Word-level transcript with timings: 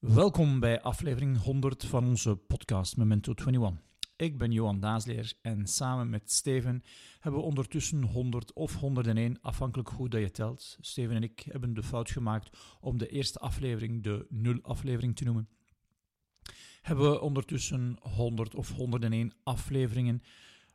Welkom 0.00 0.60
bij 0.60 0.80
aflevering 0.80 1.42
100 1.42 1.84
van 1.84 2.06
onze 2.06 2.36
podcast 2.36 2.96
Memento 2.96 3.32
21. 3.34 3.84
Ik 4.16 4.38
ben 4.38 4.52
Johan 4.52 4.80
Daasleer 4.80 5.32
en 5.42 5.66
samen 5.66 6.10
met 6.10 6.30
Steven 6.30 6.82
hebben 7.18 7.40
we 7.40 7.46
ondertussen 7.46 8.02
100 8.02 8.52
of 8.52 8.74
101, 8.74 9.40
afhankelijk 9.40 9.88
hoe 9.88 10.08
dat 10.08 10.20
je 10.20 10.30
telt. 10.30 10.76
Steven 10.80 11.16
en 11.16 11.22
ik 11.22 11.40
hebben 11.50 11.74
de 11.74 11.82
fout 11.82 12.10
gemaakt 12.10 12.58
om 12.80 12.98
de 12.98 13.08
eerste 13.08 13.38
aflevering 13.38 14.02
de 14.02 14.26
nul-aflevering 14.28 15.16
te 15.16 15.24
noemen. 15.24 15.48
Hebben 16.82 17.10
we 17.10 17.20
ondertussen 17.20 17.96
100 18.00 18.54
of 18.54 18.70
101 18.70 19.32
afleveringen 19.42 20.22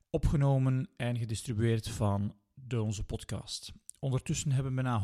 opgenomen 0.09 0.89
en 0.97 1.17
gedistribueerd 1.17 1.89
van 1.89 2.35
de, 2.53 2.81
onze 2.81 3.03
podcast. 3.03 3.73
Ondertussen 3.99 4.51
hebben 4.51 4.75
bijna 4.75 5.03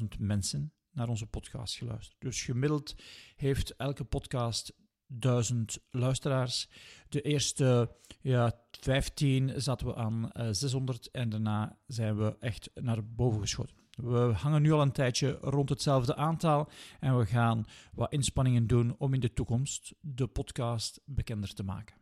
100.000 0.00 0.04
mensen 0.18 0.72
naar 0.92 1.08
onze 1.08 1.26
podcast 1.26 1.76
geluisterd. 1.76 2.20
Dus 2.20 2.42
gemiddeld 2.42 2.94
heeft 3.36 3.76
elke 3.76 4.04
podcast 4.04 4.72
duizend 5.06 5.78
luisteraars. 5.90 6.68
De 7.08 7.20
eerste 7.20 7.96
ja, 8.20 8.52
15 8.70 9.52
zaten 9.56 9.86
we 9.86 9.94
aan 9.94 10.30
uh, 10.32 10.48
600 10.50 11.10
en 11.10 11.28
daarna 11.28 11.78
zijn 11.86 12.16
we 12.16 12.36
echt 12.38 12.70
naar 12.74 13.04
boven 13.04 13.40
geschoten. 13.40 13.76
We 13.90 14.32
hangen 14.36 14.62
nu 14.62 14.72
al 14.72 14.82
een 14.82 14.92
tijdje 14.92 15.38
rond 15.40 15.68
hetzelfde 15.68 16.16
aantal 16.16 16.68
en 17.00 17.18
we 17.18 17.26
gaan 17.26 17.64
wat 17.92 18.12
inspanningen 18.12 18.66
doen 18.66 18.94
om 18.98 19.14
in 19.14 19.20
de 19.20 19.32
toekomst 19.32 19.94
de 20.00 20.26
podcast 20.26 21.00
bekender 21.04 21.54
te 21.54 21.62
maken. 21.62 21.96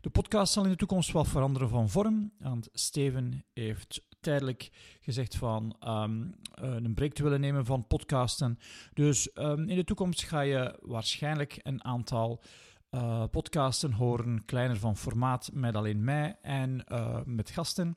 De 0.00 0.10
podcast 0.10 0.52
zal 0.52 0.64
in 0.64 0.70
de 0.70 0.76
toekomst 0.76 1.12
wel 1.12 1.24
veranderen 1.24 1.68
van 1.68 1.88
vorm, 1.88 2.32
want 2.38 2.68
Steven 2.72 3.44
heeft 3.52 4.02
tijdelijk 4.26 4.70
gezegd 5.00 5.36
van 5.36 5.76
um, 5.88 6.34
een 6.54 6.94
break 6.94 7.12
te 7.12 7.22
willen 7.22 7.40
nemen 7.40 7.64
van 7.64 7.86
podcasten. 7.86 8.58
Dus 8.94 9.28
um, 9.34 9.68
in 9.68 9.76
de 9.76 9.84
toekomst 9.84 10.22
ga 10.22 10.40
je 10.40 10.78
waarschijnlijk 10.82 11.58
een 11.62 11.84
aantal 11.84 12.42
uh, 12.90 13.24
podcasten 13.30 13.92
horen, 13.92 14.44
kleiner 14.44 14.78
van 14.78 14.96
formaat, 14.96 15.50
met 15.52 15.74
alleen 15.74 16.04
mij 16.04 16.38
en 16.42 16.84
uh, 16.88 17.18
met 17.24 17.50
gasten. 17.50 17.96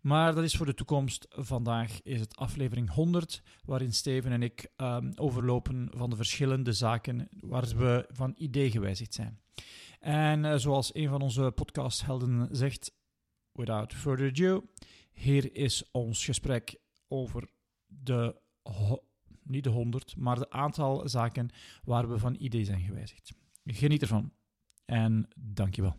Maar 0.00 0.34
dat 0.34 0.44
is 0.44 0.56
voor 0.56 0.66
de 0.66 0.74
toekomst. 0.74 1.26
Vandaag 1.30 2.02
is 2.02 2.20
het 2.20 2.36
aflevering 2.36 2.90
100, 2.90 3.42
waarin 3.64 3.92
Steven 3.92 4.32
en 4.32 4.42
ik 4.42 4.70
um, 4.76 5.12
overlopen 5.16 5.90
van 5.94 6.10
de 6.10 6.16
verschillende 6.16 6.72
zaken 6.72 7.28
waar 7.40 7.66
we 7.76 8.06
van 8.12 8.34
idee 8.36 8.70
gewijzigd 8.70 9.14
zijn. 9.14 9.40
En 10.00 10.60
zoals 10.60 10.94
een 10.94 11.08
van 11.08 11.22
onze 11.22 11.52
podcasthelden 11.54 12.48
zegt, 12.50 12.92
without 13.52 13.94
further 13.94 14.28
ado, 14.28 14.64
hier 15.16 15.54
is 15.54 15.88
ons 15.90 16.24
gesprek 16.24 16.78
over 17.08 17.48
de, 17.86 18.36
niet 19.42 19.64
de 19.64 19.70
100, 19.70 20.16
maar 20.16 20.38
de 20.38 20.50
aantal 20.50 21.08
zaken 21.08 21.50
waar 21.84 22.08
we 22.08 22.18
van 22.18 22.36
idee 22.38 22.64
zijn 22.64 22.80
gewijzigd. 22.80 23.32
Geniet 23.64 24.02
ervan 24.02 24.32
en 24.84 25.28
dankjewel. 25.36 25.96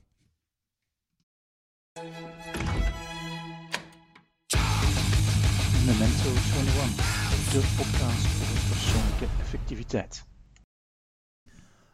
Memento 5.86 6.30
21, 6.30 7.52
de 7.52 7.76
podcast 7.78 8.26
over 8.42 8.68
persoonlijke 8.70 9.28
effectiviteit. 9.40 10.26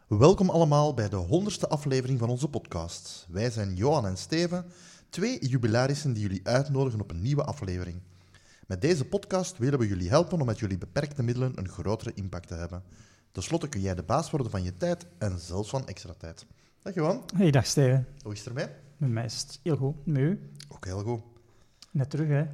Welkom 0.08 0.50
allemaal 0.50 0.94
bij 0.94 1.08
de 1.08 1.16
honderdste 1.16 1.68
aflevering 1.68 2.18
van 2.18 2.28
onze 2.28 2.48
podcast. 2.48 3.26
Wij 3.30 3.50
zijn 3.50 3.74
Johan 3.74 4.06
en 4.06 4.16
Steven, 4.16 4.64
twee 5.14 5.46
jubilarissen 5.46 6.12
die 6.12 6.22
jullie 6.22 6.40
uitnodigen 6.42 7.00
op 7.00 7.10
een 7.10 7.22
nieuwe 7.22 7.44
aflevering. 7.44 8.00
Met 8.66 8.80
deze 8.80 9.04
podcast 9.04 9.58
willen 9.58 9.78
we 9.78 9.86
jullie 9.86 10.08
helpen 10.08 10.40
om 10.40 10.46
met 10.46 10.58
jullie 10.58 10.78
beperkte 10.78 11.22
middelen 11.22 11.52
een 11.58 11.68
grotere 11.68 12.12
impact 12.14 12.48
te 12.48 12.54
hebben. 12.54 12.82
Ten 13.32 13.42
slotte 13.42 13.68
kun 13.68 13.80
jij 13.80 13.94
de 13.94 14.02
baas 14.02 14.30
worden 14.30 14.50
van 14.50 14.62
je 14.62 14.76
tijd 14.76 15.06
en 15.18 15.38
zelfs 15.38 15.70
van 15.70 15.86
extra 15.86 16.14
tijd. 16.18 16.46
Dag 16.82 16.94
Johan. 16.94 17.22
Hey, 17.36 17.50
dag 17.50 17.66
Steven. 17.66 18.06
Hoe 18.22 18.32
is 18.32 18.38
het 18.38 18.48
ermee? 18.48 18.66
Met 18.96 19.10
mij 19.10 19.24
is 19.24 19.40
het 19.40 19.60
heel 19.62 19.76
goed. 19.76 20.06
Met 20.06 20.18
u? 20.18 20.50
Ook 20.68 20.84
heel 20.84 21.02
goed. 21.02 21.22
Net 21.90 22.10
terug, 22.10 22.28
hè? 22.28 22.46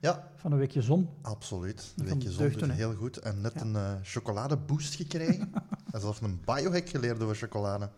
Ja. 0.00 0.30
Van 0.36 0.52
een 0.52 0.58
weekje 0.58 0.82
zon. 0.82 1.08
Absoluut. 1.20 1.92
Een 1.96 2.04
weekje 2.04 2.30
zon, 2.30 2.48
dus 2.48 2.70
heel 2.70 2.94
goed. 2.94 3.16
En 3.16 3.40
net 3.40 3.52
ja. 3.54 3.60
een 3.60 3.72
uh, 3.72 3.92
chocoladeboost 4.02 4.94
gekregen. 4.94 5.52
en 5.92 6.00
zelfs 6.00 6.20
een 6.20 6.40
biohack 6.44 6.88
geleerd 6.88 7.22
over 7.22 7.36
chocolade. 7.36 7.90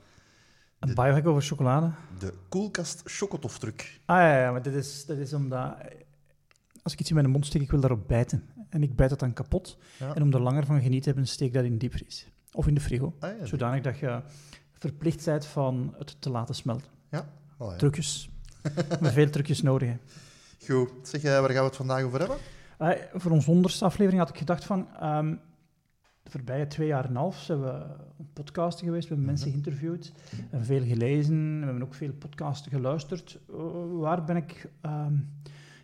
Een 0.89 0.95
biohack 0.95 1.27
over 1.27 1.43
chocolade? 1.43 1.91
De 2.19 2.35
koelkast 2.49 3.03
chocotofdruk. 3.05 4.01
Ah 4.05 4.17
ja, 4.17 4.39
ja, 4.39 4.51
maar 4.51 4.63
dit 4.63 4.75
is, 4.75 5.05
dit 5.05 5.19
is 5.19 5.33
omdat... 5.33 5.77
Als 6.83 6.93
ik 6.93 7.01
iets 7.01 7.09
in 7.09 7.15
mijn 7.15 7.31
mond 7.31 7.47
steek, 7.47 7.63
ik 7.63 7.71
wil 7.71 7.81
daarop 7.81 8.09
bijten. 8.09 8.49
En 8.69 8.83
ik 8.83 8.97
bijt 8.97 9.11
dat 9.11 9.19
dan 9.19 9.33
kapot. 9.33 9.79
Ja. 9.99 10.15
En 10.15 10.23
om 10.23 10.33
er 10.33 10.41
langer 10.41 10.67
van 10.67 10.77
genieten 10.77 11.01
te 11.01 11.09
hebben, 11.09 11.27
steek 11.27 11.53
dat 11.53 11.65
in 11.65 11.73
de 11.73 11.77
diepvries. 11.79 12.29
Of 12.53 12.67
in 12.67 12.75
de 12.75 12.81
frigo. 12.81 13.15
Ah, 13.21 13.39
ja, 13.39 13.47
zodanig 13.47 13.83
dat 13.83 13.99
je 13.99 14.21
verplicht 14.73 15.25
bent 15.25 15.47
van 15.47 15.95
het 15.99 16.17
te 16.19 16.31
laten 16.31 16.55
smelten. 16.55 16.91
Ja. 17.11 17.29
Oh, 17.57 17.71
ja. 17.71 17.77
Trucjes. 17.77 18.31
Met 19.01 19.13
veel 19.13 19.31
trucjes 19.31 19.63
nodig. 19.63 19.89
Hè. 19.89 19.97
Goed. 20.67 20.91
Zeg, 21.03 21.23
waar 21.23 21.51
gaan 21.51 21.55
we 21.55 21.69
het 21.69 21.77
vandaag 21.77 22.03
over 22.03 22.19
hebben? 22.19 22.37
Uh, 22.79 22.91
voor 23.15 23.31
onze 23.31 23.51
honderdste 23.51 23.85
aflevering 23.85 24.21
had 24.21 24.31
ik 24.31 24.39
gedacht 24.39 24.65
van... 24.65 24.89
Um, 25.03 25.41
de 26.25 26.31
voorbije 26.31 26.67
twee 26.67 26.87
jaar 26.87 27.05
en 27.05 27.11
een 27.11 27.17
half 27.17 27.37
zijn 27.37 27.61
we 27.61 27.87
podcasten 28.33 28.87
geweest, 28.87 29.09
we 29.09 29.09
hebben 29.09 29.27
mensen 29.27 29.51
geïnterviewd, 29.51 30.13
en 30.51 30.65
veel 30.65 30.85
gelezen, 30.85 31.59
we 31.59 31.65
hebben 31.65 31.83
ook 31.83 31.95
veel 31.95 32.13
podcasten 32.13 32.71
geluisterd. 32.71 33.39
Uh, 33.51 33.57
waar 34.01 34.25
ben 34.25 34.37
ik 34.37 34.71
um, 34.83 35.31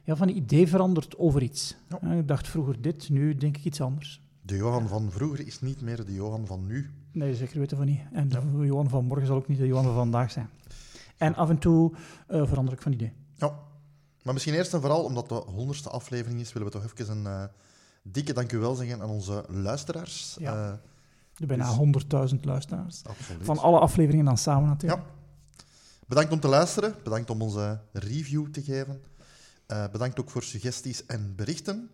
ja, 0.03 0.17
van 0.17 0.28
idee 0.28 0.69
veranderd 0.69 1.19
over 1.19 1.43
iets? 1.43 1.77
Ja. 1.89 1.99
Uh, 2.03 2.19
ik 2.19 2.28
dacht 2.28 2.49
vroeger 2.49 2.83
dit, 2.83 3.09
nu 3.09 3.34
denk 3.34 3.56
ik 3.56 3.65
iets 3.65 3.81
anders. 3.81 4.23
De 4.43 4.56
Johan 4.56 4.89
van 4.89 5.11
vroeger 5.11 5.47
is 5.47 5.61
niet 5.61 5.81
meer 5.81 6.05
de 6.05 6.15
Johan 6.15 6.47
van 6.47 6.67
nu. 6.67 6.91
Nee, 7.12 7.34
zeker 7.34 7.59
weten 7.59 7.77
van 7.77 7.87
niet. 7.87 8.01
En 8.12 8.28
de 8.28 8.41
Johan 8.61 8.89
van 8.89 9.05
morgen 9.05 9.27
zal 9.27 9.37
ook 9.37 9.49
niet 9.49 9.59
de 9.59 9.67
Johan 9.67 9.84
van 9.84 9.95
vandaag 9.95 10.31
zijn. 10.31 10.49
En 11.17 11.34
af 11.34 11.49
en 11.49 11.59
toe 11.59 11.93
uh, 12.28 12.47
verander 12.47 12.75
ik 12.75 12.83
van 12.83 12.93
idee. 12.93 13.12
Ja. 13.37 13.59
Maar 14.22 14.33
misschien 14.33 14.55
eerst 14.55 14.75
en 14.75 14.81
vooral, 14.81 15.05
omdat 15.05 15.28
de 15.28 15.34
honderdste 15.34 15.89
aflevering 15.89 16.41
is, 16.41 16.53
willen 16.53 16.69
we 16.69 16.78
toch 16.78 16.84
even 16.84 17.25
een 17.25 17.51
dikke 18.03 18.33
dankjewel 18.33 18.75
zeggen 18.75 19.03
aan 19.03 19.09
onze 19.09 19.44
luisteraars. 19.49 20.37
Ja. 20.38 20.71
Uh, 20.71 20.72
de 21.37 21.47
bijna 21.47 21.77
dus... 21.78 22.33
100.000 22.33 22.41
luisteraars. 22.41 23.05
Absoluut. 23.05 23.44
Van 23.44 23.59
alle 23.59 23.78
afleveringen 23.78 24.25
dan 24.25 24.38
samen 24.38 24.69
natuurlijk. 24.69 25.03
Ja. 25.03 25.65
Bedankt 26.06 26.33
om 26.33 26.41
te 26.41 26.49
luisteren. 26.49 26.94
Bedankt 27.03 27.31
om 27.31 27.43
onze 27.43 27.81
review 27.93 28.47
te 28.47 28.62
geven. 28.62 29.03
Uh, 29.69 29.84
bedankt 29.93 30.21
ook 30.21 30.31
voor 30.31 30.43
suggesties 30.43 31.06
en 31.06 31.34
berichten. 31.37 31.91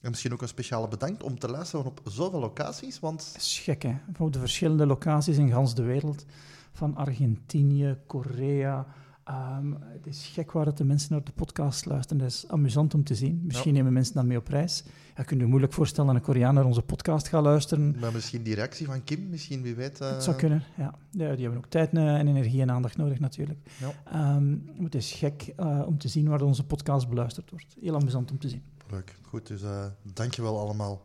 En 0.00 0.10
misschien 0.10 0.32
ook 0.32 0.42
een 0.42 0.48
speciale 0.48 0.88
bedankt 0.88 1.22
om 1.22 1.38
te 1.38 1.48
luisteren 1.48 1.86
op 1.86 2.00
zoveel 2.04 2.40
locaties. 2.40 3.00
Want... 3.00 3.32
Dat 3.32 3.42
is 3.42 3.58
gek, 3.58 3.82
hè? 3.82 3.94
Op 4.18 4.32
de 4.32 4.38
verschillende 4.38 4.86
locaties 4.86 5.36
in 5.36 5.50
gans 5.50 5.74
de 5.74 5.82
wereld. 5.82 6.24
Van 6.72 6.96
Argentinië, 6.96 7.98
Korea, 8.06 8.86
Um, 9.28 9.76
het 9.80 10.06
is 10.06 10.30
gek 10.32 10.52
waar 10.52 10.64
dat 10.64 10.76
de 10.76 10.84
mensen 10.84 11.12
naar 11.12 11.24
de 11.24 11.32
podcast 11.32 11.84
luisteren. 11.86 12.22
Dat 12.22 12.28
is 12.30 12.48
amusant 12.48 12.94
om 12.94 13.04
te 13.04 13.14
zien. 13.14 13.42
Misschien 13.44 13.70
ja. 13.70 13.76
nemen 13.76 13.92
mensen 13.92 14.14
dat 14.14 14.24
mee 14.24 14.36
op 14.36 14.48
reis. 14.48 14.84
Ja, 15.16 15.22
kun 15.22 15.38
je 15.38 15.46
moeilijk 15.46 15.72
voorstellen 15.72 16.06
dat 16.06 16.16
een 16.16 16.22
Koreaan 16.22 16.54
naar 16.54 16.64
onze 16.64 16.82
podcast 16.82 17.28
gaat 17.28 17.42
luisteren. 17.42 17.96
Maar 18.00 18.12
misschien 18.12 18.42
die 18.42 18.54
reactie 18.54 18.86
van 18.86 19.04
Kim, 19.04 19.28
misschien, 19.28 19.62
wie 19.62 19.74
weet. 19.74 20.00
Uh... 20.00 20.10
Het 20.10 20.22
zou 20.22 20.36
kunnen, 20.36 20.62
ja. 20.76 20.94
ja. 21.10 21.32
Die 21.34 21.42
hebben 21.42 21.56
ook 21.56 21.66
tijd 21.66 21.92
en 21.92 22.28
energie 22.28 22.60
en 22.60 22.70
aandacht 22.70 22.96
nodig 22.96 23.20
natuurlijk. 23.20 23.58
Ja. 23.78 24.36
Um, 24.36 24.70
het 24.82 24.94
is 24.94 25.12
gek 25.12 25.52
uh, 25.60 25.82
om 25.86 25.98
te 25.98 26.08
zien 26.08 26.28
waar 26.28 26.42
onze 26.42 26.64
podcast 26.64 27.08
beluisterd 27.08 27.50
wordt. 27.50 27.76
Heel 27.80 27.94
amusant 27.94 28.30
om 28.30 28.38
te 28.38 28.48
zien. 28.48 28.62
Leuk, 28.90 29.14
goed. 29.22 29.46
Dus 29.46 29.62
uh, 29.62 29.84
dankjewel 30.12 30.58
allemaal. 30.58 31.02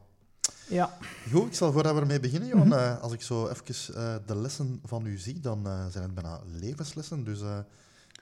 Ja. 0.69 0.97
Goed, 1.31 1.47
ik 1.47 1.53
zal 1.53 1.71
voordat 1.71 1.93
we 1.93 1.99
ermee 1.99 2.19
beginnen, 2.19 2.49
Johan, 2.49 2.65
mm 2.65 2.71
-hmm. 2.71 2.97
als 3.01 3.13
ik 3.13 3.21
zo 3.21 3.47
even 3.47 4.21
de 4.25 4.35
lessen 4.35 4.79
van 4.83 5.05
u 5.05 5.17
zie, 5.17 5.39
dan 5.39 5.61
zijn 5.89 6.03
het 6.03 6.13
bijna 6.13 6.39
levenslessen. 6.45 7.23
Dus... 7.23 7.39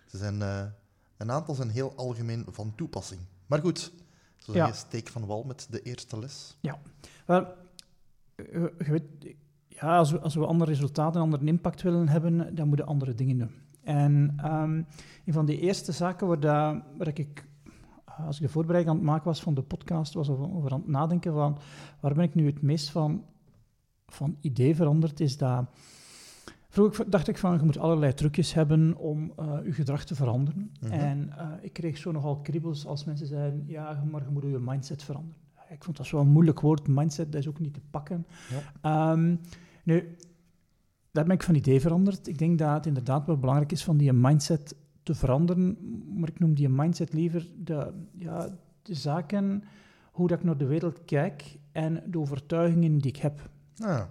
Ze 0.05 0.17
zijn, 0.17 0.39
uh, 0.39 0.63
een 1.17 1.31
aantal 1.31 1.55
zijn 1.55 1.69
heel 1.69 1.93
algemeen 1.95 2.45
van 2.49 2.73
toepassing. 2.75 3.21
Maar 3.45 3.59
goed, 3.59 3.91
zo 4.37 4.53
ja. 4.53 4.71
steek 4.71 5.07
van 5.07 5.25
wal 5.25 5.43
met 5.43 5.67
de 5.69 5.81
eerste 5.81 6.19
les. 6.19 6.57
Ja, 6.61 6.79
wel, 7.25 7.47
je 8.35 8.73
weet, 8.77 9.35
ja, 9.67 9.97
als, 9.97 10.11
we, 10.11 10.19
als 10.19 10.35
we 10.35 10.45
andere 10.45 10.71
resultaten, 10.71 11.15
een 11.15 11.25
andere 11.25 11.45
impact 11.45 11.81
willen 11.81 12.07
hebben, 12.07 12.55
dan 12.55 12.67
moeten 12.67 12.85
we 12.85 12.91
andere 12.91 13.15
dingen 13.15 13.37
doen. 13.37 13.51
En 13.83 14.37
um, 14.45 14.87
een 15.25 15.33
van 15.33 15.45
de 15.45 15.59
eerste 15.59 15.91
zaken 15.91 16.27
waar, 16.27 16.39
dat, 16.39 16.83
waar 16.97 17.07
ik, 17.07 17.47
als 18.25 18.35
ik 18.35 18.41
de 18.41 18.49
voorbereiding 18.49 18.95
aan 18.95 19.01
het 19.01 19.11
maken 19.11 19.25
was 19.25 19.41
van 19.41 19.53
de 19.53 19.61
podcast, 19.61 20.13
was 20.13 20.29
over, 20.29 20.55
over 20.55 20.71
aan 20.71 20.79
het 20.79 20.87
nadenken 20.87 21.33
van 21.33 21.57
waar 21.99 22.13
ben 22.13 22.23
ik 22.23 22.35
nu 22.35 22.45
het 22.45 22.61
meest 22.61 22.89
van, 22.89 23.25
van 24.07 24.37
idee 24.41 24.75
veranderd, 24.75 25.19
is 25.19 25.37
dat 25.37 25.65
Vroeger 26.75 27.09
dacht 27.09 27.27
ik 27.27 27.37
van, 27.37 27.57
je 27.57 27.63
moet 27.63 27.77
allerlei 27.77 28.13
trucjes 28.13 28.53
hebben 28.53 28.97
om 28.97 29.33
uh, 29.39 29.57
je 29.63 29.71
gedrag 29.71 30.03
te 30.03 30.15
veranderen. 30.15 30.71
Mhm. 30.79 30.85
Mm 30.85 30.99
-hmm. 30.99 31.07
En 31.07 31.29
uh, 31.37 31.51
ik 31.61 31.73
kreeg 31.73 31.97
zo 31.97 32.11
nogal 32.11 32.41
kriebels 32.41 32.85
als 32.85 33.03
mensen 33.03 33.27
zeiden, 33.27 33.63
ja, 33.67 34.03
maar 34.11 34.23
je 34.23 34.29
moet 34.29 34.43
je 34.43 34.59
mindset 34.59 35.03
veranderen. 35.03 35.41
Ik 35.69 35.83
vond 35.83 35.97
dat 35.97 36.05
zo'n 36.05 36.27
moeilijk 36.27 36.59
woord, 36.59 36.87
mindset, 36.87 37.31
dat 37.31 37.41
is 37.41 37.47
ook 37.47 37.59
niet 37.59 37.73
te 37.73 37.81
pakken. 37.89 38.25
Ja. 38.83 39.11
Um, 39.11 39.39
nu, 39.83 40.15
daar 41.11 41.23
ben 41.23 41.33
ik 41.33 41.43
van 41.43 41.55
idee 41.55 41.81
veranderd. 41.81 42.27
Ik 42.27 42.37
denk 42.37 42.57
dat 42.57 42.73
het 42.73 42.85
inderdaad 42.85 43.25
wel 43.25 43.37
belangrijk 43.37 43.71
is 43.71 43.83
van 43.83 43.97
die 43.97 44.13
mindset 44.13 44.75
te 45.03 45.15
veranderen, 45.15 45.77
maar 46.19 46.29
ik 46.29 46.39
noem 46.39 46.53
die 46.53 46.69
mindset 46.69 47.13
liever 47.13 47.47
de, 47.57 47.93
ja, 48.17 48.49
de 48.81 48.93
zaken, 48.93 49.63
hoe 50.11 50.27
dat 50.27 50.37
ik 50.37 50.43
naar 50.43 50.57
de 50.57 50.65
wereld 50.65 51.05
kijk 51.05 51.57
en 51.71 52.03
de 52.05 52.19
overtuigingen 52.19 52.97
die 52.97 53.11
ik 53.11 53.17
heb. 53.17 53.49
Ah. 53.77 54.01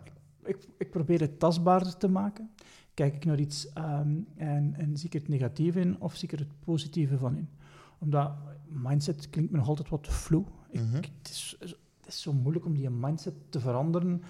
Ik, 0.44 0.68
ik 0.78 0.90
probeer 0.90 1.20
het 1.20 1.38
tastbaarder 1.38 1.96
te 1.96 2.08
maken. 2.08 2.50
Kijk 2.94 3.14
ik 3.14 3.24
naar 3.24 3.38
iets 3.38 3.72
ehm, 3.72 4.16
en, 4.36 4.74
en 4.74 4.96
zie 4.96 5.06
ik 5.06 5.12
het 5.12 5.28
negatieve 5.28 5.80
in 5.80 6.00
of 6.00 6.14
zie 6.14 6.28
ik 6.28 6.32
er 6.34 6.38
het 6.46 6.60
positieve 6.64 7.18
van 7.18 7.36
in? 7.36 7.48
Omdat 7.98 8.32
mindset 8.68 9.30
klinkt 9.30 9.50
me 9.50 9.56
nog 9.58 9.68
altijd 9.68 9.88
wat 9.88 10.08
vloe. 10.08 10.44
Ik, 10.70 10.80
Mhm. 10.80 10.94
het, 10.94 11.28
is, 11.30 11.56
het 11.60 11.76
is 12.06 12.22
zo 12.22 12.32
moeilijk 12.32 12.64
om 12.64 12.74
die 12.74 12.90
mindset 12.90 13.34
te 13.48 13.60
veranderen. 13.60 14.22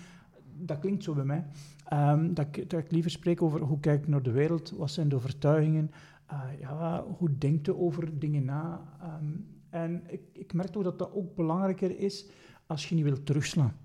Dat 0.58 0.78
klinkt 0.78 1.05
zo 1.05 1.14
bij 1.14 1.25
mij. 1.25 1.46
Ehm, 1.84 2.34
dat, 2.34 2.46
ik, 2.56 2.70
dat 2.70 2.81
ik 2.81 2.90
liever 2.90 3.10
spreek 3.10 3.43
over 3.43 3.60
hoe 3.60 3.81
kijk 3.81 4.02
ik 4.02 4.08
naar 4.08 4.22
de 4.22 4.31
wereld, 4.31 4.70
wat 4.70 4.90
zijn 4.90 5.08
de 5.08 5.14
overtuigingen, 5.17 5.90
eh, 6.26 6.40
ja, 6.60 7.05
hoe 7.19 7.38
denkt 7.38 7.67
je 7.67 7.76
over 7.76 8.19
dingen 8.19 8.44
na. 8.44 8.82
Ehm, 9.00 9.31
en 9.70 10.02
ik, 10.06 10.20
ik 10.32 10.52
merk 10.52 10.76
ook 10.76 10.84
dat 10.84 10.99
dat 10.99 11.12
ook 11.12 11.34
belangrijker 11.34 11.99
is 11.99 12.26
als 12.67 12.88
je 12.88 12.94
niet 12.94 13.05
wilt 13.05 13.26
terugslaan. 13.26 13.76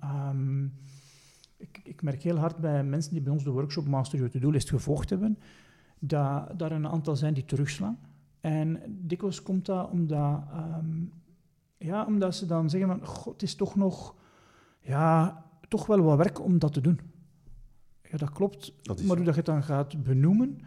Ehm, 0.00 0.66
ik, 1.56 1.80
ik 1.84 2.02
merk 2.02 2.22
heel 2.22 2.36
hard 2.36 2.56
bij 2.56 2.84
mensen 2.84 3.12
die 3.12 3.22
bij 3.22 3.32
ons 3.32 3.44
de 3.44 3.50
workshop 3.50 3.86
Master 3.86 4.18
Your 4.18 4.32
To-Do-list 4.32 4.68
gevolgd 4.68 5.10
hebben, 5.10 5.38
dat 5.98 6.60
er 6.62 6.72
een 6.72 6.88
aantal 6.88 7.16
zijn 7.16 7.34
die 7.34 7.44
terugslaan. 7.44 7.98
En 8.40 8.80
dikwijls 8.88 9.42
komt 9.42 9.66
dat 9.66 9.90
omdat, 9.90 10.42
ehm, 10.50 11.04
ja, 11.78 12.04
omdat 12.06 12.34
ze 12.34 12.46
dan 12.46 12.70
zeggen 12.70 12.88
van, 12.88 13.06
god, 13.06 13.32
het 13.32 13.42
is 13.42 13.54
toch 13.54 13.76
nog, 13.76 14.14
ja, 14.80 15.44
toch 15.68 15.86
wel 15.86 16.00
wat 16.02 16.16
werk 16.16 16.40
om 16.40 16.58
dat 16.58 16.72
te 16.72 16.80
doen. 16.80 17.00
Ja, 18.10 18.16
dat 18.16 18.30
klopt. 18.30 18.72
Dat 18.82 19.02
maar 19.02 19.16
hoe 19.16 19.24
dat 19.24 19.34
je 19.34 19.40
het 19.40 19.50
dan 19.50 19.62
gaat 19.62 20.02
benoemen, 20.02 20.58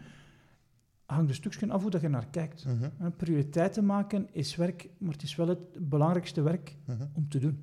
hangt 1.04 1.28
een 1.28 1.34
stukje 1.34 1.70
af 1.70 1.82
hoe 1.82 1.90
dat 1.90 2.00
je 2.00 2.08
naar 2.08 2.26
kijkt. 2.26 2.64
Mhm. 2.64 3.10
Prioriteiten 3.16 3.86
maken 3.86 4.28
is 4.32 4.56
werk, 4.56 4.90
maar 4.98 5.12
het 5.12 5.22
is 5.22 5.36
wel 5.36 5.48
het 5.48 5.88
belangrijkste 5.88 6.42
werk 6.42 6.76
Mhm. 6.84 7.06
om 7.12 7.28
te 7.28 7.38
doen. 7.38 7.62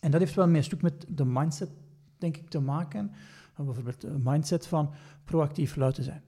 En 0.00 0.10
dat 0.10 0.20
heeft 0.20 0.34
wel 0.34 0.46
mee 0.46 0.56
een 0.56 0.64
stuk 0.64 0.82
met 0.82 1.06
de 1.08 1.24
mindset, 1.24 1.70
denk 2.24 2.36
ik, 2.36 2.48
te 2.48 2.60
maken. 2.60 3.10
Uh, 3.60 3.64
Bijvoorbeeld 3.64 4.02
een 4.02 4.20
mindset 4.24 4.66
van 4.66 4.90
proactief 5.24 5.76
lui 5.76 5.92
te 5.92 6.02
zijn. 6.02 6.22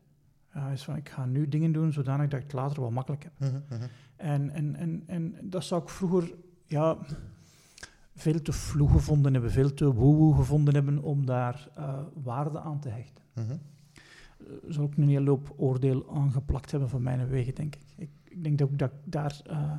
Ja, 0.55 0.69
is 0.69 0.85
van, 0.85 0.97
ik 0.97 1.09
ga 1.09 1.25
nu 1.25 1.49
dingen 1.49 1.73
doen 1.73 1.93
zodanig 1.93 2.29
dat 2.29 2.39
ik 2.39 2.47
het 2.47 2.55
later 2.55 2.81
wel 2.81 2.91
makkelijk 2.91 3.23
heb. 3.23 3.33
Mhm. 3.39 3.61
Mhm. 3.69 3.89
En, 4.17 4.51
en, 4.51 4.77
en, 4.77 5.03
en 5.07 5.37
dat 5.43 5.65
zou 5.65 5.83
ik 5.83 5.89
vroeger 5.89 6.35
ja, 6.65 6.97
veel 8.15 8.43
te 8.43 8.53
vloe 8.53 8.89
gevonden 8.89 9.33
hebben, 9.33 9.51
veel 9.51 9.75
te 9.75 9.93
woewoe 9.93 10.35
gevonden 10.35 10.75
hebben 10.75 11.03
om 11.03 11.27
daar 11.27 11.69
eh, 11.75 11.99
waarde 12.23 12.61
aan 12.61 12.81
te 12.81 12.89
hechten. 12.89 13.25
Eh, 13.35 13.53
zou 14.69 14.87
ik 14.87 14.97
een 14.97 15.09
hele 15.09 15.31
hoop 15.31 15.55
oordeel 15.57 16.15
aangeplakt 16.15 16.71
hebben 16.71 16.89
van 16.89 17.03
mijn 17.03 17.29
wegen, 17.29 17.55
denk 17.55 17.75
ik. 17.75 17.83
Ik, 17.97 18.11
ik 18.25 18.43
denk 18.45 18.59
dat 18.59 18.71
ik 18.71 18.79
dat 18.79 18.91
ik 18.91 19.13
daar 19.13 19.41
eh, 19.47 19.73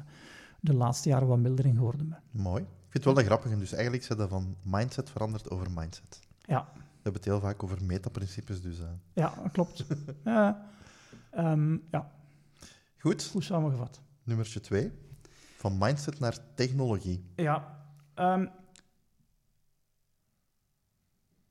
de 0.60 0.74
laatste 0.74 1.10
jaren 1.10 1.28
wat 1.28 1.40
milder 1.40 1.66
in 1.66 1.76
geworden 1.76 2.10
ben. 2.10 2.44
Mooi. 2.44 2.66
Ik 2.88 2.94
vind 2.94 3.04
het 3.04 3.04
wel 3.04 3.14
dat 3.14 3.24
grappig. 3.26 3.52
En 3.52 3.60
dus 3.60 3.74
eigenlijk 3.74 4.04
zit 4.04 4.18
dat 4.18 4.30
van 4.30 4.56
mindset 4.64 5.10
veranderd 5.10 5.50
over 5.50 5.72
mindset. 5.72 6.20
Ja. 6.42 6.70
We 6.74 6.80
hebben 7.04 7.22
het 7.22 7.26
heel 7.26 7.40
vaak 7.40 7.64
over 7.64 7.84
metaprincipes, 7.84 8.62
dus... 8.62 8.80
eh, 8.80 8.86
Ja, 9.14 9.34
klopt. 9.52 9.86
ja, 10.24 10.70
ehm, 11.32 11.78
ja, 11.92 12.12
Goed, 13.00 13.26
goed 13.26 13.44
samengevat. 13.44 14.02
nummertje 14.24 14.60
twee. 14.60 14.92
Van 15.58 15.78
mindset 15.78 16.20
naar 16.20 16.38
technologie. 16.56 17.26
Ja, 17.36 17.86
ehm, 18.14 18.48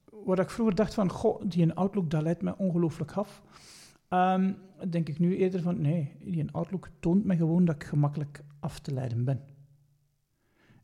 wat 0.05 0.39
ik 0.39 0.51
vroeger 0.51 0.75
dacht 0.75 0.95
van, 0.95 1.11
goh, 1.11 1.43
die 1.49 1.63
een 1.63 1.75
Outlook, 1.75 2.11
dat 2.11 2.23
leidt 2.23 2.43
mij 2.43 2.55
ongelooflijk 2.57 3.13
af. 3.13 3.43
Ehm, 4.09 4.53
denk 4.89 5.09
ik 5.09 5.19
nu 5.19 5.37
eerder 5.37 5.63
van, 5.63 5.81
nee, 5.81 6.17
die 6.21 6.41
een 6.41 6.53
Outlook 6.53 6.89
toont 7.01 7.25
me 7.25 7.37
gewoon 7.37 7.65
dat 7.65 7.75
ik 7.75 7.85
gemakkelijk 7.85 8.45
af 8.61 8.81
te 8.81 8.93
leiden 8.93 9.25
ben. 9.25 9.41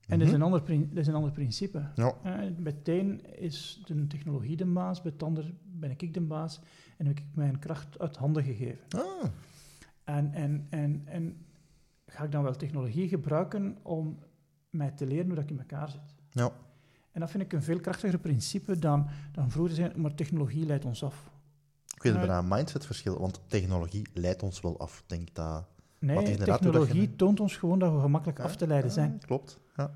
En 0.08 0.19
dat, 0.19 0.20
is 0.28 0.32
Mhm. 0.32 0.34
een 0.34 0.43
ander, 0.43 0.62
prin- 0.62 0.88
dat 0.88 0.99
is 0.99 1.06
een 1.06 1.14
ander 1.14 1.32
principe. 1.32 1.88
Ja. 1.94 2.14
Eh, 2.22 2.32
bij 2.58 2.72
het 2.78 2.88
een 2.88 3.37
is 3.38 3.82
de 3.84 4.06
technologie 4.06 4.56
de 4.56 4.64
baas, 4.66 5.02
bij 5.02 5.12
het 5.12 5.22
ander 5.22 5.52
ben 5.62 5.90
ik 5.90 6.14
de 6.14 6.20
baas 6.20 6.60
en 6.96 7.06
heb 7.06 7.19
ik 7.19 7.25
mijn 7.34 7.58
kracht 7.58 7.99
uit 7.99 8.16
handen 8.16 8.44
gegeven. 8.44 8.84
Ah, 8.88 9.25
En, 10.04 10.32
en, 10.32 10.66
en, 10.70 11.02
en 11.04 11.37
ga 12.06 12.25
ik 12.25 12.32
dan 12.32 12.43
wel 12.43 12.56
technologie 12.56 13.08
gebruiken 13.08 13.76
om 13.82 14.19
mij 14.70 14.90
te 14.90 15.06
leren 15.06 15.26
hoe 15.26 15.34
dat 15.34 15.44
ik 15.44 15.50
in 15.50 15.58
elkaar 15.58 15.88
zit? 15.90 16.14
ja. 16.31 16.52
En 17.12 17.20
dat 17.20 17.31
vind 17.31 17.43
ik 17.43 17.52
een 17.52 17.62
veel 17.62 17.81
krachtiger 17.81 18.19
principe 18.19 18.78
dan, 18.78 19.08
dan 19.32 19.50
vroeger 19.50 19.75
zeggen, 19.75 20.00
maar 20.00 20.14
technologie 20.14 20.66
leidt 20.66 20.84
ons 20.84 21.05
af. 21.05 21.31
Ik 21.94 22.02
weet 22.02 22.12
het 22.12 22.20
bijna 22.20 22.38
een 22.38 22.48
mindsetverschil, 22.48 23.19
want 23.20 23.40
technologie 23.46 24.06
leidt 24.14 24.43
ons 24.43 24.60
wel 24.60 24.78
af. 24.81 24.98
Ik 24.98 25.08
denk 25.08 25.34
dat... 25.34 25.66
Nee, 26.02 26.37
technologie 26.37 27.00
je- 27.00 27.16
toont 27.16 27.40
ons 27.40 27.56
gewoon 27.56 27.78
dat 27.78 27.93
we 27.94 28.00
gemakkelijk 28.00 28.38
Ja, 28.38 28.44
af 28.44 28.56
te 28.56 28.66
leiden 28.66 28.88
ja, 28.88 28.94
zijn. 28.94 29.19
Klopt. 29.26 29.60
Ja. 29.76 29.94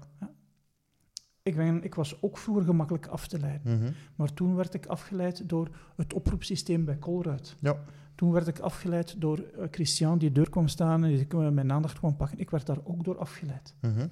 Ik, 1.42 1.56
ben, 1.56 1.84
ik 1.84 1.94
was 1.94 2.22
ook 2.22 2.38
vroeger 2.38 2.64
gemakkelijk 2.64 3.06
af 3.06 3.28
te 3.28 3.38
leiden. 3.38 3.78
Mhm. 3.78 3.92
Maar 4.16 4.32
toen 4.34 4.54
werd 4.54 4.74
ik 4.74 4.86
afgeleid 4.86 5.48
door 5.48 5.68
het 5.96 6.12
oproepsysteem 6.14 6.84
bij 6.84 6.98
Colruyt. 6.98 7.56
Ja. 7.60 7.76
Toen 8.14 8.32
werd 8.32 8.46
ik 8.46 8.58
afgeleid 8.58 9.20
door 9.20 9.38
eh, 9.38 9.66
Christian 9.70 10.18
die 10.18 10.28
de 10.28 10.34
deur 10.34 10.50
kwam 10.50 10.68
staan 10.68 11.04
en 11.04 11.16
die 11.28 11.36
mijn 11.50 11.72
aandacht 11.72 11.98
kwam 11.98 12.16
pakken. 12.16 12.38
Ik 12.38 12.50
werd 12.50 12.66
daar 12.66 12.78
ook 12.84 13.04
door 13.04 13.18
afgeleid. 13.18 13.74
Mhm. 13.80 14.06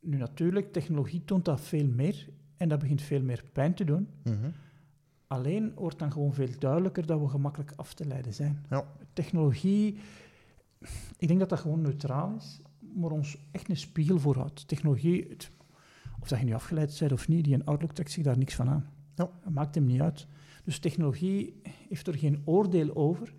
Nu 0.00 0.16
natuurlijk, 0.16 0.72
technologie 0.72 1.24
toont 1.24 1.44
dat 1.44 1.60
veel 1.60 1.86
meer 1.86 2.28
en 2.56 2.68
dat 2.68 2.78
begint 2.78 3.02
veel 3.02 3.22
meer 3.22 3.44
pijn 3.52 3.74
te 3.74 3.84
doen. 3.84 4.08
Mhm. 4.24 4.50
Alleen 5.26 5.72
wordt 5.74 5.98
dan 5.98 6.12
gewoon 6.12 6.34
veel 6.34 6.48
duidelijker 6.58 7.06
dat 7.06 7.20
we 7.20 7.28
gemakkelijk 7.28 7.72
af 7.76 7.94
te 7.94 8.06
leiden 8.06 8.32
zijn. 8.34 8.64
Ja. 8.70 8.84
Technologie, 9.12 9.98
ik 11.16 11.28
denk 11.28 11.40
dat 11.40 11.48
dat 11.48 11.58
gewoon 11.60 11.80
neutraal 11.80 12.34
is, 12.36 12.60
maar 12.94 13.10
ons 13.10 13.36
echt 13.50 13.68
een 13.68 13.76
spiegel 13.76 14.18
voorhoudt. 14.18 14.68
Technologie, 14.68 15.26
het- 15.28 15.50
of 16.20 16.28
dat 16.28 16.38
je 16.38 16.44
nu 16.44 16.54
afgeleid 16.54 16.96
bent 16.98 17.12
of 17.12 17.28
niet, 17.28 17.44
die 17.44 17.54
een 17.54 17.64
Outlook 17.64 17.92
trekt 17.92 18.10
zich 18.10 18.24
daar 18.24 18.38
niks 18.38 18.54
van 18.54 18.68
aan. 18.68 18.90
Ja. 19.14 19.30
Dat 19.42 19.52
maakt 19.52 19.74
hem 19.74 19.84
niet 19.86 20.00
uit. 20.00 20.26
Dus 20.64 20.78
technologie 20.78 21.60
heeft 21.88 22.06
er 22.06 22.18
geen 22.18 22.42
oordeel 22.44 22.96
over. 22.96 23.34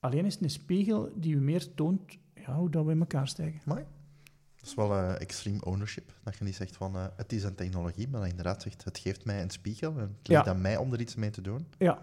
Alleen 0.00 0.24
is 0.24 0.34
het 0.34 0.42
een 0.42 0.50
spiegel 0.50 1.12
die 1.16 1.34
u 1.34 1.40
meer 1.40 1.74
toont 1.74 2.18
ja, 2.34 2.54
hoe 2.56 2.70
dat 2.70 2.84
we 2.84 2.90
in 2.92 2.98
elkaar 3.00 3.28
stijgen. 3.28 3.60
Mooi. 3.64 3.84
Dat 4.56 4.66
is 4.66 4.74
wel 4.74 4.92
eh, 4.94 5.20
extreme 5.20 5.64
ownership. 5.64 6.12
Dat 6.22 6.36
je 6.38 6.44
niet 6.44 6.54
zegt 6.54 6.76
van 6.76 6.96
eh, 6.96 7.06
het 7.16 7.32
is 7.32 7.42
een 7.42 7.54
technologie, 7.54 8.08
maar 8.08 8.20
dat 8.20 8.30
je 8.30 8.36
inderdaad 8.36 8.62
zegt 8.62 8.84
het 8.84 8.98
geeft 8.98 9.24
mij 9.24 9.42
een 9.42 9.50
spiegel 9.50 9.90
en 9.92 9.98
het 10.18 10.28
ligt 10.28 10.44
Ja. 10.44 10.50
aan 10.50 10.60
mij 10.60 10.76
om 10.76 10.92
er 10.92 11.00
iets 11.00 11.14
mee 11.14 11.30
te 11.30 11.40
doen. 11.40 11.66
Ja, 11.78 12.02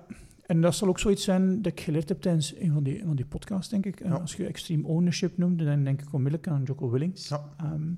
en 0.51 0.61
dat 0.61 0.75
zal 0.75 0.87
ook 0.87 0.99
zoiets 0.99 1.23
zijn 1.23 1.61
dat 1.61 1.71
ik 1.71 1.79
geleerd 1.79 2.09
heb 2.09 2.21
tijdens 2.21 2.55
een 2.55 2.73
van 2.73 2.83
die, 2.83 3.03
van 3.05 3.15
die 3.15 3.25
podcasts, 3.25 3.69
denk 3.69 3.85
ik. 3.85 4.03
Ja. 4.03 4.15
Als 4.15 4.35
je 4.35 4.45
extreme 4.45 4.87
ownership 4.87 5.37
noemde, 5.37 5.65
dan 5.65 5.83
denk 5.83 6.01
ik 6.01 6.13
onmiddellijk 6.13 6.47
aan 6.47 6.63
Jocko 6.63 6.89
Willings. 6.89 7.27
Ja. 7.27 7.49
Ehm, 7.57 7.91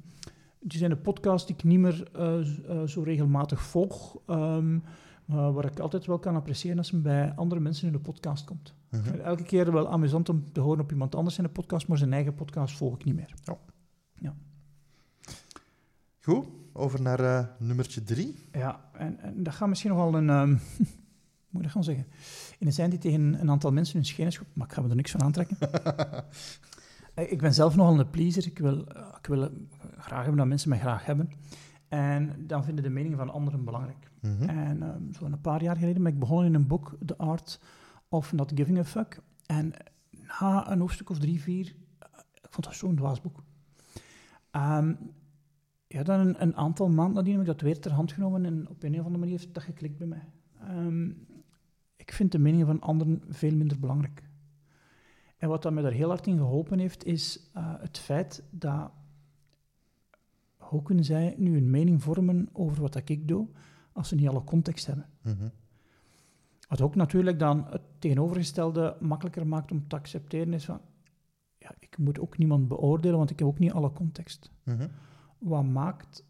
die 0.60 0.80
zijn 0.80 0.92
een 0.92 1.02
podcast 1.02 1.48
die 1.48 1.56
ik 1.56 1.64
niet 1.64 1.80
meer 1.80 2.10
eh, 2.14 2.40
eh, 2.40 2.88
zo 2.88 3.02
regelmatig 3.02 3.62
volg, 3.62 4.18
ehm, 4.28 4.80
maar 5.26 5.54
waar 5.54 5.66
ik 5.66 5.80
altijd 5.80 6.06
wel 6.06 6.20
kan 6.20 6.36
appreciëren 6.36 6.78
als 6.78 6.92
hij 6.92 7.02
bij 7.02 7.34
andere 7.36 7.62
mensen 7.62 7.88
in 7.88 7.94
de 7.94 8.00
podcast 8.00 8.46
komt. 8.46 8.74
Mhm. 8.90 9.20
elke 9.20 9.44
keer 9.44 9.72
wel 9.72 9.90
amusant 9.90 10.30
om 10.30 10.52
te 10.52 10.60
horen 10.60 10.84
op 10.84 10.92
iemand 10.92 11.16
anders 11.16 11.38
in 11.38 11.44
de 11.44 11.50
podcast, 11.50 11.88
maar 11.88 11.98
zijn 11.98 12.14
eigen 12.14 12.34
podcast 12.34 12.78
volg 12.78 12.96
ik 12.96 13.04
niet 13.04 13.16
meer. 13.16 13.34
Goed, 16.20 16.46
over 16.74 17.02
naar 17.02 17.20
eh, 17.20 17.46
nummertje 17.58 18.04
drie. 18.04 18.36
Ja, 18.52 18.90
en, 18.94 19.20
en 19.20 19.44
dat 19.44 19.54
gaat 19.54 19.70
misschien 19.70 19.92
nogal 19.92 20.16
een... 20.16 20.30
ehm, 20.30 20.56
moet 21.54 21.62
ik 21.62 21.68
dat 21.68 21.72
gaan 21.72 21.84
zeggen? 21.84 22.06
In 22.60 22.68
een 22.68 22.74
zijn 22.74 22.90
die 22.90 23.00
tegen 23.00 23.40
een 23.40 23.50
aantal 23.50 23.72
mensen 23.72 23.96
hun 23.96 24.06
schenen 24.06 24.32
schopt, 24.32 24.56
maar 24.56 24.68
ik 24.68 24.74
ga 24.74 24.82
me 24.82 24.90
er 24.90 24.96
niks 24.96 25.12
van 25.12 25.22
aantrekken. 25.22 25.58
Eh, 27.14 27.32
ik 27.32 27.42
ben 27.42 27.54
zelf 27.54 27.76
nogal 27.76 28.00
een 28.00 28.10
pleaser. 28.10 28.46
Ik 28.46 28.60
wil, 28.60 28.88
eh, 28.88 29.08
ik 29.18 29.26
wil 29.26 29.44
eh, 29.44 29.50
graag 29.98 30.20
hebben 30.20 30.38
dat 30.38 30.48
mensen 30.48 30.70
mij 30.70 30.80
graag 30.80 31.06
hebben. 31.06 31.30
En 31.88 32.48
dan 32.48 32.64
vinden 32.64 32.84
de 32.84 32.90
meningen 32.90 33.18
van 33.18 33.30
anderen 33.30 33.64
belangrijk. 33.64 34.12
Mhm. 34.22 34.50
En 34.50 34.84
ehm, 34.84 35.12
zo'n 35.12 35.42
paar 35.42 35.64
jaar 35.64 35.78
geleden 35.78 36.04
ben 36.04 36.14
ik 36.14 36.20
begonnen 36.20 36.46
in 36.46 36.54
een 36.54 36.68
boek, 36.68 36.98
The 37.06 37.18
Art 37.18 37.60
of 38.10 38.32
Not 38.32 38.52
Giving 38.56 38.78
a 38.78 38.84
Fuck. 38.84 39.22
En 39.46 39.74
na 40.10 40.72
een 40.72 40.80
hoofdstuk 40.80 41.10
of 41.10 41.20
drie, 41.20 41.42
vier, 41.42 41.76
ik 42.34 42.48
vond 42.50 42.66
dat 42.66 42.76
zo'n 42.76 42.96
dwaas 42.96 43.22
boek. 43.22 43.44
Ehm, 44.52 44.94
ja, 45.88 46.04
dan 46.04 46.20
een, 46.20 46.42
een 46.42 46.56
aantal 46.56 46.90
maanden 46.90 47.16
nadien 47.16 47.32
heb 47.32 47.42
ik 47.42 47.48
dat 47.48 47.62
weer 47.62 47.80
ter 47.80 47.92
hand 47.92 48.12
genomen 48.12 48.46
en 48.46 48.70
op 48.70 48.84
een 48.84 48.92
of 48.92 49.06
andere 49.06 49.18
manier 49.18 49.40
heeft 49.40 49.54
dat 49.54 49.64
geklikt 49.64 49.98
bij 49.98 50.08
mij. 50.08 50.30
Ehm, 50.60 51.10
ik 52.04 52.14
vind 52.14 52.32
de 52.32 52.40
meningen 52.40 52.66
van 52.66 52.82
anderen 52.82 53.22
veel 53.28 53.56
minder 53.56 53.80
belangrijk. 53.80 54.24
En 55.38 55.50
wat 55.50 55.62
dat 55.62 55.74
mij 55.74 55.84
daar 55.84 55.92
heel 55.92 56.10
hard 56.10 56.28
in 56.28 56.38
geholpen 56.38 56.80
heeft, 56.80 57.06
is 57.06 57.50
eh, 57.54 57.74
het 57.80 57.98
feit 57.98 58.44
dat 58.50 58.92
hoe 60.58 60.82
kunnen 60.82 61.04
zij 61.04 61.36
nu 61.38 61.58
een 61.58 61.70
mening 61.70 62.04
vormen 62.04 62.50
over 62.52 62.82
wat 62.82 62.94
dat 62.94 63.10
ik 63.10 63.28
doe, 63.28 63.48
als 63.92 64.08
ze 64.08 64.16
niet 64.16 64.28
alle 64.28 64.44
context 64.44 64.86
hebben. 64.86 65.06
Mhm. 65.22 65.48
Wat 66.68 66.82
ook 66.82 66.96
natuurlijk 66.96 67.40
dan 67.40 67.66
het 67.70 67.82
tegenovergestelde 68.00 68.96
makkelijker 69.00 69.48
maakt 69.48 69.72
om 69.72 69.88
te 69.88 69.96
accepteren, 69.96 70.54
is 70.54 70.66
van, 70.66 70.82
ja, 71.58 71.76
ik 71.80 71.98
moet 71.98 72.20
ook 72.20 72.38
niemand 72.38 72.68
beoordelen, 72.68 73.18
want 73.18 73.30
ik 73.30 73.40
heb 73.40 73.48
ook 73.48 73.60
niet 73.60 73.72
alle 73.72 73.92
context. 73.92 74.52
Mhm. 74.64 74.88
Wat 75.38 75.66
maakt, 75.66 76.26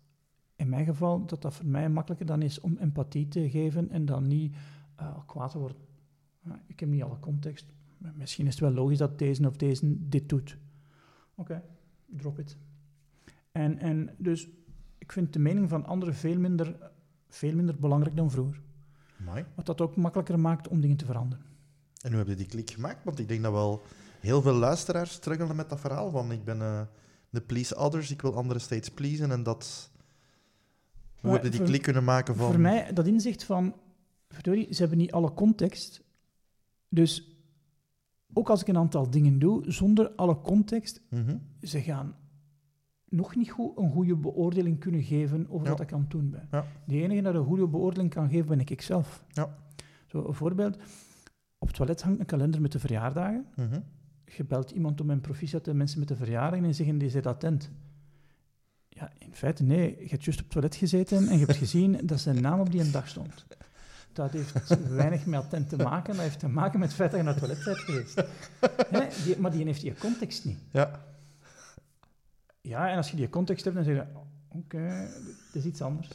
in 0.56 0.70
mijn 0.70 0.86
geval, 0.86 1.26
dat 1.26 1.42
dat 1.42 1.54
voor 1.54 1.66
mij 1.66 1.90
makkelijker 1.90 2.26
dan 2.28 2.42
is 2.42 2.60
om 2.60 2.78
empathie 2.78 3.28
te 3.28 3.50
geven 3.50 3.90
en 3.90 4.06
dan 4.06 4.28
niet 4.28 4.56
eh, 4.96 5.18
kwaad 5.26 5.52
te 5.52 5.58
worden. 5.58 5.78
Ik 6.68 6.80
heb 6.80 6.90
niet 6.90 7.04
alle 7.04 7.20
context. 7.20 7.66
Misschien 7.98 8.46
is 8.46 8.52
het 8.52 8.62
wel 8.62 8.72
logisch 8.72 8.98
dat 8.98 9.20
deze 9.20 9.48
of 9.48 9.56
deze 9.56 10.08
dit 10.08 10.30
doet. 10.30 10.58
Oké, 11.36 11.64
drop 12.06 12.40
it. 12.40 12.58
En, 13.52 13.78
en 13.78 14.16
dus, 14.18 14.50
ik 14.98 15.12
vind 15.12 15.34
de 15.34 15.40
mening 15.40 15.70
van 15.70 15.86
anderen 15.86 16.16
veel 16.16 16.40
minder, 16.40 16.92
veel 17.30 17.56
minder 17.56 17.80
belangrijk 17.80 18.16
dan 18.16 18.32
vroeger. 18.32 18.62
Wat 19.56 19.66
dat 19.66 19.82
ook 19.82 19.96
makkelijker 19.96 20.40
maakt 20.40 20.68
om 20.68 20.82
dingen 20.82 20.98
te 20.98 21.06
veranderen. 21.06 21.46
En 22.02 22.10
hoe 22.10 22.20
heb 22.20 22.28
je 22.28 22.36
die 22.36 22.46
klik 22.46 22.70
gemaakt? 22.70 23.04
Want 23.04 23.20
ik 23.20 23.28
denk 23.28 23.44
dat 23.44 23.52
wel 23.52 23.82
heel 24.20 24.42
veel 24.42 24.54
luisteraars 24.54 25.12
struggelen 25.12 25.56
met 25.56 25.70
dat 25.70 25.80
verhaal 25.80 26.12
van 26.12 26.32
ik 26.32 26.44
ben 26.44 26.62
eh 26.62 26.82
de 27.34 27.42
please 27.42 27.76
others, 27.76 28.12
ik 28.12 28.22
wil 28.22 28.36
anderen 28.36 28.62
steeds 28.62 28.90
pleasen 28.90 29.32
en 29.32 29.44
dat... 29.44 29.92
Hoe 31.22 31.32
heb 31.32 31.44
je 31.44 31.50
die 31.50 31.64
klik 31.64 31.82
kunnen 31.82 32.04
maken 32.04 32.36
van... 32.36 32.52
Voor 32.52 32.60
mij, 32.60 32.94
dat 32.94 33.08
inzicht 33.08 33.44
van, 33.44 33.76
verdorie, 34.34 34.68
ze 34.74 34.80
hebben 34.82 34.98
niet 34.98 35.12
alle 35.12 35.34
context. 35.34 36.02
Dus 36.90 37.38
ook 38.34 38.50
als 38.50 38.62
ik 38.62 38.68
een 38.68 38.78
aantal 38.78 39.10
dingen 39.10 39.40
doe, 39.40 39.72
zonder 39.72 40.10
alle 40.12 40.42
context, 40.42 41.02
Mhm. 41.10 41.38
ze 41.62 41.82
gaan 41.82 42.16
nog 43.10 43.36
niet 43.36 43.52
goed 43.52 43.78
een 43.78 43.92
goede 43.92 44.16
beoordeling 44.16 44.80
kunnen 44.80 45.04
geven 45.04 45.46
over 45.50 45.66
Ja. 45.66 45.72
wat 45.72 45.82
ik 45.82 45.94
aan 45.94 46.02
het 46.02 46.12
doen 46.12 46.30
ben. 46.30 46.48
Ja. 46.52 46.66
De 46.86 47.02
enige 47.02 47.22
dat 47.22 47.36
een 47.36 47.46
goede 47.46 47.68
beoordeling 47.68 48.10
kan 48.10 48.30
geven, 48.30 48.48
ben 48.48 48.60
ik 48.60 48.70
ikzelf. 48.70 49.24
Ja. 49.28 49.58
Zo, 50.08 50.28
een 50.28 50.34
voorbeeld. 50.34 50.76
Op 51.58 51.68
het 51.68 51.76
toilet 51.78 52.02
hangt 52.02 52.20
een 52.20 52.26
kalender 52.26 52.62
met 52.62 52.72
de 52.72 52.80
verjaardagen. 52.80 53.46
Mhm. 53.56 53.80
Je 54.36 54.44
belt 54.44 54.72
iemand 54.72 55.02
om 55.02 55.10
een 55.10 55.22
proficiat 55.22 55.66
de 55.66 55.74
mensen 55.74 56.00
met 56.00 56.08
de 56.08 56.16
verjaardagen 56.16 56.66
en 56.66 56.76
zeggen 56.76 56.98
die 56.98 57.10
zijn 57.10 57.24
attent. 57.24 57.72
Ja, 58.90 59.12
in 59.18 59.34
feite 59.36 59.64
nee. 59.64 59.96
Je 60.00 60.08
hebt 60.10 60.24
juist 60.24 60.40
op 60.40 60.46
het 60.46 60.50
toilet 60.54 60.76
gezeten 60.76 61.28
en 61.28 61.38
je 61.40 61.46
hebt 61.46 61.58
gezien 61.58 61.98
dat 62.06 62.20
zijn 62.20 62.42
naam 62.42 62.60
op 62.60 62.72
die 62.72 62.82
een 62.82 62.92
dag 62.92 63.08
stond. 63.08 63.46
Dat 64.14 64.32
heeft 64.32 64.78
weinig 64.90 65.26
met 65.26 65.40
attent 65.40 65.70
te 65.70 65.76
maken. 65.78 66.14
Dat 66.14 66.24
heeft 66.24 66.40
te 66.40 66.48
maken 66.48 66.80
met 66.80 66.88
het 66.88 66.98
feit 66.98 67.12
dat 67.12 67.20
je 67.20 67.26
naar 67.26 67.36
het 67.36 67.44
toilet 67.44 67.64
bent 67.66 67.78
geweest. 67.78 68.24
Die, 69.26 69.38
maar 69.40 69.52
die 69.52 69.66
heeft 69.66 69.82
die 69.82 69.94
context 69.94 70.46
niet. 70.46 70.60
Ja. 70.72 71.02
Ja, 72.62 72.90
en 72.90 72.98
als 72.98 73.10
je 73.12 73.16
die 73.18 73.30
context 73.30 73.64
hebt, 73.64 73.76
dan 73.76 73.86
zeg 73.86 73.96
je, 73.96 74.04
oké, 74.58 75.08
dat 75.54 75.62
is 75.64 75.66
iets 75.66 75.82
anders. 75.82 76.08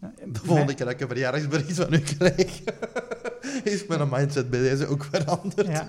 Ja, 0.00 0.12
De 0.16 0.26
mij- 0.26 0.40
volgende 0.40 0.74
keer 0.74 0.84
dat 0.84 0.94
ik 0.94 1.00
een 1.00 1.08
verjaardagsbericht 1.08 1.74
van 1.76 1.92
u 1.92 1.98
krijg, 1.98 2.60
is 3.64 3.86
mijn 3.86 4.08
mindset 4.08 4.50
bij 4.50 4.60
deze 4.60 4.86
ook 4.86 5.04
veranderd. 5.04 5.66
Ja. 5.66 5.86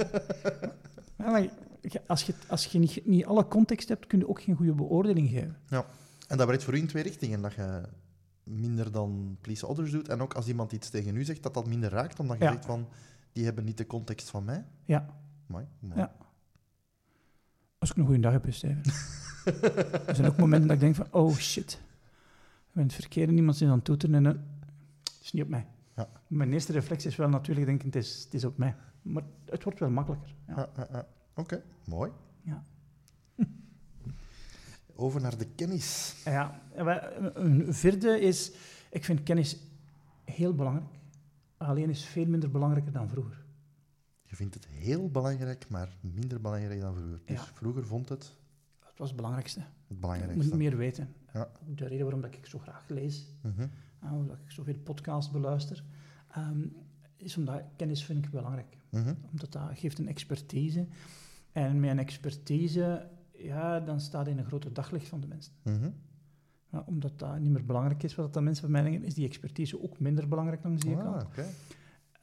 Ja, 1.18 1.30
maar 1.32 1.42
je- 1.42 2.02
als 2.08 2.24
je, 2.24 2.34
als 2.48 2.66
je 2.66 2.80
niet, 2.80 3.06
niet 3.06 3.26
alle 3.26 3.48
context 3.48 3.90
hebt, 3.90 4.08
kun 4.08 4.20
je 4.20 4.28
ook 4.30 4.42
geen 4.42 4.56
goede 4.56 4.74
beoordeling 4.74 5.30
geven. 5.30 5.58
En 6.28 6.38
dat 6.38 6.48
werkt 6.48 6.64
voor 6.64 6.74
u 6.74 6.78
in 6.78 6.88
twee 6.88 7.04
richtingen. 7.04 7.42
Dat 7.42 7.54
je 7.54 7.82
minder 8.52 8.92
dan 8.92 9.38
please 9.42 9.68
others 9.68 9.92
doet. 9.92 10.08
En 10.10 10.22
ook 10.22 10.34
als 10.34 10.48
iemand 10.48 10.72
iets 10.72 10.90
tegen 10.90 11.16
u 11.16 11.24
zegt, 11.24 11.44
dat 11.44 11.54
dat 11.54 11.68
minder 11.68 11.90
raakt. 11.90 12.20
Omdat 12.20 12.38
je 12.38 12.44
Ja. 12.44 12.52
zegt 12.52 12.66
van, 12.66 12.88
die 13.32 13.46
hebben 13.46 13.64
niet 13.66 13.78
de 13.78 13.88
context 13.88 14.30
van 14.30 14.44
mij. 14.46 14.66
Ja, 14.86 15.06
Mooi. 15.46 15.66
Ja. 15.96 16.16
als 17.80 17.90
ik 17.92 17.98
een 17.98 18.06
goede 18.06 18.20
dag 18.22 18.32
heb, 18.32 18.48
is 18.48 18.56
Steven. 18.56 18.82
er 20.08 20.16
zijn 20.16 20.28
ook 20.28 20.38
momenten 20.38 20.68
dat 20.68 20.76
ik 20.76 20.82
denk 20.82 20.96
van, 20.96 21.08
oh 21.12 21.36
shit. 21.36 21.72
Ik 22.68 22.72
ben 22.78 22.84
het 22.84 22.94
verkeerde, 22.94 23.34
iemand 23.34 23.56
is 23.56 23.68
aan 23.68 23.70
het 23.76 23.84
toeteren 23.84 24.16
en 24.16 24.24
dan... 24.24 24.34
Het 25.04 25.20
is 25.22 25.32
niet 25.32 25.44
op 25.44 25.50
mij. 25.50 25.68
Ja. 25.96 26.10
Mijn 26.28 26.54
eerste 26.54 26.72
reflex 26.72 27.06
is 27.06 27.16
wel 27.16 27.30
natuurlijk 27.30 27.66
denken, 27.68 27.86
het 27.86 27.96
is, 27.96 28.24
het 28.24 28.34
is 28.34 28.46
op 28.46 28.58
mij. 28.58 28.76
Maar 29.02 29.24
het 29.46 29.64
wordt 29.64 29.80
wel 29.80 29.90
makkelijker. 29.90 30.36
Ja. 30.48 30.54
Ja, 30.58 30.70
ja, 30.76 30.88
ja. 30.92 31.08
Oké, 31.36 31.64
mooi. 31.86 32.12
Ja. 32.42 32.64
Over 34.96 35.22
naar 35.22 35.38
de 35.38 35.48
kennis. 35.56 36.16
Ja, 36.26 36.62
een 37.34 37.74
vierde 37.74 38.20
is, 38.20 38.52
ik 38.92 39.04
vind 39.06 39.24
kennis 39.24 39.58
heel 40.24 40.56
belangrijk. 40.56 40.90
Alleen 41.58 41.90
is 41.90 42.06
veel 42.06 42.26
minder 42.26 42.52
belangrijker 42.52 42.92
dan 42.92 43.10
vroeger. 43.10 43.44
Je 44.24 44.36
vindt 44.36 44.54
het 44.54 44.68
heel 44.68 45.10
belangrijk, 45.10 45.66
maar 45.70 45.90
minder 46.02 46.42
belangrijk 46.42 46.82
dan 46.82 46.94
vroeger. 46.96 47.20
Dus 47.26 47.36
Ja. 47.38 47.44
vroeger 47.54 47.86
vond 47.88 48.10
het 48.10 48.36
Dat 48.80 48.98
was 48.98 49.08
het 49.08 49.16
belangrijkste. 49.16 49.60
het 49.60 49.70
Ik 49.70 49.88
moet 49.88 50.00
belangrijkste. 50.00 50.56
meer 50.58 50.78
weten. 50.78 51.14
Ja. 51.34 51.50
De 51.76 51.86
reden 51.88 52.02
waarom 52.04 52.22
dat 52.22 52.34
ik 52.34 52.46
zo 52.46 52.60
graag 52.60 52.86
lees, 52.90 53.26
Mhm. 53.42 53.68
uh, 54.04 54.14
omdat 54.14 54.38
ik 54.46 54.52
zoveel 54.52 54.78
podcasts 54.84 55.32
beluister, 55.32 55.84
ehm, 56.32 56.62
is 57.18 57.38
omdat 57.38 57.62
kennis 57.76 58.04
vind 58.04 58.26
ik 58.26 58.32
belangrijk. 58.32 58.78
Mhm. 58.90 59.14
Omdat 59.32 59.52
dat 59.52 59.70
geeft 59.74 60.00
een 60.00 60.08
expertise. 60.08 60.88
En 61.52 61.80
met 61.80 61.90
een 61.90 62.00
expertise, 62.00 63.10
ja, 63.44 63.80
dan 63.80 64.00
staat 64.00 64.24
hij 64.24 64.32
in 64.34 64.40
een 64.40 64.46
groter 64.46 64.74
daglicht 64.74 65.08
van 65.08 65.20
de 65.22 65.28
mensen. 65.28 65.54
Mhm. 65.64 65.90
Maar 66.70 66.84
omdat 66.86 67.20
dat 67.20 67.40
niet 67.40 67.52
meer 67.52 67.66
belangrijk 67.66 68.04
is, 68.04 68.16
wat 68.16 68.34
dat 68.34 68.44
mensen 68.44 68.64
van 68.64 68.72
mij 68.72 68.82
denken, 68.82 69.04
is 69.04 69.14
die 69.14 69.26
expertise 69.28 69.82
ook 69.84 70.00
minder 70.00 70.28
belangrijk 70.28 70.64
langs 70.64 70.82
die 70.82 70.96
kant. 70.98 71.16
Ah, 71.24 71.28
oké. 71.28 71.46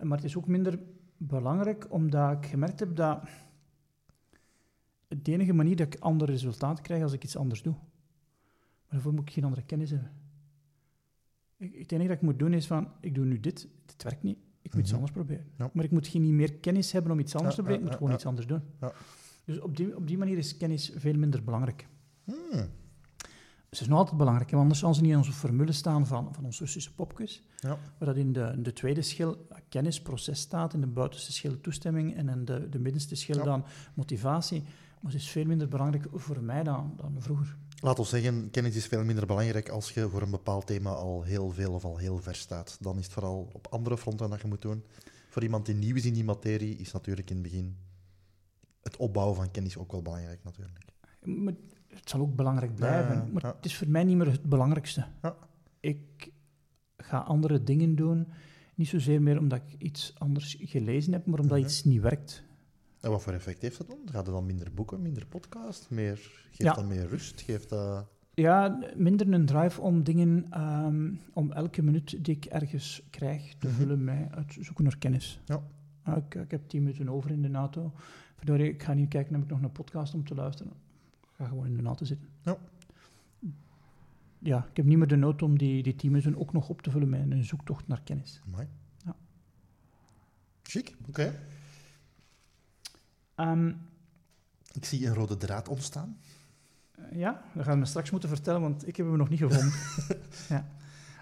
Maar 0.02 0.16
het 0.16 0.26
is 0.26 0.36
ook 0.36 0.46
minder 0.46 0.78
belangrijk 1.16 1.86
omdat 1.92 2.32
ik 2.36 2.46
gemerkt 2.50 2.80
heb 2.80 2.96
dat 2.96 3.22
de 5.08 5.32
enige 5.32 5.52
manier 5.52 5.76
dat 5.76 5.94
ik 5.94 6.00
andere 6.00 6.32
resultaten 6.32 6.84
krijg 6.84 7.02
als 7.02 7.12
ik 7.12 7.24
iets 7.24 7.36
anders 7.36 7.62
doe. 7.62 7.72
Maar 7.72 8.88
daarvoor 8.90 9.12
moet 9.12 9.28
ik 9.28 9.32
geen 9.32 9.44
andere 9.44 9.62
kennis 9.62 9.90
hebben. 9.90 10.10
Ik, 11.56 11.74
het 11.78 11.92
enige 11.92 12.08
dat 12.08 12.16
ik 12.16 12.22
moet 12.22 12.38
doen 12.38 12.52
is 12.52 12.66
van, 12.66 12.88
ik 13.00 13.14
doe 13.14 13.24
nu 13.24 13.40
dit, 13.40 13.68
dit 13.86 14.02
werkt 14.02 14.22
niet, 14.22 14.38
ik 14.62 14.72
moet 14.72 14.80
iets 14.82 14.90
Mhm. 14.92 15.00
anders 15.00 15.12
proberen. 15.16 15.46
Ja. 15.56 15.70
Maar 15.72 15.84
ik 15.84 15.90
moet 15.90 16.06
geen 16.06 16.22
niet 16.22 16.32
meer 16.32 16.54
kennis 16.54 16.92
hebben 16.92 17.12
om 17.12 17.18
iets 17.18 17.34
anders 17.34 17.56
Ja, 17.56 17.62
te 17.62 17.68
proberen, 17.68 17.92
ik 17.92 18.00
ja, 18.00 18.06
moet 18.06 18.12
ja, 18.12 18.18
gewoon 18.18 18.36
ja. 18.36 18.40
iets 18.40 18.50
anders 18.52 18.90
doen. 18.90 18.92
Dus 19.48 19.60
op 19.60 19.76
die, 19.76 19.96
op 19.96 20.06
die 20.06 20.18
manier 20.18 20.38
is 20.38 20.56
kennis 20.56 20.92
veel 20.96 21.14
minder 21.14 21.44
belangrijk. 21.44 21.86
Hmm. 22.24 22.68
Het 23.68 23.80
is 23.80 23.86
nog 23.88 23.98
altijd 23.98 24.16
belangrijk, 24.16 24.50
want 24.50 24.62
anders 24.62 24.80
zal 24.80 24.94
ze 24.94 25.00
niet 25.00 25.10
in 25.10 25.16
onze 25.16 25.32
formule 25.32 25.72
staan 25.72 26.06
van, 26.06 26.34
van 26.34 26.44
ons 26.44 26.58
Russische 26.58 26.94
popkus. 26.94 27.42
Ja. 27.56 27.68
Waar 27.68 28.08
dat 28.08 28.16
in 28.16 28.32
de, 28.32 28.50
in 28.54 28.62
de 28.62 28.72
tweede 28.72 29.02
schil 29.02 29.46
kennisproces 29.68 30.40
staat, 30.40 30.74
in 30.74 30.80
de 30.80 30.86
buitenste 30.86 31.32
schil 31.32 31.60
toestemming 31.60 32.16
en 32.16 32.28
in 32.28 32.44
de, 32.44 32.68
de 32.68 32.78
middenste 32.78 33.14
schil 33.14 33.36
Ja. 33.36 33.44
dan 33.44 33.64
motivatie. 33.94 34.62
Maar 35.00 35.12
het 35.12 35.20
is 35.20 35.28
veel 35.30 35.44
minder 35.44 35.68
belangrijk 35.68 36.06
voor 36.12 36.42
mij 36.42 36.62
dan, 36.62 36.92
dan 36.96 37.16
vroeger. 37.18 37.56
Laat 37.80 37.98
ons 37.98 38.08
zeggen, 38.08 38.50
kennis 38.50 38.76
is 38.76 38.86
veel 38.86 39.04
minder 39.04 39.26
belangrijk 39.26 39.68
als 39.68 39.90
je 39.90 40.08
voor 40.08 40.22
een 40.22 40.30
bepaald 40.30 40.66
thema 40.66 40.90
al 40.90 41.22
heel 41.22 41.50
veel 41.50 41.72
of 41.72 41.84
al 41.84 41.96
heel 41.96 42.18
ver 42.18 42.34
staat. 42.34 42.76
Dan 42.80 42.98
is 42.98 43.04
het 43.04 43.12
vooral 43.12 43.50
op 43.52 43.66
andere 43.70 43.98
fronten 43.98 44.30
dat 44.30 44.40
je 44.40 44.48
moet 44.48 44.62
doen. 44.62 44.82
Voor 45.28 45.42
iemand 45.42 45.66
die 45.66 45.74
nieuw 45.74 45.94
is 45.94 46.04
in 46.04 46.14
die 46.14 46.24
materie, 46.24 46.76
is 46.76 46.92
natuurlijk 46.92 47.30
in 47.30 47.36
het 47.36 47.44
begin 47.44 47.76
het 48.88 48.96
opbouwen 48.96 49.36
van 49.36 49.50
kennis 49.50 49.76
ook 49.78 49.92
wel 49.92 50.02
belangrijk 50.02 50.44
natuurlijk. 50.44 50.78
Maar 51.24 51.54
het 51.88 52.08
zal 52.08 52.20
ook 52.20 52.34
belangrijk 52.36 52.74
blijven, 52.74 53.14
ja, 53.14 53.26
maar 53.32 53.42
het 53.42 53.64
is 53.64 53.76
voor 53.76 53.88
mij 53.88 54.04
niet 54.04 54.16
meer 54.16 54.30
het 54.30 54.42
belangrijkste. 54.42 55.06
Ja. 55.22 55.36
Ik 55.80 56.30
ga 56.96 57.18
andere 57.18 57.62
dingen 57.62 57.94
doen, 57.94 58.28
niet 58.74 58.88
zozeer 58.88 59.22
meer 59.22 59.38
omdat 59.38 59.60
ik 59.66 59.82
iets 59.82 60.14
anders 60.18 60.56
gelezen 60.60 61.12
heb, 61.12 61.26
maar 61.26 61.38
omdat 61.40 61.58
Mhm. 61.58 61.66
iets 61.66 61.84
niet 61.84 62.00
werkt. 62.00 62.44
En 63.00 63.10
wat 63.10 63.22
voor 63.22 63.32
effect 63.32 63.62
heeft 63.62 63.78
dat 63.78 63.86
dan? 63.86 63.98
Gaat 64.04 64.26
het 64.26 64.34
dan 64.34 64.46
minder 64.46 64.74
boeken, 64.74 65.02
minder 65.02 65.26
podcast, 65.26 65.90
meer, 65.90 66.16
geeft 66.50 66.62
Ja. 66.62 66.72
dat 66.74 66.84
meer 66.86 67.06
rust? 67.08 67.40
Geeft 67.40 67.68
dat... 67.68 68.06
Ja, 68.34 68.78
minder 68.96 69.32
een 69.32 69.46
drive 69.46 69.80
om 69.80 70.02
dingen, 70.02 70.46
ehm, 70.50 71.10
om 71.32 71.52
elke 71.52 71.82
minuut 71.82 72.24
die 72.24 72.36
ik 72.36 72.44
ergens 72.44 73.02
krijg, 73.10 73.54
te 73.58 73.66
Mhm. 73.66 73.76
vullen 73.76 74.04
met 74.04 74.26
het 74.30 74.56
zoeken 74.60 74.84
naar 74.84 74.98
kennis. 74.98 75.40
Ja. 75.44 75.62
Ik, 76.16 76.34
ik 76.34 76.50
heb 76.50 76.68
tien 76.68 76.82
minuten 76.82 77.08
over 77.08 77.30
in 77.30 77.42
de 77.42 77.50
auto. 77.52 77.92
Ik 78.44 78.82
ga 78.82 78.92
niet 78.92 79.08
kijken, 79.08 79.34
heb 79.34 79.42
ik 79.42 79.48
nog 79.50 79.62
een 79.62 79.72
podcast 79.72 80.14
om 80.14 80.24
te 80.24 80.34
luisteren. 80.34 80.72
Ik 81.22 81.28
ga 81.36 81.46
gewoon 81.46 81.66
in 81.66 81.76
de 81.76 81.82
auto 81.82 82.04
zitten. 82.04 82.28
Ja. 82.42 82.56
Ja, 84.38 84.66
ik 84.70 84.76
heb 84.76 84.86
niet 84.86 84.98
meer 84.98 85.06
de 85.06 85.16
nood 85.16 85.42
om 85.42 85.58
die, 85.58 85.82
die 85.96 86.10
minuten 86.10 86.36
ook 86.38 86.52
nog 86.52 86.68
op 86.68 86.82
te 86.82 86.90
vullen 86.90 87.08
met 87.08 87.30
een 87.30 87.44
zoektocht 87.44 87.88
naar 87.88 88.02
kennis. 88.02 88.40
Mooi. 88.50 88.66
Ja. 89.04 89.16
Chic, 90.62 90.94
oké. 91.08 91.40
Ehm, 93.34 93.72
Ik 94.72 94.84
zie 94.84 95.06
een 95.06 95.14
rode 95.14 95.36
draad 95.36 95.68
ontstaan. 95.68 96.16
ja, 97.12 97.42
dat 97.54 97.64
gaan 97.64 97.78
we 97.80 97.86
straks 97.86 98.10
moeten 98.10 98.28
vertellen, 98.28 98.60
want 98.60 98.86
ik 98.88 98.96
heb 98.96 99.06
hem 99.06 99.16
nog 99.16 99.28
niet 99.28 99.38
gevonden. 99.38 99.72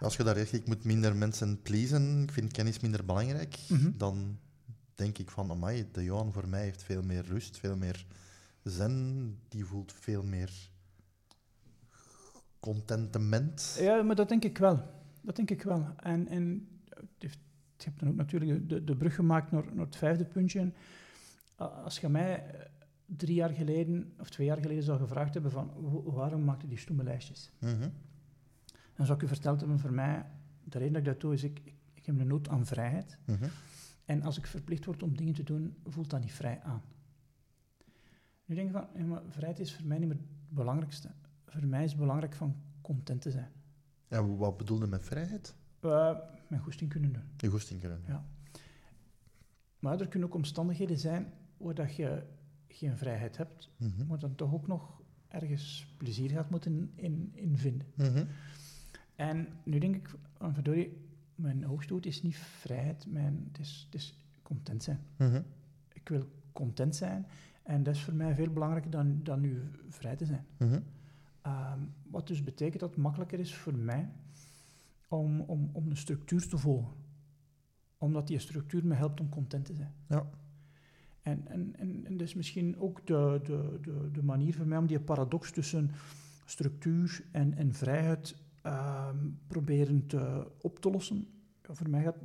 Als 0.01 0.17
je 0.17 0.23
daar 0.23 0.35
zegt, 0.37 0.53
ik 0.53 0.67
moet 0.67 0.85
minder 0.85 1.17
mensen 1.17 1.63
pleasen, 1.63 2.23
ik 2.23 2.31
vind 2.33 2.53
kennis 2.53 2.81
minder 2.81 3.05
belangrijk, 3.05 3.59
Mhm. 3.69 3.91
dan 3.97 4.39
denk 4.97 5.19
ik 5.19 5.31
van, 5.31 5.51
amai, 5.51 5.87
de 5.93 6.05
Johan 6.05 6.33
voor 6.33 6.49
mij 6.49 6.63
heeft 6.63 6.83
veel 6.83 7.03
meer 7.03 7.25
rust, 7.27 7.59
veel 7.59 7.77
meer 7.77 8.07
zen, 8.63 9.39
die 9.49 9.65
voelt 9.65 9.93
veel 9.93 10.23
meer 10.23 10.51
contentement. 12.61 13.77
Ja, 13.81 14.03
maar 14.03 14.17
dat 14.17 14.29
denk 14.29 14.45
ik 14.45 14.59
wel. 14.59 14.83
Dat 15.21 15.37
denk 15.37 15.51
ik 15.51 15.63
wel. 15.63 15.87
En, 15.97 16.29
en 16.29 16.69
het 17.19 17.39
je 17.77 17.85
hebt 17.85 18.01
dan 18.01 18.09
ook 18.09 18.15
natuurlijk 18.17 18.69
de, 18.69 18.85
de 18.85 18.97
brug 18.97 19.15
gemaakt 19.15 19.51
naar, 19.51 19.65
naar 19.75 19.85
het 19.85 19.97
vijfde 19.97 20.25
puntje. 20.25 20.73
Als 21.57 21.99
je 21.99 22.09
mij 22.09 22.45
eh, 22.47 22.61
drie 23.07 23.35
jaar 23.35 23.51
geleden, 23.51 24.13
of 24.21 24.31
twee 24.31 24.47
jaar 24.47 24.57
geleden 24.61 24.83
zou 24.83 24.99
gevraagd 24.99 25.35
hebben 25.35 25.51
van 25.51 25.71
"Wa- 25.81 26.11
waarom 26.13 26.45
maak 26.45 26.61
je 26.63 26.69
die 26.69 26.79
stomme 26.79 27.03
lijstjes? 27.03 27.51
Mhm. 27.59 27.89
Dan 28.95 29.07
zou 29.07 29.19
ik 29.19 29.25
u 29.25 29.29
verteld 29.29 29.61
hebben 29.61 29.79
voor 29.79 29.93
mij, 29.93 30.27
de 30.65 30.79
reden 30.79 30.93
dat 30.93 31.03
ik 31.03 31.09
dat 31.09 31.21
doe 31.21 31.33
is, 31.35 31.43
ik, 31.43 31.61
ik, 31.65 31.75
ik 31.95 32.07
heb 32.07 32.19
een 32.21 32.27
nood 32.27 32.49
aan 32.49 32.67
vrijheid. 32.67 33.19
Mhm. 33.25 33.49
En 34.07 34.23
als 34.23 34.39
ik 34.39 34.47
verplicht 34.47 34.85
word 34.85 35.03
om 35.03 35.17
dingen 35.17 35.35
te 35.35 35.43
doen, 35.43 35.77
voelt 35.85 36.11
dat 36.11 36.21
niet 36.21 36.33
vrij 36.33 36.61
aan. 36.63 36.83
Nu 38.45 38.55
denk 38.55 38.67
ik 38.69 38.73
van, 38.75 38.87
ja, 38.95 39.05
maar 39.05 39.23
vrijheid 39.29 39.59
is 39.59 39.75
voor 39.75 39.87
mij 39.87 39.99
niet 39.99 40.09
meer 40.09 40.17
het 40.17 40.27
belangrijkste. 40.49 41.11
Voor 41.47 41.67
mij 41.67 41.85
is 41.85 41.91
het 41.91 42.01
belangrijk 42.01 42.35
van 42.35 42.57
content 42.81 43.21
te 43.23 43.31
zijn. 43.31 43.51
En 44.09 44.37
wat 44.37 44.57
bedoelde 44.57 44.87
met 44.87 45.05
vrijheid? 45.05 45.55
Uh, 45.81 46.19
mijn 46.49 46.63
goesting 46.63 46.91
kunnen 46.91 47.13
doen. 47.13 47.23
Je 47.37 47.49
goesting 47.49 47.81
kunnen. 47.81 48.03
Ja. 48.07 48.25
Maar 49.79 50.01
er 50.01 50.09
kunnen 50.09 50.29
ook 50.29 50.35
omstandigheden 50.35 50.99
zijn 50.99 51.33
waar 51.57 51.75
dat 51.75 51.97
je 51.97 52.23
geen 52.69 52.97
vrijheid 52.97 53.37
hebt, 53.37 53.71
Mhm. 53.77 54.07
maar 54.07 54.19
dan 54.19 54.35
toch 54.35 54.53
ook 54.53 54.67
nog 54.67 55.03
ergens 55.29 55.95
plezier 55.97 56.31
gaat 56.31 56.51
moeten 56.51 56.93
in, 56.95 57.31
in 57.35 57.57
vinden. 57.59 57.87
Mhm. 57.95 58.25
En 59.15 59.49
nu 59.65 59.79
denk 59.79 59.95
ik, 59.97 60.15
van 60.39 60.55
verdorie, 60.55 61.06
mijn 61.37 61.65
hoogstoot 61.65 62.07
is 62.07 62.23
niet 62.23 62.37
vrijheid, 62.37 63.07
mijn, 63.07 63.45
het, 63.49 63.59
is, 63.59 63.83
het 63.85 63.95
is 63.95 64.19
content 64.43 64.83
zijn. 64.83 65.01
Mhm. 65.17 65.43
Ik 65.93 66.09
wil 66.09 66.29
content 66.53 66.97
zijn 66.97 67.27
en 67.63 67.83
dat 67.83 67.95
is 67.95 68.03
voor 68.03 68.15
mij 68.15 68.35
veel 68.35 68.53
belangrijker 68.53 68.91
dan, 68.91 69.21
dan 69.23 69.41
nu 69.41 69.71
vrij 69.89 70.17
te 70.17 70.25
zijn. 70.25 70.47
Mhm. 70.59 70.81
Ehm, 71.43 71.81
wat 72.11 72.27
dus 72.27 72.45
betekent 72.45 72.81
dat 72.81 72.91
het 72.91 72.99
makkelijker 72.99 73.39
is 73.39 73.55
voor 73.55 73.75
mij 73.75 74.09
om, 75.09 75.41
om, 75.41 75.71
om 75.73 75.91
een 75.91 75.97
structuur 75.97 76.49
te 76.49 76.59
volgen. 76.59 76.93
Omdat 77.99 78.27
die 78.27 78.39
structuur 78.39 78.87
me 78.87 78.95
helpt 78.95 79.21
om 79.21 79.29
content 79.29 79.65
te 79.65 79.75
zijn. 79.75 79.95
Ja. 80.09 80.31
En, 81.23 81.49
en, 81.49 81.77
en, 81.77 82.07
en 82.07 82.17
dat 82.17 82.27
is 82.27 82.35
misschien 82.35 82.79
ook 82.79 83.07
de, 83.07 83.41
de, 83.43 83.79
de, 83.83 84.11
de 84.13 84.23
manier 84.23 84.55
voor 84.55 84.67
mij 84.67 84.79
om 84.79 84.87
die 84.87 85.01
paradox 85.01 85.53
tussen 85.53 85.91
structuur 86.45 87.25
en, 87.31 87.55
en 87.55 87.73
vrijheid 87.73 88.37
ehm, 88.67 89.17
proberen 89.47 90.07
te, 90.07 90.47
op 90.61 90.79
te 90.79 90.91
lossen. 90.91 91.29
Ja, 91.63 91.75
voor 91.75 91.91
mij 91.91 92.03
gaat 92.03 92.15
het 92.15 92.25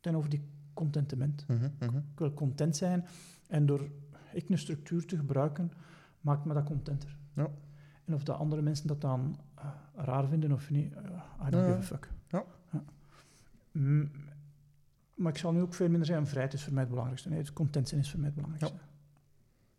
dan 0.00 0.16
over 0.16 0.30
die 0.30 0.42
contentement. 0.74 1.44
Mhm. 1.48 1.70
Mhm. 1.78 1.96
Ik 1.96 2.18
wil 2.18 2.34
content 2.34 2.76
zijn 2.76 3.06
en 3.48 3.66
door 3.66 3.90
ik 4.32 4.48
een 4.48 4.58
structuur 4.58 5.06
te 5.06 5.16
gebruiken, 5.16 5.72
maakt 6.20 6.44
me 6.44 6.54
dat 6.54 6.64
contenter. 6.64 7.16
Ja. 7.34 7.50
En 8.04 8.14
of 8.14 8.24
de 8.24 8.32
andere 8.32 8.62
mensen 8.62 8.86
dat 8.86 9.00
dan 9.00 9.38
eh, 9.54 9.64
raar 9.94 10.28
vinden 10.28 10.52
of 10.52 10.70
niet, 10.70 10.92
eh, 10.92 11.46
I 11.46 11.50
don't 11.50 11.64
give 11.64 11.78
a 11.78 11.82
fuck. 11.82 12.10
Ja. 12.28 12.44
Mm, 13.72 14.10
maar 15.14 15.32
ik 15.32 15.38
zal 15.38 15.52
nu 15.52 15.60
ook 15.60 15.74
veel 15.74 15.88
minder 15.88 16.06
zeggen, 16.06 16.26
vrijheid 16.26 16.54
is 16.54 16.62
voor 16.62 16.72
mij 16.72 16.80
het 16.80 16.90
belangrijkste. 16.90 17.28
Nee, 17.28 17.38
het 17.38 17.52
content 17.52 17.88
zijn 17.88 18.00
is 18.00 18.10
voor 18.10 18.20
mij 18.20 18.28
het 18.28 18.36
belangrijkste. 18.36 18.80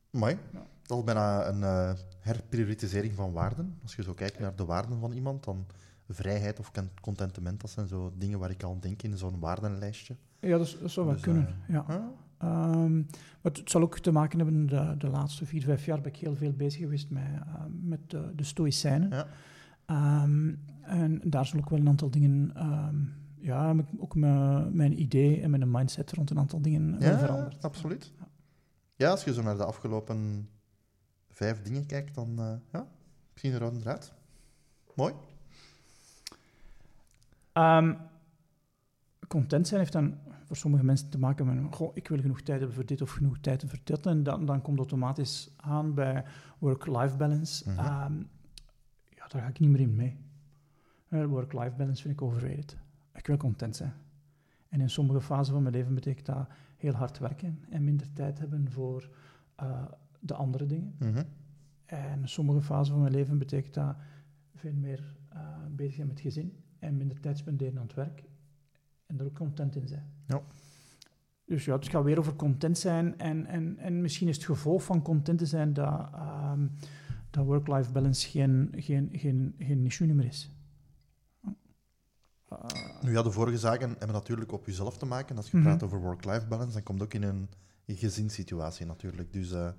Mooi. 0.09 0.37
Ja. 0.51 0.65
Is 0.97 1.03
bijna 1.03 1.47
een 1.47 1.63
eh, 1.63 1.91
herprioritisering 2.19 3.13
van 3.13 3.31
waarden. 3.31 3.75
Als 3.81 3.95
je 3.95 4.03
zo 4.03 4.13
kijkt 4.13 4.39
naar 4.39 4.55
de 4.55 4.65
waarden 4.65 4.99
van 4.99 5.11
iemand, 5.11 5.43
dan 5.43 5.65
vrijheid 6.09 6.59
of 6.59 6.71
con- 6.71 6.89
contentement, 7.01 7.61
dat 7.61 7.69
zijn 7.69 7.87
zo 7.87 8.13
dingen 8.17 8.39
waar 8.39 8.49
ik 8.49 8.63
aan 8.63 8.77
denk 8.79 9.01
in 9.01 9.17
zo'n 9.17 9.39
waardenlijstje. 9.39 10.15
Ja, 10.39 10.57
dat, 10.57 10.77
dat 10.81 10.91
zou 10.91 11.05
wel 11.05 11.15
Dus, 11.15 11.23
kunnen. 11.23 11.47
eh, 11.47 11.73
ja. 11.73 11.85
Ehm, 12.37 12.95
maar 13.41 13.51
het, 13.51 13.61
zal 13.65 13.81
ook 13.81 13.99
te 13.99 14.11
maken 14.11 14.37
hebben, 14.39 14.65
de, 14.67 14.95
de 14.97 15.07
laatste 15.07 15.45
vier, 15.45 15.61
vijf 15.63 15.85
jaar 15.85 16.01
ben 16.01 16.11
ik 16.13 16.17
heel 16.19 16.35
veel 16.35 16.53
bezig 16.53 16.81
geweest 16.81 17.09
met, 17.09 17.23
eh, 17.23 17.63
met 17.81 18.09
de, 18.09 18.31
de 18.35 18.43
Stoïcijnen. 18.43 19.09
Ja. 19.09 19.27
Ehm, 19.85 20.53
en 20.81 21.21
daar 21.23 21.45
zal 21.45 21.59
ook 21.59 21.69
wel 21.69 21.79
een 21.79 21.87
aantal 21.87 22.09
dingen, 22.09 22.51
ehm, 22.55 22.95
ja, 23.39 23.75
ook 23.97 24.15
mijn, 24.15 24.75
mijn 24.75 25.01
idee 25.01 25.41
en 25.41 25.49
mijn 25.49 25.71
mindset 25.71 26.11
rond 26.11 26.29
een 26.29 26.39
aantal 26.39 26.61
dingen 26.61 26.95
Ja, 26.99 27.17
veranderd. 27.17 27.63
absoluut. 27.63 28.11
Ja, 28.95 29.09
als 29.09 29.23
je 29.23 29.33
zo 29.33 29.41
naar 29.41 29.57
de 29.57 29.65
afgelopen 29.65 30.49
vijf 31.41 31.61
dingen 31.61 31.85
kijkt, 31.85 32.15
dan 32.15 32.39
eh, 32.39 32.53
ja, 32.71 32.87
misschien 33.31 33.57
rode 33.57 33.79
draad. 33.79 34.13
Mooi. 34.95 35.13
Ehm, 37.51 37.93
content 39.27 39.67
zijn 39.67 39.79
heeft 39.79 39.93
dan 39.93 40.17
voor 40.43 40.55
sommige 40.55 40.83
mensen 40.83 41.09
te 41.09 41.19
maken 41.19 41.45
met, 41.45 41.75
goh, 41.75 41.91
ik 41.93 42.07
wil 42.07 42.19
genoeg 42.19 42.41
tijd 42.41 42.57
hebben 42.59 42.75
voor 42.75 42.85
dit 42.85 43.01
of 43.01 43.11
genoeg 43.11 43.37
tijd 43.39 43.63
voor 43.67 43.79
dit. 43.83 44.05
En 44.05 44.23
dan, 44.23 44.45
dan 44.45 44.61
komt 44.61 44.77
automatisch 44.77 45.49
aan 45.57 45.93
bij 45.93 46.25
work-life 46.57 47.17
balance. 47.17 47.69
Mhm. 47.69 47.79
Ehm, 47.79 48.17
ja, 49.09 49.27
daar 49.27 49.41
ga 49.41 49.47
ik 49.47 49.59
niet 49.59 49.69
meer 49.69 49.79
in 49.79 49.95
mee. 49.95 50.19
Eh, 51.07 51.25
work-life 51.25 51.75
balance 51.77 52.01
vind 52.01 52.13
ik 52.13 52.21
overrated. 52.21 52.77
Ik 53.13 53.27
wil 53.27 53.37
content 53.37 53.75
zijn. 53.75 53.93
En 54.69 54.81
in 54.81 54.89
sommige 54.89 55.21
fasen 55.21 55.53
van 55.53 55.63
mijn 55.63 55.75
leven 55.75 55.93
betekent 55.93 56.25
dat 56.25 56.47
heel 56.77 56.93
hard 56.93 57.17
werken 57.17 57.65
en 57.69 57.83
minder 57.83 58.13
tijd 58.13 58.39
hebben 58.39 58.71
voor 58.71 59.09
eh, 59.55 59.83
de 60.21 60.33
andere 60.33 60.65
dingen. 60.65 60.95
Mhm. 60.99 61.23
En 61.85 62.29
sommige 62.29 62.61
fasen 62.61 62.93
van 62.93 63.01
mijn 63.01 63.13
leven 63.13 63.37
betekent 63.37 63.73
dat 63.73 63.95
veel 64.55 64.73
meer 64.73 65.15
eh, 65.29 65.39
bezig 65.71 65.93
zijn 65.95 66.07
met 66.07 66.15
het 66.17 66.25
gezin 66.25 66.63
en 66.79 66.97
minder 66.97 67.19
tijd 67.19 67.37
spenderen 67.37 67.77
aan 67.77 67.83
het 67.87 67.93
werk 67.95 68.23
en 69.05 69.19
er 69.19 69.25
ook 69.25 69.33
content 69.35 69.75
in 69.75 69.87
zijn. 69.87 70.05
Ja. 70.27 70.41
Dus 71.45 71.65
ja, 71.65 71.75
het 71.75 71.89
gaat 71.89 72.03
weer 72.03 72.19
over 72.19 72.35
content 72.35 72.77
zijn 72.77 73.17
en, 73.19 73.45
en, 73.45 73.77
en 73.77 74.01
misschien 74.01 74.27
is 74.27 74.35
het 74.35 74.45
gevolg 74.45 74.83
van 74.83 75.01
content 75.01 75.37
te 75.37 75.45
zijn 75.45 75.73
dat, 75.73 76.09
ehm, 76.13 76.67
dat 77.29 77.45
work-life 77.45 77.91
balance 77.91 78.29
geen, 78.29 78.69
geen, 78.75 79.09
geen, 79.13 79.55
geen 79.59 79.85
issue 79.85 80.13
meer 80.13 80.25
is. 80.25 80.51
Eh, 82.49 82.57
Nu 83.01 83.11
ja, 83.11 83.21
de 83.23 83.31
vorige 83.31 83.57
zaken 83.57 83.89
hebben 83.89 84.11
natuurlijk 84.11 84.51
op 84.51 84.65
jezelf 84.65 84.97
te 84.97 85.05
maken. 85.05 85.37
Als 85.37 85.51
je 85.51 85.57
Mhm. 85.57 85.65
praat 85.65 85.83
over 85.83 85.99
work-life 86.01 86.47
balance, 86.47 86.73
dan 86.73 86.83
komt 86.83 86.99
het 86.99 87.07
ook 87.07 87.21
in 87.21 87.27
een 87.27 87.49
gezinssituatie 87.85 88.85
natuurlijk. 88.85 89.33
Dus 89.33 89.51
eh, 89.51 89.69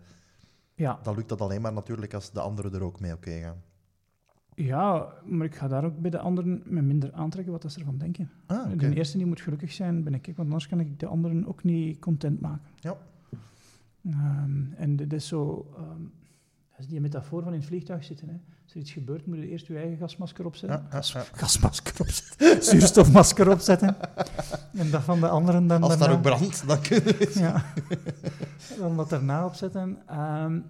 ja, 0.83 0.99
dan 1.03 1.15
lukt 1.15 1.29
dat 1.29 1.41
alleen 1.41 1.61
maar 1.61 1.73
natuurlijk 1.73 2.15
als 2.15 2.33
de 2.33 2.41
anderen 2.41 2.75
er 2.75 2.83
ook 2.83 3.01
mee 3.01 3.13
oké 3.13 3.31
gaan. 3.31 3.63
ja, 4.55 5.13
maar 5.25 5.47
ik 5.47 5.55
ga 5.55 5.69
daar 5.69 5.85
ook 5.85 5.99
bij 5.99 6.11
de 6.11 6.19
anderen 6.19 6.63
met 6.65 6.85
minder 6.85 7.13
aantrekken 7.13 7.53
wat 7.53 7.73
ze 7.73 7.79
ervan 7.79 7.99
denken. 7.99 8.31
Ah. 8.47 8.79
De 8.79 8.95
eerste 8.95 9.17
die 9.17 9.27
moet 9.27 9.41
gelukkig 9.41 9.73
zijn, 9.73 10.05
ben 10.05 10.15
ik, 10.15 10.27
want 10.27 10.39
anders 10.39 10.69
kan 10.69 10.81
ik 10.81 10.99
de 11.01 11.07
anderen 11.07 11.47
ook 11.47 11.63
niet 11.65 11.99
content 11.99 12.41
maken. 12.41 12.71
Ja. 12.81 12.97
Ehm, 14.07 14.73
en 14.77 14.97
dit 14.97 15.13
is 15.13 15.27
zo, 15.29 15.67
ehm, 15.77 16.03
is 16.83 16.89
die 16.89 17.01
metafoor 17.01 17.43
van 17.43 17.53
in 17.53 17.59
het 17.59 17.69
vliegtuig 17.69 18.05
zitten. 18.05 18.29
Hè. 18.29 18.35
Als 18.65 18.75
er 18.75 18.81
iets 18.81 18.91
gebeurt, 18.91 19.27
moet 19.27 19.37
je 19.37 19.49
eerst 19.49 19.67
je 19.67 19.77
eigen 19.77 19.97
gasmasker 19.97 20.45
opzetten. 20.47 20.79
Ja, 20.79 20.85
ja, 20.85 20.97
Gas- 20.97 21.13
ja. 21.13 21.25
gasmasker 21.41 21.95
opzetten. 22.01 22.63
Zuurstofmasker 22.71 23.51
opzetten. 23.51 23.97
en 24.75 24.91
dat 24.91 25.03
van 25.03 25.21
de 25.21 25.29
anderen 25.29 25.67
dan 25.67 25.83
Als 25.83 25.99
daar 25.99 26.13
ook 26.13 26.23
brandt, 26.23 26.67
dan 26.67 26.81
kun 26.81 27.03
je... 27.05 27.31
ja. 27.35 27.65
Dan 28.79 28.97
dat 28.97 29.11
daarna 29.11 29.45
opzetten. 29.47 29.99
Ehm, 30.07 30.61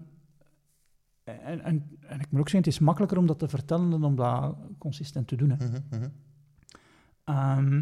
en, 1.24 1.60
en, 1.64 1.98
en 2.00 2.20
ik 2.20 2.30
moet 2.30 2.40
ook 2.40 2.48
zeggen, 2.48 2.58
het 2.58 2.66
is 2.66 2.78
makkelijker 2.78 3.18
om 3.18 3.26
dat 3.26 3.38
te 3.38 3.48
vertellen 3.48 3.90
dan 3.90 4.04
om 4.04 4.16
dat 4.16 4.56
consistent 4.78 5.28
te 5.28 5.36
doen. 5.36 5.50
Hè. 5.50 5.56
Mhm, 5.66 5.80
mhm. 5.90 6.08
Ehm, 7.24 7.76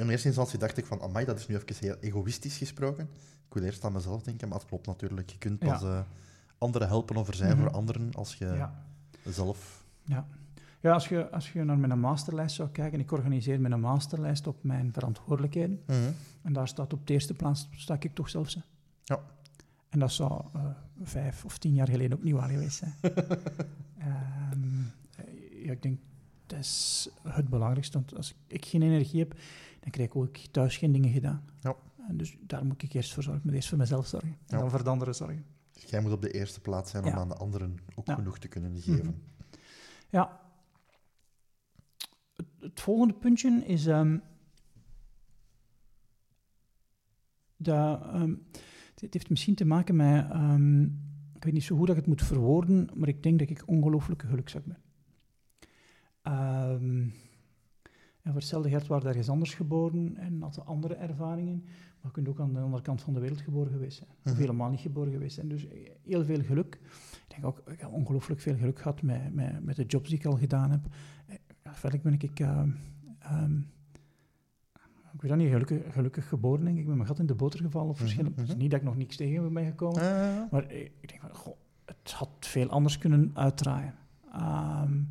In 0.00 0.08
eerste 0.10 0.26
instantie 0.26 0.58
dacht 0.58 0.76
ik 0.76 0.86
van, 0.86 1.00
amai, 1.02 1.24
dat 1.24 1.38
is 1.38 1.46
nu 1.46 1.54
even 1.56 1.76
heel 1.86 1.96
egoïstisch 2.00 2.56
gesproken. 2.56 3.08
Ik 3.46 3.54
wil 3.56 3.62
eerst 3.62 3.84
aan 3.84 3.92
mezelf 3.92 4.22
denken, 4.22 4.48
maar 4.48 4.58
het 4.58 4.66
klopt 4.68 4.86
natuurlijk. 4.86 5.30
Je 5.30 5.38
kunt 5.38 5.58
pas 5.58 5.82
eh, 5.82 6.00
anderen 6.60 6.88
helpen 6.88 7.16
of 7.16 7.28
er 7.28 7.34
zijn 7.34 7.52
Mhm. 7.56 7.60
voor 7.62 7.70
anderen 7.70 8.14
als 8.14 8.34
je 8.34 8.44
ja. 8.46 8.84
zelf... 9.24 9.84
Ja, 10.04 10.26
ja 10.80 10.92
als, 10.92 11.08
je, 11.08 11.30
als 11.30 11.52
je 11.52 11.64
naar 11.64 11.78
mijn 11.78 12.00
masterlijst 12.00 12.54
zou 12.56 12.68
kijken, 12.68 13.00
ik 13.00 13.12
organiseer 13.12 13.60
mijn 13.60 13.80
masterlijst 13.80 14.46
op 14.46 14.62
mijn 14.64 14.92
verantwoordelijkheden. 14.92 15.80
Mhm. 15.86 15.98
En 16.42 16.52
daar 16.52 16.68
staat 16.68 16.92
op 16.92 17.06
de 17.06 17.12
eerste 17.12 17.34
plaats, 17.34 17.68
sta 17.72 17.96
ik 18.00 18.14
toch 18.14 18.28
zelfs. 18.28 18.54
hè. 18.54 18.60
Ja. 19.04 19.20
En 19.88 19.98
dat 19.98 20.12
zou 20.12 20.42
eh, 20.54 20.64
vijf 21.02 21.44
of 21.44 21.58
tien 21.58 21.74
jaar 21.74 21.88
geleden 21.88 22.16
ook 22.18 22.24
niet 22.24 22.34
waar 22.34 22.48
geweest 22.48 22.76
zijn. 22.76 22.94
Ehm, 23.98 24.62
eh, 25.16 25.64
ja, 25.64 25.72
ik 25.72 25.82
denk, 25.82 25.98
dat 26.46 26.58
is 26.58 27.08
het 27.28 27.48
belangrijkste. 27.48 27.98
Want 27.98 28.16
als 28.16 28.34
ik 28.46 28.64
geen 28.64 28.82
energie 28.82 29.18
heb, 29.20 29.34
dan 29.80 29.90
krijg 29.90 30.08
ik 30.08 30.16
ook 30.16 30.36
thuis 30.36 30.76
geen 30.76 30.92
dingen 30.92 31.10
gedaan. 31.12 31.44
Ja. 31.60 31.74
En 32.08 32.16
dus 32.16 32.36
daar 32.46 32.64
moet 32.64 32.82
ik 32.82 32.92
eerst 32.92 33.12
voor 33.14 33.22
zorgen. 33.22 33.40
Ik 33.40 33.46
moet 33.46 33.54
eerst 33.56 33.68
voor 33.68 33.78
mezelf 33.78 34.06
zorgen. 34.06 34.28
En 34.28 34.36
Ja. 34.46 34.58
dan 34.58 34.70
voor 34.70 34.84
de 34.84 34.90
anderen 34.90 35.14
zorgen. 35.14 35.44
Dus 35.80 35.90
jij 35.90 36.00
moet 36.00 36.12
op 36.12 36.22
de 36.22 36.30
eerste 36.30 36.60
plaats 36.60 36.90
zijn 36.90 37.04
om 37.04 37.10
Ja. 37.10 37.16
aan 37.16 37.28
de 37.28 37.34
anderen 37.34 37.76
ook 37.94 38.06
Ja. 38.06 38.14
genoeg 38.14 38.38
te 38.38 38.48
kunnen 38.48 38.80
geven. 38.80 39.22
Ja. 40.08 40.40
Het, 42.36 42.46
het 42.58 42.80
volgende 42.80 43.14
puntje 43.14 43.64
is. 43.66 43.86
ehm 43.86 44.18
dat, 47.56 48.00
het 48.94 49.12
heeft 49.14 49.30
misschien 49.30 49.54
te 49.54 49.64
maken 49.64 49.96
met. 49.96 50.30
ehm, 50.30 50.82
ik 51.34 51.44
weet 51.46 51.52
niet 51.52 51.62
zo 51.64 51.74
hoe 51.74 51.86
dat 51.86 51.94
ik 51.96 52.00
het 52.00 52.10
moet 52.10 52.22
verwoorden, 52.22 52.88
maar 52.94 53.08
ik 53.08 53.22
denk 53.22 53.38
dat 53.38 53.50
ik 53.50 53.62
ongelooflijke 53.68 54.26
gelukzak 54.26 54.64
ben. 54.64 54.78
Ehm, 56.22 57.08
en 58.22 58.30
voor 58.32 58.40
hetzelfde 58.40 58.68
geld 58.68 58.86
waren 58.86 59.06
ergens 59.08 59.28
anders 59.28 59.54
geboren 59.54 60.16
en 60.16 60.42
had 60.42 60.64
andere 60.66 60.94
ervaringen. 60.94 61.62
Maar 61.64 62.02
je 62.02 62.10
kunt 62.10 62.28
ook 62.28 62.40
aan 62.40 62.52
de 62.52 62.58
andere 62.60 62.82
kant 62.82 63.02
van 63.02 63.14
de 63.14 63.20
wereld 63.20 63.40
geboren 63.40 63.72
geweest 63.72 63.96
zijn. 63.96 64.10
Of 64.24 64.32
Mhm. 64.32 64.40
helemaal 64.40 64.70
niet 64.70 64.80
geboren 64.80 65.12
geweest 65.12 65.34
zijn. 65.34 65.48
Dus 65.48 65.66
heel 66.02 66.24
veel 66.24 66.42
geluk. 66.42 66.74
Ik 67.12 67.24
denk 67.28 67.44
ook, 67.44 67.62
ik 67.66 67.80
heb 67.80 67.90
ongelooflijk 67.92 68.40
veel 68.40 68.56
geluk 68.56 68.78
gehad 68.78 69.02
met, 69.02 69.34
met, 69.34 69.64
met 69.64 69.76
de 69.76 69.84
jobs 69.84 70.08
die 70.08 70.18
ik 70.18 70.24
al 70.24 70.36
gedaan 70.36 70.70
heb. 70.70 70.80
Eh, 71.26 71.34
Ja, 71.64 71.74
verder 71.74 72.00
ben 72.00 72.12
ik, 72.18 72.40
ehm, 72.40 72.70
ehm, 73.18 73.58
ik 75.12 75.20
weet 75.20 75.30
dat 75.30 75.38
niet, 75.40 75.50
gelukkig, 75.50 75.92
gelukkig 75.92 76.28
geboren, 76.28 76.64
denk 76.64 76.74
ik. 76.74 76.80
Ik 76.80 76.86
ben 76.88 76.96
mijn 76.96 77.08
gat 77.08 77.18
in 77.18 77.26
de 77.26 77.34
boter 77.34 77.60
gevallen 77.60 77.88
op 77.88 77.94
Mhm, 77.94 78.02
verschillende... 78.02 78.36
Het 78.40 78.44
is 78.48 78.54
mhm. 78.54 78.62
niet 78.62 78.70
dat 78.70 78.80
ik 78.80 78.86
nog 78.86 78.96
niks 78.96 79.16
tegen 79.16 79.52
ben 79.52 79.64
gekomen. 79.64 80.02
Maar 80.50 80.66
eh, 80.66 80.80
ik 80.80 81.08
denk 81.08 81.20
van, 81.20 81.34
goh, 81.34 81.56
het 81.84 82.12
had 82.12 82.30
veel 82.40 82.68
anders 82.68 82.98
kunnen 82.98 83.30
uitdraaien. 83.34 83.94
Ehm, 84.32 85.02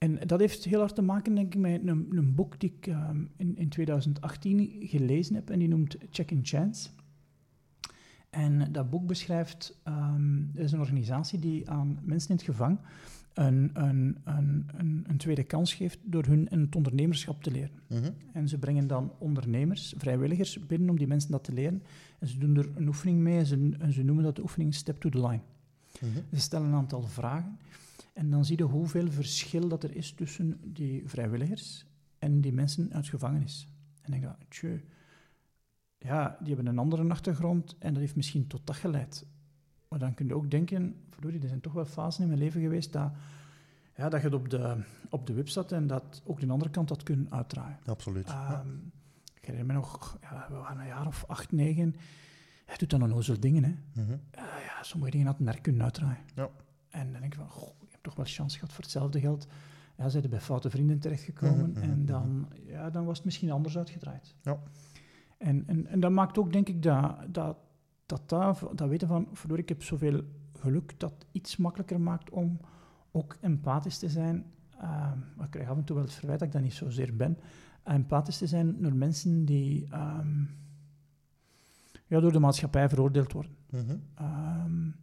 en 0.00 0.18
dat 0.26 0.40
heeft 0.40 0.64
heel 0.64 0.78
hard 0.78 0.94
te 0.94 1.02
maken, 1.02 1.34
denk 1.34 1.54
ik, 1.54 1.60
met 1.60 1.86
een, 1.86 2.06
een 2.10 2.34
boek 2.34 2.60
die 2.60 2.74
ik 2.78 2.86
ehm, 2.86 3.24
in, 3.36 3.56
in 3.56 3.68
2018 3.68 4.76
gelezen 4.80 5.34
heb. 5.34 5.50
En 5.50 5.58
die 5.58 5.68
noemt 5.68 5.96
Check 6.10 6.32
Chance. 6.42 6.88
En 8.30 8.72
dat 8.72 8.90
boek 8.90 9.06
beschrijft, 9.06 9.80
er 10.54 10.62
is 10.62 10.72
een 10.72 10.80
organisatie 10.80 11.38
die 11.38 11.70
aan 11.70 11.98
mensen 12.02 12.30
in 12.30 12.36
het 12.36 12.44
gevang 12.44 12.78
een, 13.34 13.70
een, 13.72 14.16
een, 14.24 14.66
een, 14.76 15.04
een 15.08 15.16
tweede 15.16 15.44
kans 15.44 15.74
geeft 15.74 15.98
door 16.02 16.24
hun 16.24 16.48
in 16.48 16.60
het 16.60 16.76
ondernemerschap 16.76 17.42
te 17.42 17.50
leren. 17.50 17.70
mhm. 17.86 18.10
En 18.32 18.48
ze 18.48 18.58
brengen 18.58 18.86
dan 18.86 19.12
ondernemers, 19.18 19.94
vrijwilligers 19.98 20.66
binnen 20.66 20.90
om 20.90 20.98
die 20.98 21.06
mensen 21.06 21.30
dat 21.30 21.44
te 21.44 21.52
leren. 21.52 21.82
En 22.18 22.28
ze 22.28 22.38
doen 22.38 22.56
er 22.56 22.68
een 22.76 22.88
oefening 22.88 23.18
mee 23.18 23.38
en 23.38 23.46
ze, 23.46 23.70
en 23.78 23.92
ze 23.92 24.02
noemen 24.02 24.24
dat 24.24 24.36
de 24.36 24.42
oefening 24.42 24.74
Step 24.74 25.00
to 25.00 25.08
the 25.08 25.20
Line. 25.20 25.40
Mhm. 26.00 26.20
Ze 26.32 26.40
stellen 26.40 26.66
een 26.66 26.74
aantal 26.74 27.02
vragen 27.02 27.58
en 28.20 28.30
dan 28.30 28.44
zie 28.44 28.58
je 28.58 28.64
hoeveel 28.64 29.10
verschil 29.10 29.68
dat 29.68 29.84
er 29.84 29.96
is 29.96 30.12
tussen 30.12 30.60
die 30.62 31.08
vrijwilligers 31.08 31.86
en 32.18 32.40
die 32.40 32.52
mensen 32.52 32.92
uit 32.92 33.08
gevangenis. 33.08 33.68
En 34.02 34.12
ik 34.12 34.22
dacht, 34.22 34.36
tjö, 34.48 34.80
ja, 35.98 36.36
die 36.40 36.54
hebben 36.54 36.66
een 36.66 36.78
andere 36.78 37.08
achtergrond 37.08 37.76
en 37.78 37.92
dat 37.92 38.02
heeft 38.02 38.16
misschien 38.16 38.46
tot 38.46 38.66
dat 38.66 38.76
geleid. 38.76 39.26
Maar 39.88 39.98
dan 39.98 40.14
kun 40.14 40.26
je 40.26 40.34
ook 40.34 40.50
denken, 40.50 40.94
verdorie, 41.10 41.40
er 41.40 41.48
zijn 41.48 41.60
toch 41.60 41.72
wel 41.72 41.84
fasen 41.84 42.22
in 42.22 42.28
mijn 42.28 42.40
leven 42.40 42.60
geweest 42.60 42.92
dat, 42.92 43.12
ja, 43.96 44.08
dat 44.08 44.20
je 44.20 44.26
het 44.26 44.36
op 44.36 44.48
de, 44.50 44.82
op 45.10 45.26
de 45.26 45.32
web 45.32 45.48
zat 45.48 45.72
en 45.72 45.86
dat 45.86 46.22
ook 46.24 46.40
de 46.40 46.48
andere 46.48 46.70
kant 46.70 46.88
had 46.88 47.02
kunnen 47.02 47.32
uitdraaien. 47.32 47.78
Absoluut. 47.84 48.28
Ja. 48.28 48.60
Um, 48.60 48.92
ik 49.34 49.44
herinner 49.44 49.66
me 49.66 49.72
nog, 49.72 50.18
ja, 50.20 50.46
we 50.48 50.54
waren 50.54 50.80
een 50.80 50.86
jaar 50.86 51.06
of 51.06 51.24
acht, 51.26 51.52
negen. 51.52 51.94
Hij 52.64 52.76
doet 52.76 52.90
dan 52.90 53.22
zo'n 53.22 53.40
dingen. 53.40 53.64
Hè. 53.64 54.02
Mhm. 54.02 54.10
Uh, 54.10 54.18
ja, 54.66 54.82
sommige 54.82 55.10
dingen 55.10 55.26
had 55.26 55.40
nerk 55.40 55.62
kunnen 55.62 55.82
uitdraaien. 55.82 56.24
Ja. 56.34 56.50
En 56.90 57.12
dan 57.12 57.20
denk 57.20 57.32
ik 57.32 57.38
van, 57.38 57.48
goh, 57.48 57.74
je 57.80 57.86
hebt 57.90 58.02
toch 58.02 58.14
wel 58.14 58.24
chance 58.24 58.58
gehad 58.58 58.74
voor 58.74 58.82
hetzelfde 58.82 59.20
geld. 59.20 59.46
Ja, 59.96 60.04
ze 60.04 60.10
zijn 60.10 60.30
bij 60.30 60.40
foute 60.40 60.70
vrienden 60.70 60.98
terechtgekomen. 60.98 61.70
Mhm, 61.70 61.78
mhm, 61.78 61.90
en 61.90 62.06
dan, 62.06 62.48
ja, 62.66 62.90
dan 62.90 63.04
was 63.04 63.16
het 63.16 63.24
misschien 63.24 63.50
anders 63.50 63.78
uitgedraaid. 63.78 64.34
Ja. 64.42 64.58
En, 65.38 65.64
en, 65.66 65.86
en 65.86 66.00
dat 66.00 66.10
maakt 66.10 66.38
ook, 66.38 66.52
denk 66.52 66.68
ik, 66.68 66.82
dat 66.82 67.16
dat, 67.28 67.56
dat, 68.06 68.28
dat, 68.28 68.70
dat 68.74 68.88
weten 68.88 69.08
van, 69.08 69.28
verdorie, 69.32 69.62
ik 69.62 69.68
heb 69.68 69.82
zoveel 69.82 70.22
geluk, 70.58 71.00
dat 71.00 71.26
iets 71.32 71.56
makkelijker 71.56 72.00
maakt 72.00 72.30
om 72.30 72.60
ook 73.10 73.36
empathisch 73.40 73.98
te 73.98 74.08
zijn. 74.08 74.44
Uh, 74.82 75.12
ik 75.44 75.50
krijg 75.50 75.68
af 75.68 75.76
en 75.76 75.84
toe 75.84 75.96
wel 75.96 76.04
het 76.04 76.14
verwijt 76.14 76.38
dat 76.38 76.48
ik 76.48 76.54
dat 76.54 76.62
niet 76.62 76.74
zozeer 76.74 77.16
ben. 77.16 77.38
Empathisch 77.84 78.38
te 78.38 78.46
zijn 78.46 78.82
door 78.82 78.94
mensen 78.94 79.44
die 79.44 79.88
um, 79.94 80.50
ja, 82.06 82.20
door 82.20 82.32
de 82.32 82.38
maatschappij 82.38 82.88
veroordeeld 82.88 83.32
worden. 83.32 83.56
Mhm. 83.70 83.90
Um, 83.90 84.86
er 84.86 84.99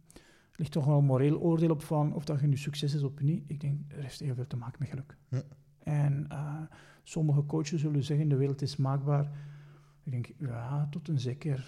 ligt 0.58 0.72
toch 0.72 0.84
wel 0.84 0.98
een 0.98 1.04
moreel 1.04 1.40
oordeel 1.40 1.70
op 1.70 1.82
van 1.82 2.14
of 2.14 2.24
dat 2.24 2.40
je 2.40 2.46
nu 2.46 2.56
succes 2.56 2.94
is 2.94 3.02
of 3.02 3.20
niet. 3.20 3.44
Ik 3.46 3.60
denk, 3.60 3.92
er 3.92 4.02
heeft 4.02 4.20
heel 4.20 4.34
veel 4.34 4.46
te 4.46 4.56
maken 4.56 4.76
met 4.78 4.88
geluk. 4.88 5.16
Ja. 5.28 5.42
En 5.78 6.26
uh, 6.32 6.60
sommige 7.02 7.46
coaches 7.46 7.80
zullen 7.80 8.04
zeggen, 8.04 8.28
de 8.28 8.36
wereld 8.36 8.62
is 8.62 8.76
maakbaar. 8.76 9.30
Ik 10.02 10.12
denk, 10.12 10.30
ja, 10.38 10.88
tot 10.90 11.08
een 11.08 11.20
zeker 11.20 11.66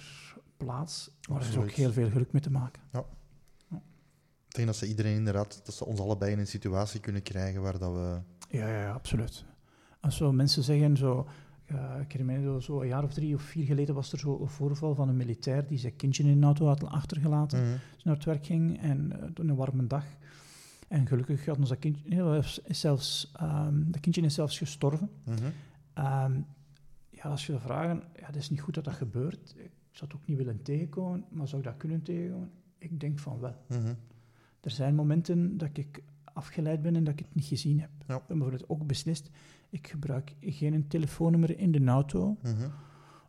plaats. 0.56 1.10
Maar 1.28 1.40
er 1.40 1.48
is 1.48 1.56
ook 1.56 1.70
heel 1.70 1.92
veel 1.92 2.10
geluk 2.10 2.32
mee 2.32 2.42
te 2.42 2.50
maken. 2.50 2.82
Ja. 2.92 3.04
ja. 3.68 3.82
Ik 4.48 4.54
denk 4.54 4.66
dat 4.66 4.76
ze 4.76 4.86
iedereen 4.86 5.16
inderdaad, 5.16 5.60
dat 5.64 5.74
ze 5.74 5.84
ons 5.84 6.00
allebei 6.00 6.32
in 6.32 6.38
een 6.38 6.46
situatie 6.46 7.00
kunnen 7.00 7.22
krijgen 7.22 7.62
waar 7.62 7.78
dat 7.78 7.92
we... 7.92 8.20
Ja, 8.48 8.68
ja, 8.68 8.82
ja 8.82 8.92
absoluut. 8.92 9.44
Als 10.00 10.16
zo 10.16 10.32
mensen 10.32 10.62
zeggen, 10.62 10.96
zo, 10.96 11.26
uh, 11.72 12.00
ik 12.00 12.12
herinner 12.12 12.52
me 12.52 12.62
zo 12.62 12.80
een 12.80 12.88
jaar 12.88 13.04
of 13.04 13.12
drie 13.12 13.34
of 13.34 13.42
vier 13.42 13.64
geleden 13.64 13.94
was 13.94 14.12
er 14.12 14.18
zo 14.18 14.38
een 14.40 14.48
voorval 14.48 14.94
van 14.94 15.08
een 15.08 15.16
militair 15.16 15.66
die 15.66 15.78
zijn 15.78 15.96
kindje 15.96 16.22
in 16.22 16.28
een 16.28 16.44
auto 16.44 16.66
had 16.66 16.84
achtergelaten, 16.84 17.58
mm 17.58 17.64
-hmm. 17.64 17.78
naar 18.04 18.14
het 18.14 18.24
werk 18.24 18.46
ging 18.46 18.80
en 18.80 19.12
uh, 19.16 19.28
een 19.34 19.54
warme 19.54 19.86
dag. 19.86 20.04
En 20.88 21.06
gelukkig 21.06 21.46
had 21.46 21.58
ons 21.58 21.68
dat 21.68 21.78
kindje, 21.78 22.42
is 22.64 22.80
zelfs, 22.80 23.32
um, 23.42 23.90
dat 23.90 24.00
kindje 24.00 24.22
is 24.22 24.34
zelfs 24.34 24.58
gestorven. 24.58 25.10
Mm 25.24 25.34
-hmm. 25.34 26.34
um, 26.34 26.46
ja, 27.10 27.22
als 27.22 27.46
je 27.46 27.58
vragen, 27.58 28.02
ja, 28.18 28.26
het 28.26 28.36
is 28.36 28.50
niet 28.50 28.60
goed 28.60 28.74
dat 28.74 28.84
dat 28.84 28.94
gebeurt. 28.94 29.54
Ik 29.56 29.70
zou 29.90 30.10
het 30.10 30.20
ook 30.20 30.26
niet 30.26 30.36
willen 30.36 30.62
tegenkomen, 30.62 31.24
maar 31.28 31.48
zou 31.48 31.60
ik 31.62 31.66
dat 31.66 31.76
kunnen 31.76 32.02
tegenkomen? 32.02 32.50
Ik 32.78 33.00
denk 33.00 33.18
van 33.18 33.40
wel. 33.40 33.56
Mm 33.68 33.76
-hmm. 33.76 33.96
Er 34.60 34.70
zijn 34.70 34.94
momenten 34.94 35.58
dat 35.58 35.68
ik 35.72 36.02
afgeleid 36.40 36.82
ben 36.82 36.96
en 36.96 37.04
dat 37.04 37.12
ik 37.12 37.18
het 37.18 37.34
niet 37.34 37.44
gezien 37.44 37.80
heb. 37.80 37.90
Ja. 38.06 38.14
Ik 38.14 38.22
heb 38.26 38.38
bijvoorbeeld 38.38 38.68
ook 38.68 38.86
beslist, 38.86 39.30
ik 39.70 39.88
gebruik 39.88 40.34
geen 40.40 40.86
telefoonnummer 40.88 41.58
in 41.58 41.72
de 41.72 41.84
auto 41.84 42.26
mm 42.28 42.36
-hmm. 42.42 42.70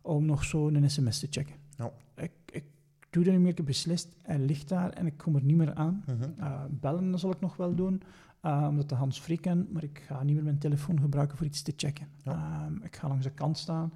om 0.02 0.24
nog 0.24 0.44
zo 0.44 0.68
een 0.68 0.90
sms 0.90 1.18
te 1.18 1.26
checken. 1.30 1.56
Ja. 1.76 1.92
Ik, 2.14 2.32
ik 2.52 2.64
doe 3.10 3.24
dat 3.24 3.32
niet 3.32 3.42
meer, 3.42 3.50
ik 3.50 3.56
heb 3.56 3.66
beslist, 3.66 4.16
hij 4.22 4.38
ligt 4.38 4.68
daar 4.68 4.90
en 4.90 5.06
ik 5.06 5.16
kom 5.16 5.34
er 5.34 5.42
niet 5.42 5.56
meer 5.56 5.74
aan. 5.74 6.04
Mm 6.06 6.20
-hmm. 6.20 6.34
uh, 6.38 6.64
bellen 6.70 7.18
zal 7.18 7.30
ik 7.30 7.40
nog 7.40 7.56
wel 7.56 7.74
doen, 7.74 8.02
uh, 8.42 8.66
omdat 8.68 8.88
de 8.88 8.94
Hans 8.94 9.20
free 9.20 9.38
ken, 9.38 9.68
maar 9.72 9.82
ik 9.82 10.02
ga 10.06 10.22
niet 10.22 10.34
meer 10.34 10.44
mijn 10.44 10.58
telefoon 10.58 11.00
gebruiken 11.00 11.36
voor 11.36 11.46
iets 11.46 11.62
te 11.62 11.72
checken. 11.76 12.08
Ja. 12.22 12.68
Uh, 12.70 12.84
ik 12.84 12.96
ga 12.96 13.08
langs 13.08 13.24
de 13.24 13.30
kant 13.30 13.58
staan. 13.58 13.92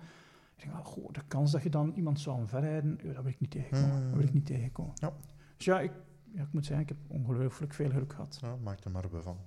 Ik 0.56 0.64
denk, 0.64 0.78
oh, 0.78 0.84
goh, 0.84 1.12
de 1.12 1.22
kans 1.28 1.50
dat 1.50 1.62
je 1.62 1.70
dan 1.70 1.92
iemand 1.94 2.20
zou 2.20 2.36
omverrijden, 2.36 2.98
ja, 3.02 3.12
dat 3.12 3.22
wil 3.22 3.32
ik 3.32 3.40
niet 3.40 3.50
tegenkomen. 3.50 3.96
Mm. 3.96 4.08
Dat 4.08 4.18
wil 4.18 4.26
ik 4.26 4.34
niet 4.34 4.46
tegenkomen. 4.46 4.92
Ja. 4.94 5.12
Dus 5.56 5.66
ja 5.66 5.80
ik, 5.80 5.92
ja, 6.36 6.42
ik 6.42 6.52
moet 6.52 6.66
zeggen, 6.66 6.82
ik 6.82 6.88
heb 6.88 6.98
ongelooflijk 7.06 7.74
veel 7.74 7.90
geluk 7.90 8.12
gehad. 8.12 8.38
Ja, 8.40 8.56
maak 8.56 8.84
er 8.84 8.90
maar 8.90 9.08
van. 9.22 9.38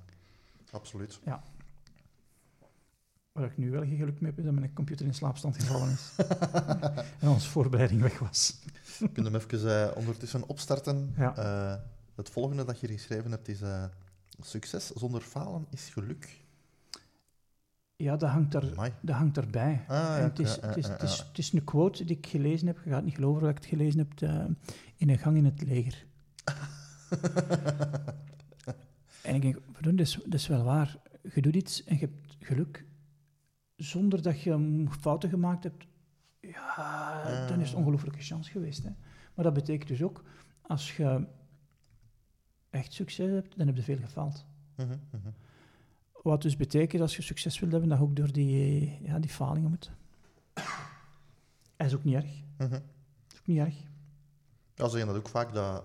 Absoluut. 0.71 1.19
Ja. 1.25 1.43
Waar 3.31 3.45
ik 3.45 3.57
nu 3.57 3.71
wel 3.71 3.81
geen 3.81 3.97
geluk 3.97 4.21
mee 4.21 4.29
heb, 4.29 4.39
is 4.39 4.45
dat 4.45 4.53
mijn 4.53 4.73
computer 4.73 5.05
in 5.05 5.13
slaapstand 5.13 5.55
gevallen 5.55 5.91
is. 5.91 6.15
en 7.21 7.29
onze 7.29 7.49
voorbereiding 7.49 8.01
weg 8.01 8.19
was. 8.19 8.59
Kunnen 9.13 9.31
we 9.31 9.37
even 9.37 9.67
uh, 9.67 9.97
ondertussen 9.97 10.47
opstarten? 10.47 11.13
Ja. 11.17 11.37
Uh, 11.37 11.81
het 12.15 12.29
volgende 12.29 12.65
dat 12.65 12.79
je 12.79 12.87
geschreven 12.87 13.31
hebt 13.31 13.47
is... 13.47 13.61
Uh, 13.61 13.83
succes 14.41 14.87
zonder 14.87 15.21
falen 15.21 15.65
is 15.69 15.89
geluk. 15.89 16.39
Ja, 17.95 18.17
dat 18.17 18.29
hangt, 18.29 18.53
er, 18.53 18.71
Amai. 18.71 18.93
dat 19.01 19.15
hangt 19.15 19.37
erbij. 19.37 19.85
Ah, 19.87 20.17
het, 20.17 20.39
is, 20.39 20.55
ja, 20.55 20.67
het, 20.67 20.77
is, 20.77 20.87
het, 20.87 21.01
is, 21.01 21.17
ja. 21.17 21.25
het 21.27 21.37
is 21.37 21.53
een 21.53 21.63
quote 21.63 22.05
die 22.05 22.17
ik 22.17 22.27
gelezen 22.27 22.67
heb. 22.67 22.79
Je 22.83 22.89
gaat 22.89 23.03
niet 23.03 23.15
geloven 23.15 23.41
dat 23.41 23.49
ik 23.49 23.55
het 23.55 23.65
gelezen 23.65 23.99
heb. 23.99 24.21
In 24.95 25.09
een 25.09 25.17
gang 25.17 25.37
in 25.37 25.45
het 25.45 25.61
leger. 25.61 26.05
en 29.23 29.35
ik 29.35 29.41
denk, 29.41 29.57
dat 29.79 29.99
is, 29.99 30.19
dat 30.23 30.33
is 30.33 30.47
wel 30.47 30.63
waar. 30.63 30.97
Je 31.33 31.41
doet 31.41 31.55
iets 31.55 31.83
en 31.83 31.93
je 31.93 31.99
hebt 31.99 32.35
geluk 32.39 32.85
zonder 33.75 34.21
dat 34.21 34.41
je 34.41 34.85
fouten 34.99 35.29
gemaakt 35.29 35.63
hebt. 35.63 35.87
Ja, 36.39 37.47
dan 37.47 37.59
is 37.59 37.69
het 37.69 37.77
ongelooflijke 37.77 38.21
chance 38.21 38.51
geweest. 38.51 38.83
Hè. 38.83 38.89
Maar 39.33 39.45
dat 39.45 39.53
betekent 39.53 39.87
dus 39.87 40.03
ook, 40.03 40.23
als 40.61 40.97
je 40.97 41.27
echt 42.69 42.93
succes 42.93 43.31
hebt, 43.31 43.57
dan 43.57 43.67
heb 43.67 43.75
je 43.75 43.83
veel 43.83 43.97
gefaald. 43.97 44.45
Mm 44.75 44.87
-hmm. 44.87 45.33
Wat 46.21 46.41
dus 46.41 46.55
betekent, 46.55 47.01
als 47.01 47.15
je 47.15 47.21
succes 47.21 47.59
wilt 47.59 47.71
hebben, 47.71 47.89
dat 47.89 47.99
je 47.99 48.03
ook 48.03 48.15
door 48.15 48.31
die, 48.31 48.97
ja, 49.01 49.19
die 49.19 49.29
falingen 49.29 49.69
moet. 49.69 49.91
Dat 51.77 51.87
is 51.87 51.95
ook 51.95 52.03
niet 52.03 52.15
erg. 52.15 52.41
-hmm. 52.57 52.69
Dat 52.69 52.81
is 53.31 53.39
ook 53.39 53.47
niet 53.47 53.57
erg. 53.57 53.75
Ja, 54.75 54.85
ze 54.85 54.89
zeggen 54.89 55.07
dat 55.07 55.17
ook 55.17 55.29
vaak, 55.29 55.53
dat 55.53 55.83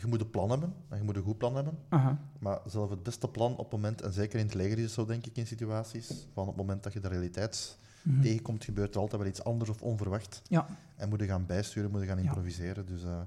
je 0.00 0.06
moet 0.06 0.20
een 0.20 0.30
plan 0.30 0.50
hebben, 0.50 0.74
en 0.88 0.98
je 0.98 1.04
moet 1.04 1.16
een 1.16 1.22
goed 1.22 1.38
plan 1.38 1.54
hebben. 1.54 1.78
Aha. 1.88 2.18
Maar 2.38 2.60
zelf 2.66 2.90
het 2.90 3.02
beste 3.02 3.28
plan 3.28 3.52
op 3.52 3.58
het 3.58 3.70
moment, 3.70 4.02
en 4.02 4.12
zeker 4.12 4.38
in 4.38 4.44
het 4.44 4.54
leger 4.54 4.76
is 4.76 4.82
het 4.84 4.92
zo, 4.92 5.04
denk 5.04 5.26
ik, 5.26 5.36
in 5.36 5.46
situaties, 5.46 6.26
van 6.32 6.42
op 6.42 6.48
het 6.48 6.56
moment 6.56 6.82
dat 6.82 6.92
je 6.92 7.00
de 7.00 7.08
realiteit 7.08 7.78
Mhm. 8.02 8.20
tegenkomt, 8.22 8.64
gebeurt 8.64 8.94
er 8.94 9.00
altijd 9.00 9.20
wel 9.22 9.30
iets 9.30 9.44
anders 9.44 9.70
of 9.70 9.82
onverwacht. 9.82 10.42
Ja. 10.48 10.66
En 10.96 11.08
moet 11.08 11.20
je 11.20 11.26
gaan 11.26 11.46
bijsturen, 11.46 11.90
moet 11.90 12.00
je 12.00 12.06
gaan 12.06 12.16
Ja. 12.16 12.22
improviseren. 12.24 12.86
Dus 12.86 13.02
uh, 13.04 13.20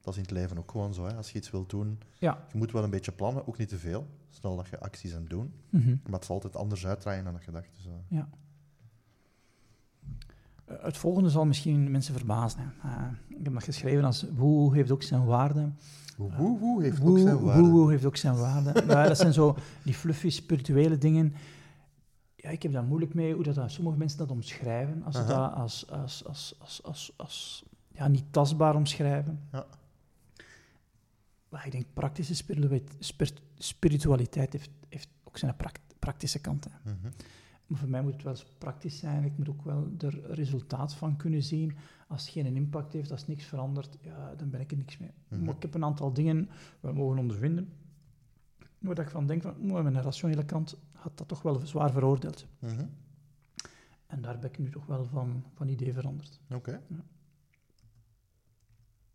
dat 0.00 0.12
is 0.12 0.16
in 0.16 0.22
het 0.22 0.30
leven 0.30 0.58
ook 0.58 0.70
gewoon 0.70 0.94
zo. 0.94 1.04
Hè. 1.06 1.14
Als 1.14 1.30
je 1.32 1.38
iets 1.38 1.50
wilt 1.50 1.70
doen, 1.70 2.00
Ja. 2.18 2.44
je 2.52 2.58
moet 2.58 2.72
wel 2.72 2.84
een 2.84 2.90
beetje 2.90 3.12
plannen, 3.12 3.46
ook 3.48 3.58
niet 3.58 3.68
te 3.68 3.78
veel. 3.78 4.06
Stel 4.30 4.56
dat 4.56 4.68
je 4.68 4.80
acties 4.80 5.14
aan 5.14 5.24
doen. 5.24 5.52
Mhm. 5.70 5.88
Maar 6.04 6.12
het 6.12 6.24
zal 6.24 6.34
altijd 6.34 6.56
anders 6.56 6.86
uitdraaien 6.86 7.24
dan 7.24 7.32
dat 7.32 7.44
je 7.44 7.50
dacht. 7.50 7.68
Dus, 7.76 7.86
uh, 7.86 7.92
Ja. 8.08 8.28
Het 10.82 10.96
volgende 10.96 11.30
zal 11.30 11.46
misschien 11.46 11.90
mensen 11.90 12.14
verbazen. 12.14 12.72
Uh, 12.84 12.92
ik 13.28 13.44
heb 13.44 13.52
dat 13.52 13.64
geschreven 13.64 14.04
als 14.04 14.26
woe 14.36 14.74
heeft 14.74 14.90
ook 14.90 15.02
zijn 15.02 15.24
waarde. 15.24 15.70
woe 16.16 16.58
woe 16.58 16.82
heeft 16.82 16.98
woe, 16.98 17.10
ook 17.10 17.18
zijn 17.18 17.40
waarde. 17.40 17.68
Woe 17.68 17.90
heeft 17.90 18.04
ook 18.04 18.16
zijn 18.16 18.36
waarde. 18.36 18.82
ja, 18.88 19.06
dat 19.06 19.16
zijn 19.16 19.32
zo 19.32 19.56
die 19.82 19.94
fluffy 19.94 20.30
spirituele 20.30 20.98
dingen. 20.98 21.34
Ja, 22.36 22.50
ik 22.50 22.62
heb 22.62 22.72
daar 22.72 22.84
moeilijk 22.84 23.14
mee 23.14 23.34
hoe 23.34 23.44
dat, 23.44 23.54
dat 23.54 23.70
sommige 23.70 23.98
mensen 23.98 24.18
dat 24.18 24.30
omschrijven. 24.30 25.02
Als 25.02 25.16
ze 25.16 25.24
dat 25.24 25.52
als, 25.52 25.90
als, 25.90 26.24
als, 26.26 26.54
als, 26.58 26.82
als, 26.82 27.12
als 27.16 27.64
ja, 27.92 28.08
niet 28.08 28.24
tastbaar 28.30 28.74
omschrijven. 28.74 29.40
Ja. 29.52 29.66
Maar 31.48 31.66
ik 31.66 31.72
denk, 31.72 31.86
praktische 31.92 32.34
spiritualiteit, 32.34 32.96
spir- 32.98 33.42
spiritualiteit 33.54 34.52
heeft, 34.52 34.70
heeft 34.88 35.08
ook 35.24 35.38
zijn 35.38 35.56
praktische 35.98 36.38
kanten. 36.38 36.72
Mhm. 36.84 37.12
Maar 37.70 37.78
voor 37.78 37.88
mij 37.88 38.02
moet 38.02 38.12
het 38.12 38.22
wel 38.22 38.32
eens 38.32 38.46
praktisch 38.58 38.98
zijn. 38.98 39.24
Ik 39.24 39.38
moet 39.38 39.48
ook 39.48 39.62
wel 39.62 39.88
er 39.98 40.32
resultaat 40.32 40.94
van 40.94 41.16
kunnen 41.16 41.42
zien. 41.42 41.76
Als 42.08 42.22
het 42.22 42.30
geen 42.30 42.56
impact 42.56 42.92
heeft, 42.92 43.10
als 43.10 43.26
niks 43.26 43.44
verandert, 43.44 43.98
ja, 44.00 44.34
dan 44.34 44.50
ben 44.50 44.60
ik 44.60 44.70
er 44.70 44.76
niks 44.76 44.98
mee. 44.98 45.10
Mhm. 45.28 45.44
Maar 45.44 45.54
ik 45.54 45.62
heb 45.62 45.74
een 45.74 45.84
aantal 45.84 46.12
dingen 46.12 46.48
wel 46.80 46.92
mogen 46.92 47.18
ondervinden. 47.18 47.72
Waar 48.78 48.94
dat 48.94 49.04
ik 49.04 49.10
van 49.10 49.26
denk, 49.26 49.42
van, 49.42 49.54
"Oeh, 49.60 49.82
mijn 49.82 50.02
rationele 50.02 50.44
kant 50.44 50.76
had 50.92 51.18
dat 51.18 51.28
toch 51.28 51.42
wel 51.42 51.66
zwaar 51.66 51.90
veroordeeld. 51.90 52.46
Mhm. 52.58 52.86
En 54.06 54.22
daar 54.22 54.38
ben 54.38 54.50
ik 54.50 54.58
nu 54.58 54.70
toch 54.70 54.86
wel 54.86 55.04
van, 55.04 55.44
van 55.54 55.68
idee 55.68 55.92
veranderd. 55.92 56.40
Oké. 56.50 56.80
Ja. 56.88 57.04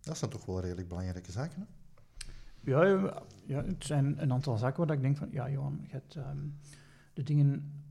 Dat 0.02 0.18
zijn 0.18 0.32
toch 0.32 0.46
wel 0.46 0.60
redelijk 0.60 0.88
belangrijke 0.88 1.32
zaken. 1.32 1.60
Hè? 1.60 1.66
Ja, 2.72 3.14
ja, 3.46 3.64
het 3.64 3.86
zijn 3.86 4.22
een 4.22 4.34
aantal 4.34 4.58
zaken 4.58 4.86
waar 4.86 4.96
ik 4.96 5.02
denk 5.02 5.18
van, 5.18 5.28
ja 5.32 5.50
Johan, 5.50 5.80
je 5.82 5.92
hebt 5.92 6.16
ehm, 6.16 6.38
de 7.14 7.24
dingen 7.24 7.84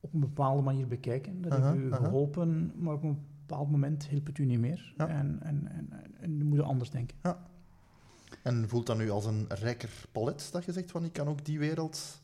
op 0.00 0.14
een 0.14 0.20
bepaalde 0.20 0.62
manier 0.62 0.86
bekijken. 0.86 1.42
Dat 1.42 1.52
heeft 1.52 1.74
u 1.74 1.92
geholpen, 1.92 2.72
maar 2.76 2.94
op 2.94 3.02
een 3.02 3.18
bepaald 3.46 3.70
moment 3.70 4.06
hielp 4.06 4.26
het 4.26 4.38
u 4.38 4.44
niet 4.44 4.58
meer. 4.58 4.94
En, 4.96 5.38
en, 5.42 5.68
en, 5.68 5.90
en 6.20 6.46
moet 6.46 6.60
anders 6.60 6.90
denken. 6.90 7.16
En 8.42 8.68
voelt 8.68 8.86
dat 8.86 8.98
nu 8.98 9.10
als 9.10 9.26
een 9.26 9.46
rijker 9.48 9.90
palet 10.12 10.48
dat 10.52 10.64
je 10.64 10.72
zegt 10.72 10.90
van 10.90 11.04
ik 11.04 11.12
kan 11.12 11.28
ook 11.28 11.44
die 11.44 11.58
wereld 11.58 12.22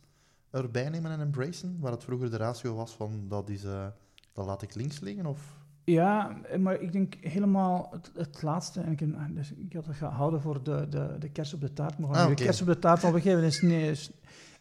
erbij 0.51 0.89
nemen 0.89 1.11
en 1.11 1.21
embracen? 1.21 1.77
Waar 1.81 1.93
het 1.93 2.05
vroeger 2.05 2.31
de 2.31 2.37
ratio 2.37 2.75
was 2.75 2.93
van 2.93 3.29
dat, 3.29 3.49
is, 3.49 3.65
eh, 3.65 3.87
dat 4.33 4.47
laat 4.47 4.63
ik 4.63 4.75
links 4.75 5.01
liggen? 5.01 5.27
Of? 5.27 5.57
Ja, 5.85 6.37
maar 6.59 6.81
ik 6.81 6.93
denk 6.93 7.15
helemaal 7.21 7.89
het, 7.91 8.11
het 8.15 8.43
laatste. 8.43 8.81
En 8.81 8.93
ik, 8.93 9.01
heb, 9.01 9.11
dus 9.31 9.53
ik 9.53 9.73
had 9.73 9.87
het 9.87 9.97
gehouden 9.97 10.41
voor 10.41 10.63
de, 10.63 10.87
de, 10.89 11.17
de 11.19 11.29
kers 11.29 11.55
op 11.55 11.61
de 11.61 11.73
taart. 11.73 11.99
Maar 11.99 12.11
Ah, 12.11 12.23
ah, 12.23 12.29
de 12.29 12.35
kers 12.35 12.61
op 12.61 12.67
de 12.67 12.79
taart 12.79 13.05
al 13.05 13.13
begeven 13.13 13.43
is 13.43 13.61
nee. 13.61 13.91
Is, 13.91 14.11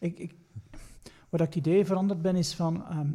ik, 0.00 0.18
ik, 0.18 0.34
waar 1.38 1.46
ik 1.48 1.54
het 1.54 1.66
idee 1.66 1.84
veranderd 1.84 2.22
ben, 2.22 2.36
is 2.36 2.54
van. 2.54 2.84
ehm, 2.88 3.08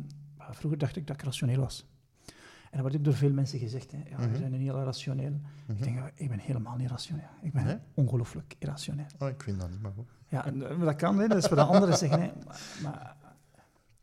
vroeger 0.51 0.79
dacht 0.79 0.95
ik 0.95 1.08
dat 1.08 1.15
ik 1.15 1.21
rationeel 1.23 1.60
was. 1.60 1.86
En 2.25 2.36
dat 2.71 2.79
wordt 2.82 2.95
ook 2.95 3.03
door 3.03 3.13
veel 3.13 3.32
mensen 3.34 3.60
gezegd. 3.60 3.91
Hè. 3.91 3.97
Ja, 4.10 4.17
Mhm. 4.17 4.29
we 4.32 4.38
zijn 4.38 4.53
een 4.53 4.60
heel 4.62 4.84
rationeel. 4.84 5.32
Mhm. 5.32 5.71
Ik 5.77 5.84
denk, 5.84 5.95
ja, 5.97 6.12
ik 6.15 6.29
ben 6.29 6.39
helemaal 6.39 6.75
niet 6.75 6.89
rationeel. 6.89 7.27
Ik 7.41 7.53
ben 7.53 7.65
Nee? 7.65 7.77
ongelooflijk 7.93 8.55
irrationeel. 8.60 9.05
Oh, 9.19 9.27
ik 9.27 9.43
vind 9.43 9.60
dat 9.60 9.69
niet, 9.69 9.82
maar 9.82 9.91
goed. 9.91 10.08
Ja, 10.27 10.45
en, 10.45 10.69
eh, 10.69 10.79
dat 10.79 10.95
kan, 10.95 11.19
hè. 11.19 11.27
dat 11.27 11.38
is 11.38 11.49
wat 11.49 11.58
de 11.58 11.63
anderen 11.65 11.97
zeggen. 11.97 12.21
Hè. 12.21 12.32
Maar, 12.45 12.62
maar 12.84 13.15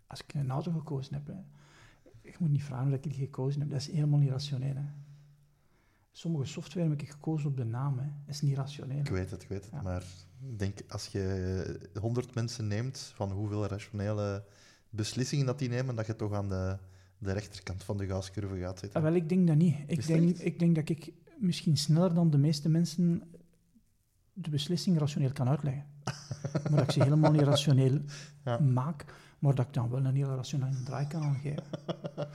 als 0.06 0.22
ik 0.22 0.34
een 0.34 0.50
auto 0.50 0.72
gekozen 0.72 1.14
heb, 1.14 1.26
hè, 1.26 1.34
ik 2.20 2.38
moet 2.38 2.50
niet 2.50 2.64
vragen 2.64 2.90
dat 2.90 3.04
ik 3.04 3.10
die 3.10 3.12
gekozen 3.24 3.60
heb. 3.60 3.70
Dat 3.70 3.80
is 3.80 3.90
helemaal 3.90 4.18
niet 4.18 4.30
rationeel. 4.30 4.74
Hè. 4.74 4.82
Sommige 6.16 6.44
software 6.44 6.88
heb 6.88 7.00
ik 7.00 7.10
gekozen 7.10 7.48
op 7.48 7.56
de 7.56 7.64
naam. 7.64 7.98
Hè. 7.98 8.04
Dat 8.04 8.34
is 8.34 8.40
niet 8.40 8.56
rationeel. 8.56 8.98
Ik 8.98 9.08
weet 9.08 9.30
het, 9.30 9.42
ik 9.42 9.48
weet 9.48 9.64
het. 9.64 9.72
Ja. 9.72 9.82
Maar 9.82 10.02
ik 10.48 10.58
denk, 10.58 10.78
als 10.88 11.06
je 11.06 11.90
honderd 12.00 12.34
mensen 12.34 12.66
neemt 12.66 13.12
van 13.14 13.30
hoeveel 13.30 13.66
rationele 13.66 14.44
beslissingen 14.90 15.46
dat 15.46 15.58
die 15.58 15.68
nemen, 15.68 15.94
dat 15.96 16.06
je 16.06 16.16
toch 16.16 16.32
aan 16.32 16.48
de, 16.48 16.78
de 17.18 17.32
rechterkant 17.32 17.84
van 17.84 17.96
de 17.96 18.06
gaascurve 18.06 18.58
gaat 18.58 18.74
Ah, 18.74 18.78
zitten. 18.80 19.02
wel, 19.02 19.12
ik 19.14 19.28
denk 19.28 19.46
dat 19.46 19.56
niet. 19.56 19.76
Ik 19.86 20.06
denk, 20.06 20.36
ik 20.38 20.58
denk 20.58 20.74
dat 20.74 20.88
ik 20.88 21.12
misschien 21.38 21.76
sneller 21.76 22.14
dan 22.14 22.30
de 22.30 22.38
meeste 22.38 22.68
mensen 22.68 23.22
de 24.32 24.50
beslissing 24.50 24.98
rationeel 24.98 25.32
kan 25.32 25.48
uitleggen. 25.48 25.84
maar 26.52 26.70
dat 26.70 26.80
ik 26.82 26.90
ze 26.90 27.02
helemaal 27.02 27.32
niet 27.32 27.40
rationeel 27.42 28.00
Ja. 28.44 28.58
maak, 28.60 29.04
maar 29.38 29.54
dat 29.54 29.66
ik 29.66 29.72
dan 29.72 29.90
wel 29.90 30.04
een 30.04 30.14
hele 30.14 30.34
rationele 30.36 30.82
draai 30.82 31.06
kan 31.06 31.22
aangeven. 31.22 31.62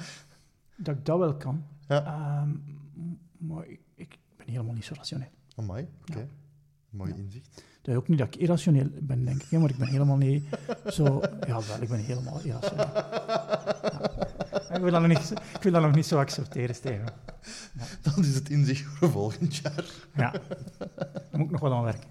dat 0.86 0.96
ik 0.98 1.06
dat 1.06 1.18
wel 1.18 1.36
kan. 1.38 1.64
Ja. 1.88 2.06
Ehm, 2.06 2.50
maar 3.42 3.66
ik, 3.68 3.80
ik 3.96 4.18
ben 4.38 4.48
helemaal 4.50 4.74
niet 4.74 4.86
zo 4.86 4.94
rationeel. 4.98 5.30
Amai, 5.56 5.88
oké. 6.10 6.20
Ja. 6.20 6.26
Mooi 6.90 7.10
Ja. 7.12 7.18
inzicht. 7.18 7.64
Dat 7.82 7.94
is 7.94 8.00
ook 8.00 8.08
niet 8.08 8.18
dat 8.18 8.28
ik 8.28 8.36
irrationeel 8.36 8.90
ben, 8.94 9.26
denk 9.26 9.44
ik, 9.44 9.50
hè, 9.50 9.58
maar 9.60 9.70
ik 9.70 9.78
ben 9.78 9.88
helemaal 9.88 10.18
niet 10.18 10.44
zo... 10.88 11.22
Ja, 11.48 11.62
wel, 11.68 11.82
ik 11.82 11.90
ben 11.90 12.00
helemaal 12.00 12.40
irrationeel. 12.44 12.86
Ja. 12.86 14.76
Ik, 14.76 14.82
wil 14.82 14.92
dat 14.92 15.02
nog 15.02 15.08
niet, 15.18 15.32
ik 15.56 15.62
wil 15.64 15.72
dat 15.72 15.82
nog 15.82 15.96
niet 15.96 16.06
zo 16.06 16.20
accepteren, 16.20 16.76
Steven. 16.76 17.14
Dan 18.02 18.20
is 18.20 18.36
het 18.36 18.50
inzicht 18.50 18.84
voor 18.84 19.10
volgend 19.12 19.56
jaar. 19.56 19.86
Ja, 20.16 20.32
daar 20.32 21.30
moet 21.32 21.46
ik 21.46 21.52
nog 21.52 21.60
wel 21.62 21.74
aan 21.74 21.84
werken. 21.84 22.10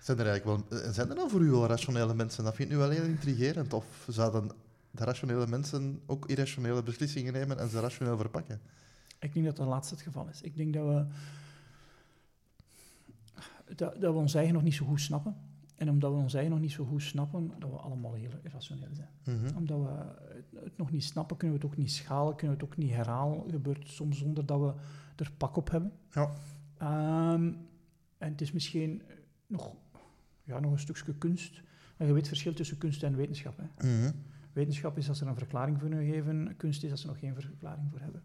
Zijn 0.00 0.18
er 0.18 0.26
eigenlijk 0.26 0.68
wel, 0.70 0.92
zijn 0.92 1.08
er 1.08 1.14
dan 1.14 1.30
voor 1.30 1.40
u 1.40 1.50
wel 1.50 1.66
rationele 1.66 2.14
mensen? 2.14 2.44
Dat 2.44 2.54
vind 2.54 2.68
ik 2.68 2.74
nu 2.74 2.80
wel 2.80 2.90
heel 2.90 3.04
intrigerend. 3.04 3.72
Of 3.72 3.84
zouden 4.08 4.50
de 4.96 5.04
rationele 5.04 5.46
mensen 5.46 6.02
ook 6.06 6.26
irrationele 6.26 6.82
beslissingen 6.82 7.32
nemen 7.32 7.58
en 7.58 7.68
ze 7.68 7.80
rationeel 7.80 8.16
verpakken? 8.16 8.60
Ik 9.18 9.32
denk 9.32 9.46
dat 9.46 9.56
dat 9.56 9.66
laatste 9.66 9.94
het 9.94 10.02
geval 10.02 10.28
is. 10.28 10.42
Ik 10.42 10.56
denk 10.56 10.74
dat 10.74 10.86
we, 10.86 11.06
dat, 13.74 14.00
dat 14.00 14.12
we 14.12 14.18
ons 14.18 14.34
eigen 14.34 14.54
nog 14.54 14.62
niet 14.62 14.74
zo 14.74 14.86
goed 14.86 15.00
snappen. 15.00 15.36
En 15.76 15.90
omdat 15.90 16.12
we 16.12 16.18
ons 16.18 16.34
eigen 16.34 16.52
nog 16.52 16.60
niet 16.60 16.72
zo 16.72 16.84
goed 16.84 17.02
snappen, 17.02 17.52
dat 17.58 17.70
we 17.70 17.76
allemaal 17.76 18.14
heel 18.14 18.30
irrationeel 18.42 18.88
zijn. 18.92 19.38
Mhm. 19.38 19.56
Omdat 19.56 19.78
we 19.78 19.88
het, 20.34 20.64
het 20.64 20.76
nog 20.76 20.90
niet 20.90 21.04
snappen, 21.04 21.36
kunnen 21.36 21.56
we 21.56 21.62
het 21.62 21.72
ook 21.72 21.78
niet 21.78 21.92
schalen, 21.92 22.36
kunnen 22.36 22.56
we 22.56 22.62
het 22.62 22.72
ook 22.72 22.78
niet 22.78 22.90
herhalen. 22.90 23.50
gebeurt 23.50 23.88
soms 23.88 24.18
zonder 24.18 24.46
dat 24.46 24.60
we 24.60 24.72
er 25.16 25.32
pak 25.36 25.56
op 25.56 25.70
hebben. 25.70 25.92
Ja. 26.10 26.32
Ehm, 26.78 27.52
en 28.18 28.30
het 28.30 28.40
is 28.40 28.52
misschien 28.52 29.02
nog, 29.46 29.74
ja, 30.42 30.60
nog 30.60 30.72
een 30.72 30.78
stukje 30.78 31.14
kunst. 31.14 31.62
Maar 31.96 32.06
je 32.06 32.12
weet 32.12 32.22
het 32.22 32.28
verschil 32.28 32.54
tussen 32.54 32.78
kunst 32.78 33.02
en 33.02 33.16
wetenschap. 33.16 33.56
Hè. 33.56 33.88
Mhm. 33.88 34.12
Wetenschap 34.56 34.98
is 34.98 35.08
als 35.08 35.18
ze 35.18 35.24
een 35.24 35.36
verklaring 35.36 35.80
voor 35.80 35.90
u 35.90 36.04
geven, 36.04 36.54
kunst 36.56 36.84
is 36.84 36.90
als 36.90 37.00
ze 37.00 37.06
nog 37.06 37.18
geen 37.18 37.34
verklaring 37.34 37.90
voor 37.90 38.00
hebben. 38.00 38.22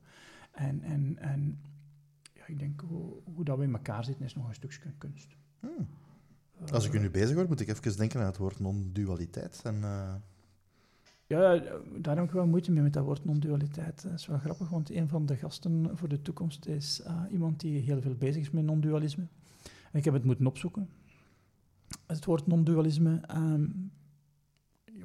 En, 0.52 0.82
en, 0.82 1.17
en 1.17 1.60
ja, 2.34 2.48
ik 2.48 2.60
denk 2.60 2.82
hoe, 2.82 3.13
hoe 3.24 3.44
dat 3.44 3.58
we 3.58 3.63
in 3.63 3.74
elkaar 3.74 4.04
zitten 4.04 4.26
is 4.26 4.36
nog 4.36 4.48
een 4.48 4.54
stukje 4.54 4.80
kunst. 4.98 5.36
Hmm. 5.60 5.88
Als 6.72 6.86
ik 6.86 6.94
u 6.94 7.00
nu 7.00 7.10
bezig 7.10 7.36
hoor, 7.36 7.48
moet 7.48 7.60
ik 7.60 7.67
even 7.67 7.98
denken 7.98 8.20
aan 8.20 8.26
het 8.26 8.38
woord 8.38 8.60
non-dualiteit. 8.60 9.62
En, 9.63 9.84
eh, 9.84 10.13
Ja, 11.28 11.63
daar 11.98 12.15
heb 12.15 12.26
ik 12.26 12.32
wel 12.32 12.48
moeite 12.48 12.72
mee 12.72 12.84
met 12.84 12.94
dat 12.94 13.04
woord 13.04 13.26
non-dualiteit. 13.26 14.04
Dat 14.04 14.13
is 14.13 14.28
wel 14.28 14.39
grappig, 14.39 14.70
want 14.70 14.91
een 14.91 15.08
van 15.08 15.26
de 15.26 15.36
gasten 15.36 15.98
voor 15.98 16.10
de 16.10 16.22
toekomst 16.22 16.65
is 16.65 17.02
eh, 17.02 17.24
iemand 17.32 17.60
die 17.60 17.80
heel 17.80 18.02
veel 18.02 18.15
bezig 18.15 18.41
is 18.41 18.52
met 18.52 18.63
non-dualisme. 18.63 19.28
En 19.91 20.00
ik 20.00 20.06
heb 20.06 20.13
het 20.13 20.24
moeten 20.24 20.48
opzoeken. 20.48 20.89
Het 22.06 22.26
woord 22.26 22.48
non-dualisme, 22.48 23.22
ehm, 23.28 23.65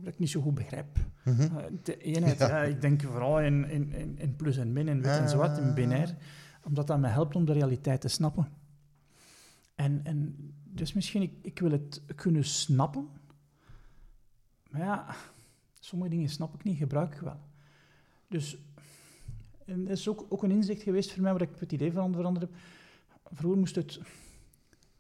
dat 0.07 0.15
ik 0.15 0.21
niet 0.21 0.31
zo 0.31 0.41
goed 0.41 0.55
begrijp. 0.55 0.87
mhm. 1.25 1.43
Uh, 1.43 1.65
de 1.83 1.99
eenheid, 1.99 2.39
Ja. 2.39 2.49
ja, 2.49 2.63
ik 2.63 2.81
denk 2.81 3.03
vooral 3.03 3.41
in, 3.41 3.71
in, 3.71 3.93
in, 3.93 4.19
in 4.19 4.37
plus 4.37 4.57
en 4.57 4.73
min, 4.73 4.89
in 4.89 5.03
wit 5.03 5.17
en 5.17 5.29
zwart, 5.29 5.59
in 5.59 5.75
binair, 5.75 6.17
omdat 6.65 6.87
dat 6.87 6.99
me 6.99 7.07
helpt 7.09 7.37
om 7.37 7.45
de 7.45 7.53
realiteit 7.53 8.01
te 8.01 8.09
snappen. 8.09 8.49
En, 9.75 10.01
en 10.05 10.37
dus 10.65 10.93
misschien, 10.93 11.23
ik, 11.23 11.33
ik 11.43 11.59
wil 11.59 11.71
het 11.71 12.03
kunnen 12.15 12.45
snappen, 12.45 13.09
maar 14.71 14.81
ja, 14.81 15.15
sommige 15.81 16.11
dingen 16.11 16.29
snap 16.29 16.55
ik 16.55 16.65
niet, 16.65 16.79
gebruik 16.79 17.15
ik 17.15 17.21
wel. 17.21 17.41
Dus 18.29 18.59
en 19.65 19.85
dat 19.85 19.97
is 19.97 20.09
ook, 20.09 20.27
ook 20.29 20.43
een 20.43 20.51
inzicht 20.51 20.83
geweest 20.83 21.13
voor 21.13 21.23
mij, 21.23 21.33
waar 21.33 21.43
ik 21.43 21.59
het 21.59 21.73
idee 21.73 21.93
van 21.93 22.13
veranderd 22.13 22.49
heb. 22.51 22.59
Vroeger 23.33 23.59
moest 23.59 23.75
het, 23.75 24.01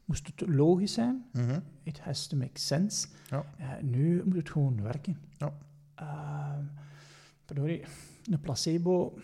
moest 0.07 0.27
het 0.27 0.49
logisch 0.49 0.93
zijn, 0.93 1.25
Mhm. 1.33 1.61
It 1.83 2.01
has 2.01 2.27
to 2.27 2.37
make 2.37 2.59
sense. 2.61 3.09
Ja. 3.31 3.45
Eh, 3.59 3.83
nu 3.83 4.23
moet 4.25 4.37
het 4.37 4.51
gewoon 4.51 4.83
werken. 4.83 5.19
Ja. 5.39 5.57
Ehm, 5.95 6.65
verdorie, 7.45 7.85
een 8.31 8.41
placebo 8.41 9.19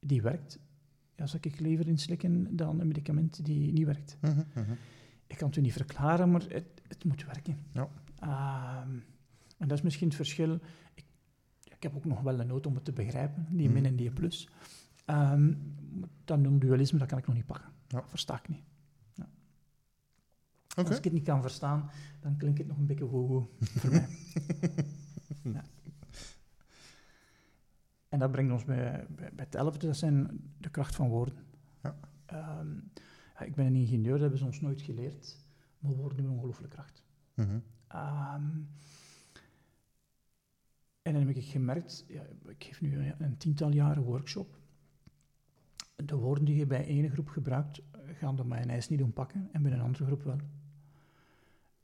die 0.00 0.22
werkt, 0.22 0.58
ja, 1.16 1.26
zou 1.26 1.42
ik 1.42 1.60
liever 1.60 1.88
inslikken 1.88 2.56
dan 2.56 2.80
een 2.80 2.86
medicament 2.86 3.44
die 3.44 3.72
niet 3.72 3.86
werkt. 3.86 4.16
Mhm. 4.20 4.42
Mhm. 4.54 4.72
Ik 5.26 5.36
kan 5.36 5.48
het 5.48 5.56
u 5.56 5.60
niet 5.60 5.72
verklaren, 5.72 6.30
maar 6.30 6.42
het, 6.48 6.66
het 6.88 7.04
moet 7.04 7.24
werken. 7.24 7.58
Ja. 7.72 7.88
Ehm, 8.18 8.90
en 9.58 9.68
dat 9.68 9.78
is 9.78 9.82
misschien 9.84 10.06
het 10.06 10.16
verschil. 10.16 10.54
Ik, 10.94 11.04
ik 11.64 11.82
heb 11.82 11.96
ook 11.96 12.04
nog 12.04 12.20
wel 12.20 12.40
een 12.40 12.46
nood 12.46 12.66
om 12.66 12.74
het 12.74 12.84
te 12.84 12.92
begrijpen, 12.92 13.46
die 13.50 13.64
Mhm. 13.64 13.74
min 13.74 13.84
en 13.86 13.96
die 13.96 14.10
plus. 14.10 14.48
Ehm, 15.04 15.46
maar 16.00 16.08
dat 16.24 16.38
non-dualisme, 16.38 16.98
dat 16.98 17.08
kan 17.08 17.18
ik 17.18 17.26
nog 17.26 17.34
niet 17.36 17.46
pakken. 17.46 17.68
Ja. 17.88 18.00
Dat 18.00 18.08
versta 18.10 18.36
ik 18.38 18.48
niet. 18.48 18.62
Als 20.86 20.98
ik 20.98 21.04
het 21.04 21.12
niet 21.12 21.24
kan 21.24 21.42
verstaan, 21.42 21.90
dan 22.20 22.36
klinkt 22.36 22.58
het 22.58 22.66
nog 22.66 22.76
een 22.76 22.86
beetje 22.86 23.04
woehoe 23.06 23.46
voor 23.60 23.90
mij. 23.90 24.08
Ja. 25.42 25.64
En 28.08 28.18
dat 28.18 28.30
brengt 28.30 28.52
ons 28.52 28.64
bij, 28.64 29.06
bij, 29.08 29.30
bij 29.34 29.44
het 29.44 29.54
elfde, 29.54 29.86
dat 29.86 29.96
zijn 29.96 30.40
de 30.58 30.70
kracht 30.70 30.94
van 30.94 31.08
woorden. 31.08 31.44
Ja. 31.82 31.98
Ehm, 32.26 32.74
ja, 33.38 33.40
ik 33.40 33.54
ben 33.54 33.66
een 33.66 33.74
ingenieur, 33.74 34.12
dat 34.12 34.20
hebben 34.20 34.38
ze 34.38 34.44
ons 34.44 34.60
nooit 34.60 34.82
geleerd, 34.82 35.44
maar 35.78 35.92
woorden 35.92 36.18
hebben 36.18 36.34
ongelooflijke 36.34 36.74
kracht. 36.74 37.02
Mhm. 37.34 37.58
Ehm, 37.86 38.46
en 41.02 41.12
dan 41.12 41.26
heb 41.26 41.36
ik 41.36 41.44
gemerkt, 41.44 42.04
ja, 42.08 42.22
ik 42.46 42.64
geef 42.64 42.80
nu 42.80 42.98
een, 42.98 43.14
een 43.18 43.36
tiental 43.36 43.72
jaren 43.72 44.02
workshop. 44.02 44.58
De 45.96 46.16
woorden 46.16 46.44
die 46.44 46.56
je 46.56 46.66
bij 46.66 46.84
ene 46.84 47.10
groep 47.10 47.28
gebruikt, 47.28 47.82
eh, 47.90 48.00
gaan 48.14 48.36
de 48.36 48.44
mayonaise 48.44 48.90
niet 48.90 48.98
doen 48.98 49.12
pakken 49.12 49.48
en 49.52 49.62
bij 49.62 49.72
een 49.72 49.80
andere 49.80 50.04
groep 50.04 50.22
wel. 50.22 50.38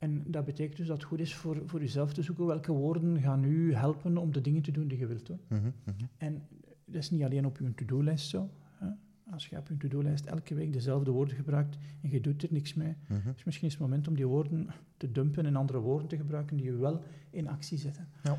En 0.05 0.23
dat 0.27 0.45
betekent 0.45 0.77
dus 0.77 0.87
dat 0.87 0.97
het 0.97 1.05
goed 1.05 1.19
is 1.19 1.35
voor, 1.35 1.61
voor 1.65 1.79
jezelf 1.79 2.13
te 2.13 2.21
zoeken 2.21 2.45
welke 2.45 2.71
woorden 2.71 3.19
gaan 3.21 3.43
u 3.43 3.73
helpen 3.73 4.17
om 4.17 4.31
de 4.31 4.41
dingen 4.41 4.61
te 4.61 4.71
doen 4.71 4.87
die 4.87 4.97
je 4.99 5.07
wilt 5.07 5.25
doen. 5.25 5.39
Mhm. 5.47 5.61
Mhm. 5.83 6.05
En 6.17 6.41
dat 6.85 6.95
is 6.95 7.09
niet 7.11 7.23
alleen 7.23 7.45
op 7.45 7.57
je 7.57 7.73
to-do-lijst 7.73 8.29
zo. 8.29 8.49
Hè. 8.77 8.87
Als 9.31 9.47
je 9.47 9.57
op 9.57 9.67
je 9.67 9.77
to-do-lijst 9.77 10.25
elke 10.25 10.55
week 10.55 10.73
dezelfde 10.73 11.11
woorden 11.11 11.35
gebruikt 11.35 11.77
en 12.01 12.09
je 12.09 12.21
doet 12.21 12.43
er 12.43 12.49
niks 12.51 12.73
mee, 12.73 12.95
Mhm. 13.07 13.29
is 13.35 13.43
misschien 13.43 13.67
is 13.67 13.73
het 13.73 13.81
moment 13.81 14.07
om 14.07 14.15
die 14.15 14.27
woorden 14.27 14.67
te 14.97 15.11
dumpen 15.11 15.45
en 15.45 15.55
andere 15.55 15.79
woorden 15.79 16.07
te 16.07 16.17
gebruiken 16.17 16.57
die 16.57 16.65
je 16.65 16.75
wel 16.77 17.01
in 17.29 17.47
actie 17.47 17.77
zetten. 17.77 18.07
Ja. 18.23 18.37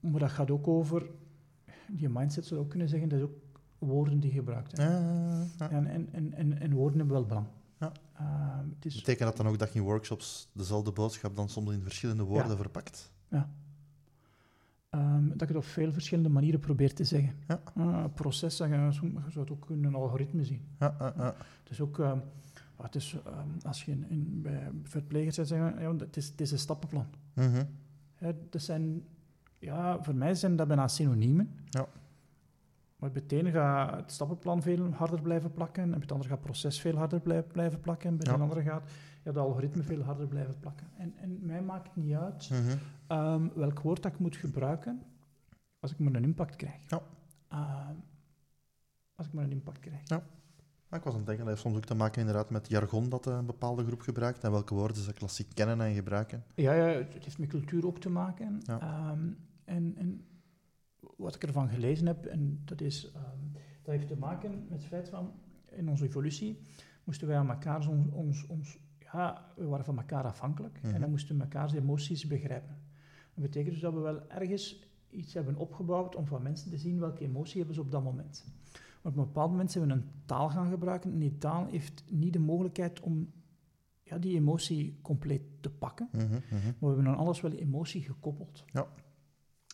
Maar 0.00 0.20
dat 0.20 0.30
gaat 0.30 0.50
ook 0.50 0.68
over, 0.68 1.10
die 1.90 2.08
mindset 2.08 2.44
zou 2.46 2.60
ook 2.60 2.68
kunnen 2.68 2.88
zeggen, 2.88 3.08
dat 3.08 3.18
is 3.18 3.24
ook 3.24 3.36
woorden 3.78 4.20
die 4.20 4.30
je 4.30 4.36
gebruikt. 4.36 4.76
Hè. 4.76 4.84
Ja, 4.84 5.46
ja. 5.58 5.70
En, 5.70 5.86
en, 5.86 6.08
en, 6.12 6.32
en, 6.34 6.60
en 6.60 6.72
woorden 6.72 6.98
hebben 6.98 7.16
wel 7.16 7.26
belang. 7.26 7.46
Ja. 7.80 7.92
Ehm, 8.16 8.68
het 8.74 8.84
is, 8.84 8.94
Betekent 8.94 9.28
dat 9.28 9.36
dan 9.36 9.46
ook 9.48 9.58
dat 9.58 9.72
je 9.72 9.78
in 9.78 9.84
workshops 9.84 10.48
dezelfde 10.52 10.92
boodschap 10.92 11.36
dan 11.36 11.48
soms 11.48 11.70
in 11.72 11.82
verschillende 11.82 12.22
woorden 12.22 12.50
Ja. 12.50 12.56
verpakt? 12.56 13.12
ehm, 14.90 15.28
dat 15.28 15.40
je 15.48 15.54
het 15.54 15.56
op 15.56 15.64
veel 15.64 15.92
verschillende 15.92 16.28
manieren 16.30 16.60
probeert 16.60 16.96
te 16.96 17.04
zeggen. 17.04 17.32
Ja. 17.48 17.60
Ah, 17.74 18.02
een 18.02 18.12
proces, 18.12 18.56
je, 19.14 19.30
zou 19.30 19.44
het 19.44 19.50
ook 19.50 19.70
in 19.70 19.84
een 19.84 19.94
algoritme 19.94 20.44
zien. 20.44 20.62
Ja, 20.78 20.94
ja, 20.98 21.12
ja. 21.16 21.34
Het 21.62 21.70
is 21.70 21.80
ook, 21.80 21.98
ehm, 21.98 22.18
ja, 22.78 22.84
het 22.84 22.94
is, 22.94 23.16
ehm, 23.26 23.48
als 23.62 23.84
je 23.84 23.90
in, 23.92 24.06
in- 24.08 24.42
bij 24.42 24.70
verplegers 24.82 25.34
zit, 25.34 25.48
zeggen, 25.48 25.80
ja, 25.80 25.96
het, 25.96 26.16
is, 26.16 26.28
het 26.28 26.40
is 26.40 26.50
een 26.50 26.58
stappenplan. 26.58 27.06
Mhm. 27.34 27.64
Hè, 28.14 28.32
dat 28.50 28.62
zijn, 28.62 29.02
ja, 29.58 30.02
voor 30.02 30.14
mij 30.14 30.34
zijn 30.34 30.56
dat 30.56 30.66
bijna 30.68 30.88
synoniemen. 30.88 31.50
Ja. 31.64 31.86
Maar 32.98 33.10
het 33.12 33.32
ene 33.32 33.50
gaat 33.50 33.96
het 33.96 34.12
stappenplan 34.12 34.62
veel 34.62 34.90
harder 34.92 35.22
blijven 35.22 35.52
plakken, 35.52 35.82
en 35.82 35.90
bij 35.90 35.98
het 36.00 36.12
andere 36.12 36.28
gaat 36.28 36.38
het 36.38 36.46
proces 36.46 36.80
veel 36.80 36.96
harder 36.96 37.20
blij- 37.20 37.42
blijven 37.42 37.80
plakken, 37.80 38.08
en 38.10 38.16
bij 38.16 38.26
Ja. 38.26 38.32
het 38.32 38.40
andere 38.42 38.62
gaat 38.62 38.90
ja, 39.24 39.32
de 39.32 39.38
algoritme 39.38 39.82
veel 39.82 40.02
harder 40.02 40.26
blijven 40.26 40.58
plakken. 40.60 40.86
En, 40.96 41.12
en 41.16 41.38
mij 41.46 41.62
maakt 41.62 41.86
het 41.86 41.96
niet 42.04 42.14
uit 42.14 42.50
Mhm. 42.50 42.76
ehm, 43.06 43.48
welk 43.54 43.80
woord 43.80 44.02
dat 44.02 44.12
ik 44.12 44.18
moet 44.18 44.36
gebruiken, 44.36 45.02
als 45.80 45.92
ik 45.92 45.98
maar 45.98 46.14
een 46.14 46.22
impact 46.24 46.56
krijg. 46.56 46.80
Ja. 46.86 47.00
Ehm, 47.48 47.94
als 49.14 49.26
ik 49.26 49.32
maar 49.32 49.44
een 49.44 49.50
impact 49.52 49.78
krijg. 49.80 50.00
Ja. 50.04 50.22
Maar 50.88 50.98
ik 50.98 51.04
was 51.04 51.12
aan 51.14 51.18
het 51.18 51.28
denken, 51.28 51.44
dat 51.44 51.54
heeft 51.54 51.66
soms 51.66 51.76
ook 51.76 51.84
te 51.84 51.94
maken 51.94 52.20
inderdaad 52.20 52.50
met 52.50 52.68
jargon 52.68 53.08
dat 53.08 53.26
een 53.26 53.46
bepaalde 53.46 53.84
groep 53.84 54.00
gebruikt 54.00 54.44
en 54.44 54.50
welke 54.50 54.74
woorden 54.74 54.96
ze 54.96 55.12
klassiek 55.12 55.54
kennen 55.54 55.80
en 55.80 55.94
gebruiken. 55.94 56.44
Ja, 56.54 56.72
ja 56.72 56.84
het 56.86 57.24
heeft 57.24 57.38
met 57.38 57.48
cultuur 57.48 57.86
ook 57.86 57.98
te 57.98 58.10
maken. 58.10 58.60
Ja. 58.62 58.80
Ehm, 58.80 59.28
en, 59.64 59.94
en 59.96 60.24
wat 61.16 61.34
ik 61.34 61.42
ervan 61.42 61.68
gelezen 61.68 62.06
heb, 62.06 62.26
en 62.26 62.62
dat, 62.64 62.80
is, 62.80 63.12
ehm, 63.12 63.38
dat 63.82 63.94
heeft 63.94 64.06
te 64.06 64.16
maken 64.16 64.50
met 64.68 64.78
het 64.78 64.88
feit 64.88 65.08
van, 65.08 65.32
in 65.70 65.88
onze 65.88 66.04
evolutie 66.04 66.58
moesten 67.04 67.28
wij 67.28 67.36
aan 67.36 67.50
elkaar 67.50 67.88
ons, 67.88 68.10
ons, 68.12 68.46
ons 68.46 68.78
ja, 69.12 69.52
we 69.56 69.64
waren 69.66 69.84
van 69.84 69.98
elkaar 69.98 70.24
afhankelijk 70.24 70.82
Mhm. 70.82 70.94
en 70.94 71.00
dan 71.00 71.10
moesten 71.10 71.36
we 71.36 71.42
elkaars 71.42 71.72
emoties 71.72 72.26
begrijpen. 72.26 72.76
Dat 73.34 73.42
betekent 73.44 73.72
dus 73.72 73.82
dat 73.82 73.92
we 73.94 74.00
wel 74.00 74.28
ergens 74.30 74.82
iets 75.10 75.34
hebben 75.34 75.56
opgebouwd 75.56 76.14
om 76.16 76.26
van 76.26 76.42
mensen 76.42 76.70
te 76.70 76.78
zien 76.78 76.98
welke 76.98 77.24
emotie 77.24 77.56
hebben 77.56 77.74
ze 77.74 77.80
op 77.80 77.90
dat 77.90 78.02
moment. 78.04 78.44
Maar 79.02 79.12
op 79.12 79.18
een 79.18 79.24
bepaald 79.24 79.50
moment 79.50 79.72
zijn 79.72 79.86
we 79.86 79.92
een 79.92 80.10
taal 80.24 80.50
gaan 80.50 80.70
gebruiken 80.70 81.12
en 81.12 81.18
die 81.18 81.38
taal 81.38 81.66
heeft 81.66 82.04
niet 82.10 82.32
de 82.32 82.38
mogelijkheid 82.38 83.00
om 83.00 83.32
ja, 84.02 84.18
die 84.18 84.36
emotie 84.36 84.98
compleet 85.02 85.42
te 85.60 85.70
pakken. 85.70 86.08
Mhm, 86.12 86.24
mhm. 86.24 86.38
Maar 86.50 86.74
we 86.78 86.86
hebben 86.86 87.06
aan 87.06 87.16
alles 87.16 87.40
wel 87.40 87.52
emotie 87.52 88.02
gekoppeld. 88.02 88.64
Ja. 88.72 88.86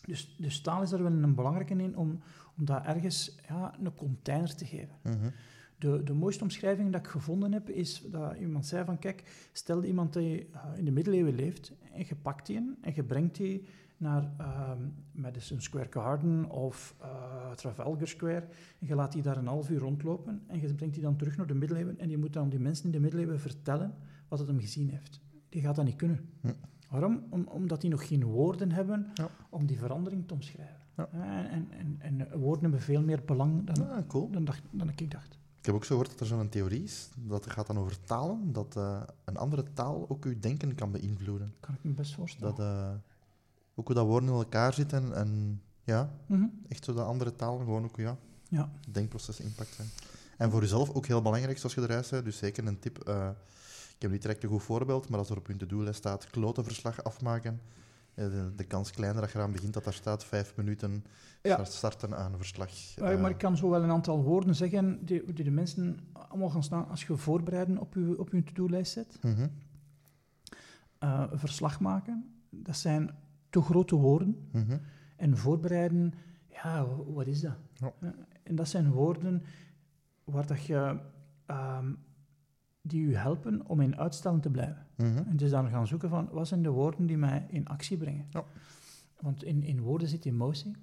Dus, 0.05 0.35
dus 0.37 0.61
taal 0.61 0.81
is 0.81 0.89
daar 0.89 1.03
wel 1.03 1.11
een 1.11 1.35
belangrijke 1.35 1.73
in 1.75 1.97
om, 1.97 2.19
om 2.57 2.65
daar 2.65 2.85
ergens 2.85 3.37
ja, 3.47 3.75
een 3.79 3.95
container 3.95 4.55
te 4.55 4.65
geven. 4.65 4.95
Mhm. 5.03 5.29
De, 5.77 6.03
de 6.03 6.13
mooiste 6.13 6.43
omschrijving 6.43 6.91
dat 6.91 7.01
ik 7.01 7.07
gevonden 7.07 7.53
heb, 7.53 7.69
is 7.69 8.03
dat 8.11 8.35
iemand 8.37 8.65
zei 8.65 8.85
van, 8.85 8.99
kijk, 8.99 9.49
stel 9.53 9.83
iemand 9.83 10.13
die 10.13 10.49
eh, 10.51 10.61
in 10.75 10.85
de 10.85 10.91
middeleeuwen 10.91 11.35
leeft, 11.35 11.73
en 11.93 12.05
je 12.07 12.15
pakt 12.15 12.45
die 12.45 12.75
en 12.81 12.91
je 12.95 13.03
brengt 13.03 13.35
die 13.35 13.65
naar 13.97 14.31
ehm, 14.37 14.79
Madison 15.11 15.61
Square 15.61 15.87
Garden 15.89 16.49
of 16.49 16.95
eh, 17.01 17.51
Trafalgar 17.51 18.07
Square, 18.07 18.47
en 18.79 18.87
je 18.87 18.95
laat 18.95 19.11
die 19.11 19.21
daar 19.21 19.37
een 19.37 19.47
half 19.47 19.69
uur 19.69 19.79
rondlopen, 19.79 20.43
en 20.47 20.61
je 20.61 20.73
brengt 20.73 20.93
die 20.93 21.03
dan 21.03 21.15
terug 21.15 21.37
naar 21.37 21.47
de 21.47 21.53
middeleeuwen, 21.53 21.99
en 21.99 22.09
je 22.09 22.17
moet 22.17 22.33
dan 22.33 22.49
die 22.49 22.59
mensen 22.59 22.85
in 22.85 22.91
de 22.91 22.99
middeleeuwen 22.99 23.39
vertellen 23.39 23.95
wat 24.27 24.39
het 24.39 24.47
hem 24.47 24.59
gezien 24.59 24.89
heeft. 24.89 25.21
Die 25.49 25.61
gaat 25.61 25.75
dat 25.75 25.85
niet 25.85 25.95
kunnen. 25.95 26.29
Hm. 26.41 26.51
Waarom? 26.99 27.23
Om, 27.29 27.47
omdat 27.47 27.81
die 27.81 27.89
nog 27.89 28.07
geen 28.07 28.23
woorden 28.23 28.71
hebben 28.71 29.11
Ja. 29.13 29.29
om 29.49 29.65
die 29.65 29.77
verandering 29.77 30.27
te 30.27 30.33
omschrijven. 30.33 30.75
Ja. 30.97 31.09
En, 31.11 31.49
en, 31.71 31.97
en, 31.99 32.19
en 32.29 32.39
woorden 32.39 32.61
hebben 32.63 32.81
veel 32.81 33.01
meer 33.01 33.21
belang 33.25 33.65
dan, 33.73 33.89
Ah, 33.89 34.07
cool. 34.07 34.29
dan, 34.31 34.45
dacht, 34.45 34.61
dan 34.71 34.89
ik 34.95 35.11
dacht. 35.11 35.37
Ik 35.59 35.65
heb 35.65 35.75
ook 35.75 35.83
zo 35.85 35.95
gehoord 35.97 36.09
dat 36.11 36.19
er 36.19 36.25
zo'n 36.25 36.49
theorie 36.49 36.83
is, 36.83 37.09
dat 37.17 37.49
gaat 37.51 37.67
dan 37.67 37.77
over 37.79 38.01
talen, 38.03 38.51
dat 38.53 38.75
eh, 38.75 39.01
een 39.25 39.37
andere 39.37 39.63
taal 39.73 40.05
ook 40.09 40.25
uw 40.25 40.39
denken 40.39 40.75
kan 40.75 40.91
beïnvloeden. 40.91 41.53
Kan 41.59 41.73
ik 41.75 41.83
me 41.83 41.91
best 41.91 42.13
voorstellen. 42.15 42.55
Dat, 42.55 42.65
eh, 42.65 42.89
ook 43.75 43.85
hoe 43.85 43.95
dat 43.95 44.05
woorden 44.05 44.29
in 44.29 44.35
elkaar 44.35 44.73
zitten 44.73 45.15
en 45.15 45.61
ja, 45.83 46.09
Mhm. 46.25 46.45
echt 46.67 46.83
zo 46.83 46.93
de 46.93 47.01
andere 47.01 47.35
talen 47.35 47.59
gewoon 47.63 47.83
ook 47.83 47.97
ja, 47.97 48.17
Ja. 48.49 48.69
denkproces 48.91 49.39
impact 49.39 49.73
zijn. 49.73 49.87
En 50.37 50.51
voor 50.51 50.61
jezelf 50.61 50.89
ook 50.93 51.05
heel 51.05 51.21
belangrijk, 51.21 51.57
zoals 51.57 51.75
je 51.75 51.81
eruit 51.81 52.05
zei, 52.05 52.23
dus 52.23 52.37
zeker 52.37 52.67
een 52.67 52.79
tip. 52.79 52.97
eh, 52.99 53.29
heb 54.05 54.11
niet 54.13 54.21
direct 54.21 54.43
een 54.43 54.49
goed 54.49 54.63
voorbeeld, 54.63 55.09
maar 55.09 55.19
als 55.19 55.29
er 55.29 55.37
op 55.37 55.47
hun 55.47 55.57
to-do-lijst 55.57 55.97
staat 55.97 56.29
klotenverslag 56.29 57.03
afmaken, 57.03 57.61
eh, 58.13 58.25
de, 58.25 58.51
de 58.55 58.63
kans 58.63 58.91
kleiner 58.91 59.21
dat 59.21 59.31
je 59.31 59.37
eraan 59.37 59.51
begint 59.51 59.73
dat 59.73 59.83
daar 59.83 59.93
staat 59.93 60.23
vijf 60.25 60.55
minuten 60.55 61.05
Ja. 61.41 61.63
starten 61.63 62.17
aan 62.17 62.31
een 62.31 62.37
verslag. 62.37 62.69
Maar, 62.99 63.11
eh, 63.13 63.21
maar 63.21 63.29
ik 63.29 63.37
kan 63.37 63.57
zo 63.57 63.69
wel 63.69 63.83
een 63.83 63.91
aantal 63.91 64.23
woorden 64.23 64.55
zeggen 64.55 65.05
die, 65.05 65.33
die 65.33 65.43
de 65.43 65.51
mensen 65.51 65.99
allemaal 66.11 66.49
gaan 66.49 66.63
staan 66.63 66.87
als 66.89 67.03
je 67.05 67.17
voorbereiden 67.17 67.77
op 67.77 67.93
je, 67.93 68.15
op 68.19 68.31
je 68.31 68.43
to-do-lijst 68.43 68.91
zet. 68.91 69.17
mhm, 69.21 69.47
Eh, 70.99 71.23
verslag 71.33 71.79
maken, 71.79 72.33
dat 72.49 72.77
zijn 72.77 73.15
te 73.49 73.61
grote 73.61 73.95
woorden. 73.95 74.47
mhm, 74.51 74.77
En 75.15 75.37
voorbereiden, 75.37 76.13
ja, 76.47 76.85
wat 77.05 77.27
is 77.27 77.41
dat? 77.41 77.55
Ja. 77.73 77.93
En 78.43 78.55
dat 78.55 78.67
zijn 78.67 78.91
woorden 78.91 79.43
waar 80.23 80.47
dat 80.47 80.63
je, 80.65 80.97
ehm, 81.45 81.93
die 82.87 83.07
je 83.09 83.15
helpen 83.17 83.67
om 83.67 83.81
in 83.81 83.97
uitstelling 83.97 84.41
te 84.41 84.49
blijven. 84.49 84.85
mhm. 84.95 85.17
En 85.29 85.37
dus 85.37 85.49
dan 85.49 85.69
gaan 85.69 85.87
zoeken 85.87 86.09
van, 86.09 86.29
wat 86.31 86.47
zijn 86.47 86.61
de 86.63 86.69
woorden 86.69 87.05
die 87.05 87.17
mij 87.17 87.45
in 87.49 87.67
actie 87.67 87.97
brengen? 87.97 88.25
Ja. 88.29 88.43
Want 89.19 89.43
in, 89.43 89.63
in 89.63 89.79
woorden 89.81 90.07
zit 90.07 90.25
emotie. 90.25 90.75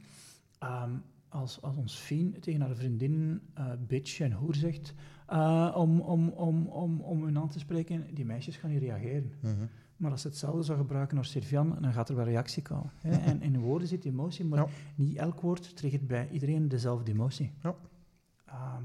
Ehm, 0.59 0.91
als, 1.29 1.63
als 1.63 1.77
ons 1.77 1.95
Fien 1.97 2.37
tegen 2.41 2.61
haar 2.61 2.75
vriendin 2.75 3.41
eh, 3.55 3.67
bitch 3.87 4.21
en 4.21 4.33
hoer 4.33 4.55
zegt, 4.55 4.95
eh, 5.27 5.73
om, 5.77 6.01
om, 6.01 6.29
om, 6.29 6.67
om, 6.67 7.01
om 7.01 7.25
hun 7.25 7.39
aan 7.39 7.49
te 7.49 7.59
spreken, 7.59 8.15
die 8.15 8.25
meisjes 8.25 8.57
gaan 8.57 8.71
niet 8.71 8.81
reageren. 8.81 9.33
mhm. 9.41 9.65
Maar 9.97 10.11
als 10.11 10.21
ze 10.21 10.29
hetzelfde 10.29 10.63
zou 10.63 10.79
gebruiken 10.79 11.19
als 11.19 11.31
Sylvian, 11.31 11.77
dan 11.81 11.93
gaat 11.93 12.09
er 12.09 12.17
wel 12.17 12.25
reactie 12.25 12.63
komen. 12.63 12.91
Hè? 13.01 13.11
En 13.17 13.43
in 13.43 13.59
woorden 13.61 13.89
zit 13.89 14.05
emotie, 14.05 14.45
maar 14.45 14.59
Ja. 14.59 14.67
niet 14.95 15.17
elk 15.17 15.41
woord 15.41 15.77
triggert 15.77 16.07
bij 16.07 16.29
iedereen 16.31 16.69
dezelfde 16.69 17.13
emotie. 17.13 17.53
Ja. 17.63 17.75
Ehm, 18.47 18.85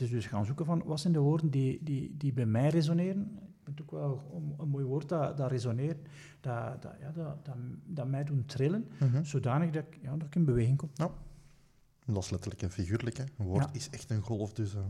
is 0.00 0.10
dus 0.10 0.26
gaan 0.26 0.44
zoeken 0.44 0.64
van, 0.66 0.82
wat 0.84 1.00
zijn 1.00 1.12
de 1.12 1.18
woorden 1.18 1.50
die, 1.50 1.78
die, 1.82 2.16
die 2.16 2.32
bij 2.32 2.46
mij 2.46 2.68
resoneren? 2.68 3.22
Ik 3.40 3.66
vind 3.76 3.78
het 3.78 3.82
ook 3.82 3.90
wel 4.00 4.30
een, 4.34 4.54
een 4.58 4.68
mooi 4.68 4.84
woord, 4.84 5.08
dat, 5.08 5.36
dat 5.36 5.50
resoneert, 5.50 6.08
dat, 6.40 6.82
dat, 6.82 6.92
ja, 7.00 7.10
dat, 7.10 7.44
dat, 7.44 7.56
dat 7.86 8.06
mij 8.08 8.24
doen 8.24 8.44
trillen, 8.46 8.88
Mhm. 9.00 9.24
zodanig 9.24 9.70
dat 9.70 9.84
ik, 9.90 9.98
ja, 10.02 10.16
dat 10.16 10.26
ik 10.26 10.34
in 10.34 10.44
beweging 10.44 10.76
kom. 10.76 10.90
Dat 12.06 12.24
is 12.24 12.30
letterlijk 12.30 12.62
en 12.62 12.70
figuurlijk. 12.70 13.16
Hè. 13.16 13.24
Een 13.38 13.46
woord 13.46 13.64
Ja. 13.64 13.72
is 13.72 13.90
echt 13.90 14.10
een 14.10 14.22
golf, 14.22 14.52
dus... 14.52 14.74
eh. 14.74 14.80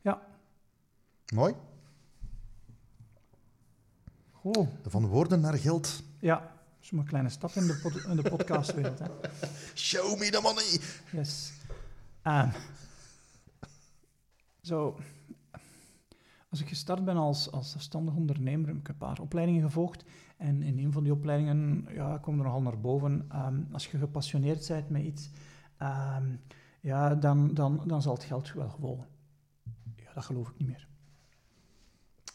Ja. 0.00 0.22
Mooi. 1.34 1.54
Oh, 4.42 4.68
Van 4.86 5.06
woorden 5.06 5.40
naar 5.40 5.54
geld. 5.58 6.02
ja, 6.18 6.38
dat 6.40 6.82
is 6.82 6.90
maar 6.90 7.00
een 7.00 7.06
kleine 7.08 7.28
stap 7.28 7.50
in 7.50 7.66
de, 7.66 7.78
pod, 7.82 8.04
in 8.04 8.16
de 8.16 8.30
podcastwereld. 8.30 9.00
Show 9.74 10.18
me 10.18 10.30
the 10.30 10.40
money! 10.42 10.80
Yes. 11.12 11.52
Ehm, 12.22 12.48
zo, 14.66 14.98
als 16.48 16.60
ik 16.60 16.68
gestart 16.68 17.04
ben 17.04 17.16
als, 17.16 17.50
als 17.50 17.70
zelfstandig 17.70 18.14
ondernemer, 18.14 18.68
heb 18.68 18.76
ik 18.76 18.88
een 18.88 18.96
paar 18.96 19.20
opleidingen 19.20 19.62
gevolgd. 19.62 20.04
En 20.36 20.62
in 20.62 20.78
een 20.78 20.92
van 20.92 21.02
die 21.02 21.12
opleidingen 21.12 21.86
ja, 21.94 22.18
kwam 22.18 22.38
er 22.38 22.44
nogal 22.44 22.62
naar 22.62 22.80
boven. 22.80 23.24
ehm, 23.28 23.62
als 23.72 23.86
je 23.86 23.98
gepassioneerd 23.98 24.68
bent 24.68 24.88
met 24.88 25.02
iets, 25.02 25.30
ehm, 25.76 26.36
ja, 26.80 27.14
dan, 27.14 27.54
dan, 27.54 27.82
dan 27.86 28.02
zal 28.02 28.14
het 28.14 28.24
geld 28.24 28.52
wel 28.52 28.70
volgen. 28.70 29.06
Ja, 29.96 30.12
dat 30.14 30.24
geloof 30.24 30.48
ik 30.48 30.58
niet 30.58 30.68
meer. 30.68 30.88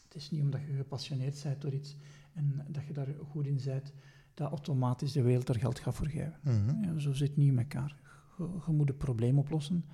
Het 0.03 0.15
is 0.15 0.31
niet 0.31 0.41
omdat 0.41 0.61
je 0.61 0.73
gepassioneerd 0.73 1.43
bent 1.43 1.61
door 1.61 1.73
iets 1.73 1.95
en 2.33 2.65
dat 2.67 2.85
je 2.85 2.93
daar 2.93 3.07
goed 3.29 3.45
in 3.45 3.61
bent, 3.65 3.93
dat 4.33 4.49
automatisch 4.49 5.11
de 5.11 5.21
wereld 5.21 5.49
er 5.49 5.59
geld 5.59 5.79
gaat 5.79 5.95
voor 5.95 6.07
geven. 6.07 6.39
Mhm. 6.43 6.83
Ja, 6.83 6.99
zo 6.99 7.13
zit 7.13 7.27
het 7.27 7.37
niet 7.37 7.51
in 7.51 7.59
elkaar. 7.59 7.95
Je, 8.37 8.49
je 8.65 8.71
moet 8.71 8.89
een 8.89 8.97
probleem 8.97 9.39
oplossen 9.39 9.85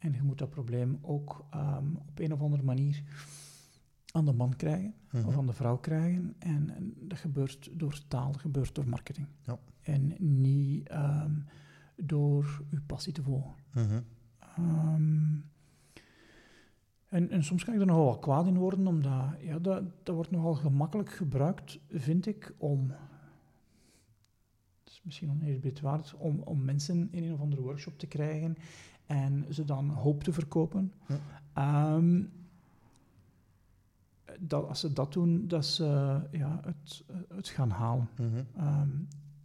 en 0.00 0.12
je 0.12 0.22
moet 0.22 0.38
dat 0.38 0.50
probleem 0.50 0.98
ook 1.02 1.44
ehm, 1.50 1.94
op 2.08 2.18
een 2.18 2.32
of 2.32 2.40
andere 2.40 2.62
manier 2.62 3.02
aan 4.12 4.24
de 4.24 4.32
man 4.32 4.56
krijgen 4.56 4.94
Mhm. 5.10 5.26
of 5.26 5.36
aan 5.36 5.46
de 5.46 5.52
vrouw 5.52 5.76
krijgen. 5.76 6.34
En, 6.38 6.70
en 6.74 6.94
dat 7.00 7.18
gebeurt 7.18 7.70
door 7.72 8.00
taal, 8.08 8.32
dat 8.32 8.40
gebeurt 8.40 8.74
door 8.74 8.88
marketing. 8.88 9.26
Ja. 9.42 9.58
En 9.82 10.14
niet 10.18 10.88
ehm, 10.88 11.32
door 11.96 12.62
uw 12.70 12.80
passie 12.86 13.12
te 13.12 13.22
volgen. 13.22 13.54
Mhm. 13.74 14.00
Ehm, 14.38 15.36
en, 17.08 17.30
en 17.30 17.44
soms 17.44 17.64
kan 17.64 17.74
ik 17.74 17.80
er 17.80 17.86
nogal 17.86 18.04
wat 18.04 18.18
kwaad 18.18 18.46
in 18.46 18.56
worden, 18.58 18.86
omdat 18.86 19.24
ja, 19.40 19.58
dat, 19.58 19.82
dat 20.02 20.14
wordt 20.14 20.30
nogal 20.30 20.54
gemakkelijk 20.54 21.10
gebruikt, 21.10 21.78
vind 21.88 22.26
ik, 22.26 22.54
om. 22.58 22.90
Het 24.84 24.92
is 24.92 25.00
misschien 25.04 25.30
oneerbiedwaardig, 25.30 26.14
om, 26.14 26.40
om 26.40 26.64
mensen 26.64 27.08
in 27.10 27.22
een 27.24 27.32
of 27.32 27.40
andere 27.40 27.62
workshop 27.62 27.98
te 27.98 28.06
krijgen 28.06 28.56
en 29.10 29.46
ze 29.48 29.64
dan 29.64 29.88
hoop 29.88 30.22
te 30.22 30.32
verkopen. 30.32 30.92
Ja. 31.06 31.18
Ehm, 31.52 32.22
dat, 34.40 34.68
als 34.68 34.80
ze 34.80 34.92
dat 34.92 35.12
doen, 35.12 35.48
dat 35.48 35.66
ze 35.66 36.20
ja, 36.30 36.60
het, 36.64 37.04
het 37.34 37.48
gaan 37.48 37.70
halen. 37.70 38.08
Mhm. 38.16 38.42
Ehm, 38.56 38.88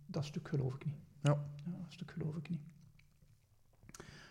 dat 0.05 0.25
stuk 0.25 0.47
geloof 0.47 0.75
ik 0.75 0.85
niet. 0.85 0.95
Ja. 1.21 1.37
dat 1.63 1.91
stuk 1.91 2.11
geloof 2.11 2.35
ik 2.35 2.49
niet. 2.49 2.61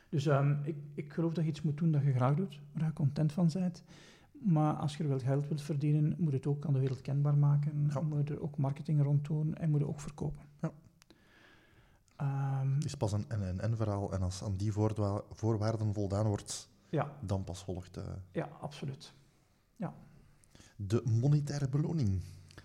Dus 0.08 0.26
ehm, 0.26 0.56
ik, 0.62 0.76
ik 0.94 1.12
geloof 1.12 1.32
dat 1.32 1.44
je 1.44 1.50
iets 1.50 1.62
moet 1.62 1.78
doen 1.78 1.92
dat 1.92 2.02
je 2.02 2.12
graag 2.12 2.34
doet, 2.34 2.60
waar 2.72 2.84
je 2.84 2.92
content 2.92 3.32
van 3.32 3.50
bent. 3.52 3.84
Maar 4.32 4.74
als 4.74 4.96
je 4.96 5.02
er 5.02 5.08
wel 5.08 5.18
geld 5.18 5.48
wilt 5.48 5.62
verdienen, 5.62 6.14
moet 6.18 6.30
je 6.30 6.37
het 6.37 6.46
ook 6.46 6.66
aan 6.66 6.72
de 6.72 6.78
wereld 6.78 7.00
kenbaar 7.00 7.37
maken. 7.37 7.87
Ja. 7.88 8.00
Moet 8.00 8.28
je 8.28 8.35
er 8.35 8.42
ook 8.42 8.56
marketing 8.56 9.02
rond 9.02 9.26
doen 9.26 9.54
en 9.54 9.70
moet 9.70 9.80
je 9.80 9.88
ook 9.88 10.00
verkopen. 10.00 10.42
Ja. 12.25 12.60
Ehm, 12.60 12.75
Het 12.75 12.85
is 12.85 12.94
pas 12.94 13.12
een 13.12 13.29
en-en-verhaal 13.29 14.12
en 14.12 14.22
als 14.22 14.42
aan 14.42 14.56
die 14.56 14.72
voorwa- 14.72 15.22
voorwaarden 15.31 15.94
voldaan 15.94 16.27
wordt, 16.27 16.68
ja, 16.88 17.12
dan 17.20 17.44
pas 17.44 17.64
volgt 17.64 17.96
eh, 17.96 18.04
ja, 18.33 18.48
absoluut. 18.60 19.12
de 20.77 21.02
monetaire 21.20 21.68
beloning. 21.68 22.20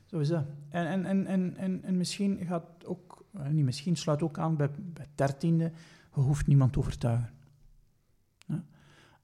Zo 0.06 0.20
is 0.20 0.28
dat. 0.28 0.46
En, 0.70 0.88
en, 0.88 1.06
en, 1.06 1.26
en, 1.26 1.58
en, 1.58 1.84
en 1.84 1.98
misschien 1.98 2.46
gaat 2.46 2.86
ook, 2.86 3.26
eh, 3.34 3.48
niet 3.48 3.64
misschien, 3.66 3.96
sluit 3.96 4.22
ook 4.22 4.38
aan 4.40 4.56
bij, 4.56 4.72
bij 4.72 5.04
het 5.04 5.18
dertiende, 5.18 5.72
je 6.14 6.22
hoeft 6.22 6.48
niemand 6.48 6.74
te 6.74 6.80
overtuigen. 6.80 7.30
Ja. 8.48 8.64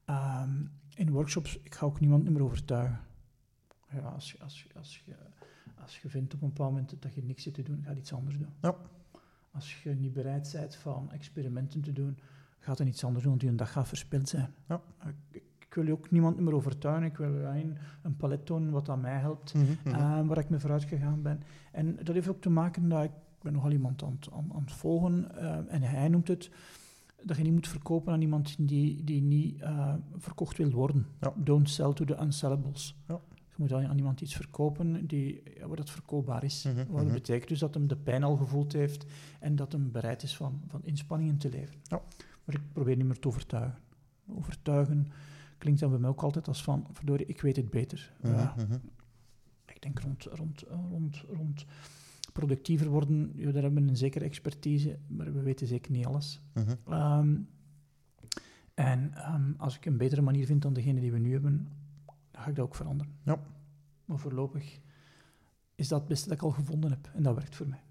Ehm, 0.04 0.64
in 0.94 1.10
workshops, 1.10 1.58
ik 1.62 1.74
ga 1.74 1.86
ook 1.86 2.00
niemand 2.00 2.28
meer 2.30 2.42
overtuigen. 2.42 3.00
Ja, 3.90 4.00
als, 4.00 4.32
je, 4.32 4.38
als, 4.42 4.62
je, 4.62 4.68
als, 4.78 5.02
je, 5.04 5.14
als 5.80 6.00
je 6.00 6.08
vindt 6.08 6.34
op 6.34 6.42
een 6.42 6.48
bepaald 6.48 6.70
moment 6.72 7.02
dat 7.02 7.14
je 7.14 7.22
niks 7.22 7.42
zit 7.42 7.54
te 7.54 7.62
doen, 7.62 7.82
ga 7.84 7.94
iets 7.94 8.12
anders 8.12 8.38
doen. 8.38 8.52
Ja. 8.60 8.76
Als 9.56 9.82
je 9.82 9.90
niet 9.90 10.12
bereid 10.12 10.50
bent 10.52 10.74
van 10.76 11.10
experimenten 11.12 11.80
te 11.80 11.92
doen, 11.92 12.18
ga 12.58 12.74
dan 12.74 12.86
iets 12.86 13.04
anders 13.04 13.20
doen, 13.22 13.30
want 13.30 13.40
die 13.42 13.50
een 13.50 13.56
dag 13.56 13.72
gaat 13.72 13.88
verspild 13.88 14.28
zijn. 14.28 14.48
Ja. 14.68 14.80
Ik, 15.30 15.42
ik, 15.58 15.74
wil 15.74 15.88
ook 15.92 16.10
niemand 16.10 16.40
meer 16.40 16.54
overtuigen. 16.54 17.04
Ik 17.04 17.16
wil 17.16 17.34
een, 17.44 17.76
een 18.02 18.16
palet 18.16 18.46
tonen 18.46 18.70
wat 18.70 18.88
aan 18.88 19.00
mij 19.00 19.18
helpt, 19.18 19.54
Mhm, 19.54 19.64
mhm. 19.84 19.94
eh, 19.94 20.26
waar 20.26 20.38
ik 20.38 20.48
mee 20.48 20.58
vooruit 20.60 20.84
gegaan 20.84 21.22
ben. 21.22 21.42
En 21.72 21.96
dat 22.02 22.14
heeft 22.14 22.28
ook 22.28 22.40
te 22.40 22.50
maken 22.50 22.88
dat 22.88 23.04
ik 23.04 23.10
ben 23.42 23.52
nogal 23.52 23.70
iemand 23.70 24.02
aan, 24.02 24.16
het- 24.20 24.32
aan, 24.32 24.52
aan 24.54 24.60
het 24.62 24.72
volgen. 24.72 25.36
eh, 25.38 25.74
en 25.74 25.82
hij 25.82 26.08
noemt 26.08 26.28
het 26.28 26.50
dat 27.22 27.36
je 27.36 27.42
niet 27.42 27.52
moet 27.52 27.68
verkopen 27.68 28.12
aan 28.12 28.20
iemand 28.20 28.68
die, 28.68 29.04
die 29.04 29.22
niet 29.22 29.60
eh, 29.60 29.94
verkocht 30.16 30.56
wil 30.56 30.70
worden. 30.70 31.06
Ja. 31.20 31.32
Don't 31.36 31.70
sell 31.70 31.92
to 31.92 32.04
the 32.04 32.16
unsellables. 32.20 32.96
Ja. 33.08 33.20
Je 33.56 33.62
moet 33.62 33.72
aan 33.72 33.86
aan 33.86 33.96
iemand 33.96 34.20
iets 34.20 34.34
verkopen 34.34 35.06
die, 35.06 35.42
ja, 35.58 35.66
waar 35.66 35.76
dat 35.76 35.90
verkoopbaar 35.90 36.44
is. 36.44 36.62
Mhm, 36.62 36.76
Wat 36.88 37.04
mhm. 37.04 37.12
betekent 37.12 37.48
dus 37.48 37.58
dat 37.58 37.74
hem 37.74 37.86
de 37.86 37.96
pijn 37.96 38.22
al 38.22 38.36
gevoeld 38.36 38.72
heeft 38.72 39.06
en 39.40 39.56
dat 39.56 39.72
hem 39.72 39.90
bereid 39.92 40.22
is 40.22 40.36
van, 40.36 40.62
van 40.66 40.84
inspanningen 40.84 41.36
te 41.36 41.48
leveren. 41.48 41.80
Ja. 41.82 42.02
Maar 42.44 42.54
ik 42.54 42.60
probeer 42.72 42.96
niet 42.96 43.06
meer 43.06 43.18
te 43.18 43.28
overtuigen. 43.28 43.78
Overtuigen 44.28 45.06
klinkt 45.58 45.80
dan 45.80 45.90
bij 45.90 45.98
mij 45.98 46.10
ook 46.10 46.22
altijd 46.22 46.48
als 46.48 46.62
van, 46.62 46.86
verdorie, 46.92 47.26
ik 47.26 47.40
weet 47.40 47.56
het 47.56 47.70
beter. 47.70 48.12
Mhm, 48.22 48.32
Ja, 48.32 48.54
ik 49.66 49.82
denk 49.82 49.98
rond, 50.00 50.24
rond, 50.24 50.64
rond, 50.90 51.24
rond 51.28 51.64
productiever 52.32 52.88
worden, 52.88 53.32
ja, 53.34 53.50
daar 53.52 53.62
hebben 53.62 53.82
we 53.84 53.88
een 53.90 53.96
zekere 53.96 54.24
expertise, 54.24 54.98
maar 55.06 55.32
we 55.32 55.42
weten 55.42 55.66
zeker 55.66 55.92
niet 55.92 56.06
alles. 56.06 56.40
Ehm, 56.88 57.36
en 58.74 59.14
ehm, 59.14 59.52
als 59.56 59.76
ik 59.76 59.86
een 59.86 59.96
betere 59.96 60.22
manier 60.22 60.46
vind 60.46 60.62
dan 60.62 60.72
degene 60.72 61.00
die 61.00 61.12
we 61.12 61.18
nu 61.18 61.32
hebben, 61.32 61.68
dan 62.36 62.44
ga 62.44 62.50
ik 62.50 62.56
dat 62.56 62.64
ook 62.64 62.74
veranderen. 62.74 63.18
Ja. 63.22 63.40
Maar 64.04 64.18
voorlopig 64.18 64.80
is 65.74 65.88
dat 65.88 65.98
het 65.98 66.08
beste 66.08 66.28
dat 66.28 66.36
ik 66.36 66.42
al 66.42 66.50
gevonden 66.50 66.90
heb. 66.90 67.10
En 67.14 67.22
dat 67.22 67.34
werkt 67.34 67.56
voor 67.56 67.68
mij. 67.68 67.82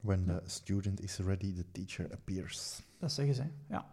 When 0.00 0.24
the 0.24 0.42
student 0.46 1.00
is 1.00 1.18
ready, 1.18 1.54
the 1.54 1.64
teacher 1.72 2.12
appears. 2.12 2.82
Dat 2.98 3.12
zeggen 3.12 3.34
zij, 3.34 3.52
ja. 3.68 3.92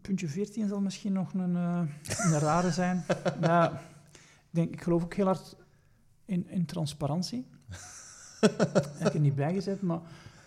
Puntje 0.00 0.28
14 0.28 0.68
zal 0.68 0.80
misschien 0.80 1.12
nog 1.12 1.34
een, 1.34 1.56
eh, 1.56 1.82
een 2.02 2.38
rare 2.38 2.70
zijn. 2.70 3.04
Nou, 3.40 3.74
ik, 3.74 3.80
denk, 4.50 4.72
ik 4.72 4.82
geloof 4.82 5.02
ook 5.02 5.14
heel 5.14 5.24
hard 5.24 5.56
in, 6.24 6.48
in 6.48 6.66
transparantie. 6.66 7.46
heb 8.40 9.06
ik 9.06 9.14
er 9.14 9.20
niet 9.20 9.34
bij 9.34 9.54
gezet, 9.54 9.82
maar 9.82 10.00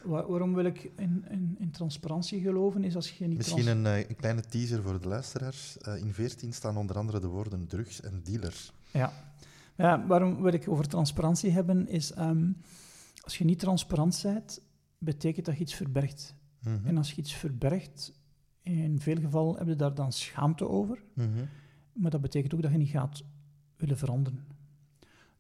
wa- 0.04 0.26
waarom 0.28 0.54
wil 0.54 0.66
ik 0.66 0.92
in, 0.98 1.26
in, 1.30 1.56
in 1.60 1.72
transparantie 1.72 2.42
geloven? 2.42 2.84
Is 2.84 2.96
als 2.96 3.12
je 3.18 3.28
niet 3.28 3.38
Misschien 3.38 3.68
een, 3.68 3.86
eh, 3.86 4.10
een 4.10 4.16
kleine 4.16 4.42
teaser 4.42 4.82
voor 4.84 5.02
de 5.02 5.08
luisteraars. 5.08 5.78
Eh, 5.78 5.98
in 5.98 6.14
14 6.14 6.54
staan 6.54 6.78
onder 6.78 6.98
andere 6.98 7.20
de 7.20 7.28
woorden 7.28 7.68
drugs 7.68 8.02
en 8.02 8.22
dealer. 8.24 8.72
Ja. 8.92 9.14
ja, 9.78 10.06
waarom 10.08 10.42
wil 10.42 10.54
ik 10.54 10.70
over 10.70 10.88
transparantie 10.88 11.52
hebben, 11.52 11.88
is 11.88 12.12
ehm, 12.12 12.52
als 13.24 13.38
je 13.38 13.44
niet 13.46 13.60
transparant 13.60 14.20
bent, 14.24 14.62
betekent 14.98 15.46
dat 15.46 15.56
je 15.56 15.62
iets 15.62 15.74
verbergt. 15.76 16.36
Mhm. 16.64 16.86
En 16.86 16.98
als 16.98 17.12
je 17.12 17.18
iets 17.22 17.34
verbergt, 17.34 18.14
in 18.62 19.00
veel 19.00 19.16
gevallen 19.20 19.58
heb 19.58 19.68
je 19.68 19.76
daar 19.76 19.94
dan 19.96 20.12
schaamte 20.12 20.68
over, 20.70 21.04
Mhm. 21.14 21.30
maar 21.94 22.12
dat 22.12 22.22
betekent 22.22 22.54
ook 22.54 22.62
dat 22.62 22.72
je 22.72 22.78
niet 22.78 22.90
gaat 22.90 23.24
willen 23.78 23.98
veranderen. 23.98 24.40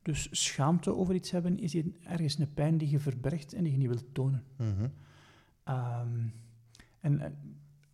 Dus 0.03 0.27
schaamte 0.31 0.95
over 0.95 1.15
iets 1.15 1.31
hebben 1.31 1.59
is 1.59 1.75
ergens 2.03 2.39
een 2.39 2.53
pijn 2.53 2.77
die 2.77 2.89
je 2.89 2.99
verbergt 2.99 3.53
en 3.53 3.63
die 3.63 3.71
je 3.71 3.77
niet 3.77 3.87
wilt 3.87 4.13
tonen. 4.13 4.43
Mhm. 4.57 4.87
Ehm, 5.63 6.27
en, 6.99 7.37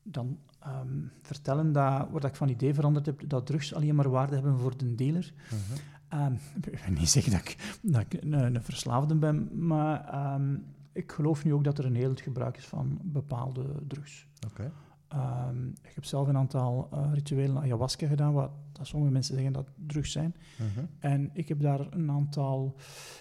dan 0.04 0.40
ehm, 0.60 1.04
vertellen 1.22 1.72
dat, 1.72 2.10
wat 2.10 2.24
ik 2.24 2.36
van 2.36 2.50
idee 2.50 2.74
veranderd 2.74 3.06
heb, 3.06 3.30
dat 3.30 3.46
drugs 3.46 3.74
alleen 3.74 3.96
maar 3.96 4.10
waarde 4.10 4.34
hebben 4.34 4.60
voor 4.60 4.78
de 4.78 4.96
dealer. 4.96 5.34
Mhm. 5.46 5.80
Ehm, 6.08 6.34
ik 6.72 6.80
wil 6.80 6.94
niet 6.94 7.10
zeggen 7.10 7.32
dat 7.32 7.42
ik, 7.42 7.78
dat 7.82 8.02
ik 8.02 8.14
een, 8.14 8.34
een 8.34 8.64
verslaafde 8.64 9.16
ben, 9.16 9.66
maar 9.68 10.40
ik 10.92 11.12
geloof 11.12 11.44
nu 11.44 11.54
ook 11.54 11.64
dat 11.64 11.78
er 11.78 11.86
een 11.86 11.96
heel 11.96 12.10
het 12.10 12.22
gebruik 12.22 12.58
is 12.58 12.66
van 12.66 13.00
bepaalde 13.04 13.84
drugs. 13.88 14.28
Oké. 14.48 14.72
Ehm, 15.10 15.68
ik 15.68 15.92
heb 15.96 16.06
zelf 16.06 16.28
een 16.28 16.38
aantal 16.38 16.88
eh, 16.92 17.10
rituelen 17.14 17.62
ayahuasca 17.62 18.08
gedaan, 18.08 18.34
wat 18.34 18.52
dat 18.72 18.88
sommige 18.88 19.12
mensen 19.12 19.36
zeggen 19.36 19.54
dat 19.54 19.68
drugs 19.88 20.12
zijn. 20.12 20.36
Mhm. 20.58 20.86
En 21.00 21.30
ik 21.34 21.48
heb 21.48 21.60
daar 21.62 21.80
een 21.94 22.12
aantal 22.12 22.76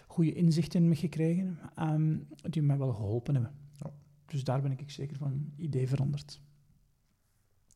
goede 0.07 0.33
inzichten 0.33 0.89
mee 0.89 0.97
gekregen, 0.97 1.59
ehm, 1.75 2.17
die 2.43 2.63
mij 2.63 2.79
wel 2.79 2.93
geholpen 2.93 3.35
hebben. 3.35 3.53
Dus 4.27 4.45
daar 4.45 4.63
ben 4.63 4.73
ik 4.79 4.91
zeker 4.91 5.17
van 5.17 5.53
idee 5.57 5.89
veranderd. 5.89 6.41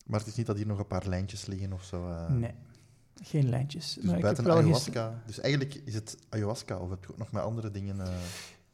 Maar 0.06 0.18
het 0.18 0.28
is 0.28 0.34
niet 0.36 0.46
dat 0.46 0.56
hier 0.56 0.66
nog 0.66 0.78
een 0.78 0.86
paar 0.86 1.06
lijntjes 1.08 1.46
liggen 1.46 1.72
of 1.72 1.84
zo. 1.84 2.08
eh. 2.10 2.30
nee, 2.30 2.50
geen 3.22 3.48
lijntjes. 3.48 3.94
Dus 3.94 4.04
maar 4.04 4.18
ik 4.18 4.24
heb 4.24 4.34
buiten 4.34 4.44
wel 4.44 4.54
ges- 4.56 4.64
ayahuasca. 4.64 5.22
Dus 5.26 5.40
eigenlijk 5.40 5.74
is 5.74 5.94
het 5.94 6.16
ayahuasca 6.28 6.78
of 6.78 6.90
heb 6.90 7.04
je 7.04 7.10
ook 7.10 7.18
nog 7.18 7.32
met 7.32 7.42
andere 7.42 7.70
dingen. 7.70 8.00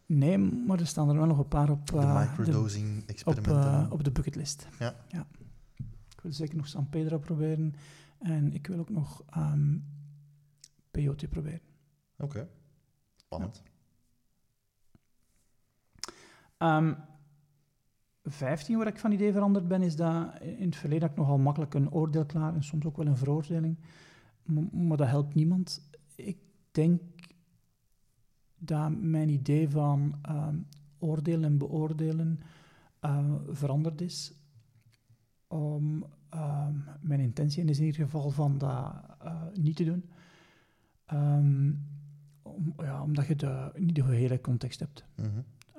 Nee, 0.08 0.38
maar 0.38 0.80
er 0.80 0.86
staan 0.86 1.08
er 1.08 1.16
wel 1.16 1.26
nog 1.26 1.38
een 1.38 1.48
paar 1.48 1.70
op, 1.70 1.86
de 1.86 1.96
eh, 1.96 2.22
de- 2.22 2.28
microdosing 2.28 3.04
op, 3.24 3.38
eh, 3.46 3.86
op 3.90 4.04
de 4.04 4.10
bucketlist. 4.10 4.68
Ja. 4.78 4.94
Ik 6.08 6.20
wil 6.22 6.32
zeker 6.32 6.56
nog 6.56 6.68
San 6.68 6.88
Pedro 6.88 7.18
proberen. 7.18 7.74
En 8.18 8.52
ik 8.52 8.66
wil 8.66 8.78
ook 8.78 8.88
nog 8.90 9.22
ehm 9.30 9.76
peyote 10.90 11.28
proberen. 11.28 11.60
Oké. 12.16 12.48
Spannend. 13.16 13.62
Ehm 16.56 16.94
15, 18.24 18.76
waar 18.78 18.86
ik 18.86 18.98
van 18.98 19.12
idee 19.12 19.32
veranderd 19.32 19.68
ben, 19.68 19.82
is 19.82 19.96
dat 19.96 20.40
in 20.40 20.64
het 20.66 20.76
verleden 20.76 21.02
had 21.02 21.10
ik 21.10 21.16
nogal 21.16 21.38
makkelijk 21.38 21.74
een 21.74 21.90
oordeel 21.92 22.26
klaar 22.26 22.54
en 22.54 22.62
soms 22.64 22.84
ook 22.84 22.96
wel 22.96 23.06
een 23.06 23.16
veroordeling. 23.16 23.78
Maar 24.72 24.96
dat 24.96 25.08
helpt 25.08 25.34
niemand. 25.34 25.88
Ik 26.14 26.38
denk 26.70 27.00
dat 28.58 29.00
mijn 29.00 29.28
idee 29.28 29.68
van 29.68 30.14
ehm, 30.22 30.56
oordelen 30.98 31.44
en 31.44 31.58
beoordelen 31.58 32.40
eh, 33.00 33.34
veranderd 33.48 34.00
is. 34.00 34.32
Om, 35.46 36.04
ehm, 36.28 36.74
mijn 37.00 37.20
intentie 37.20 37.64
is 37.64 37.78
in 37.78 37.84
ieder 37.84 38.00
geval 38.04 38.30
van 38.30 38.58
dat 38.58 38.92
eh, 39.22 39.42
niet 39.54 39.76
te 39.76 39.84
doen. 39.84 40.04
Ehm, 41.06 41.72
om, 42.42 42.74
ja, 42.78 43.02
omdat 43.02 43.26
je 43.26 43.36
de, 43.36 43.70
niet 43.76 43.94
de 43.94 44.04
hele 44.04 44.40
context 44.40 44.80
hebt 44.80 45.04
Mhm. 45.16 45.28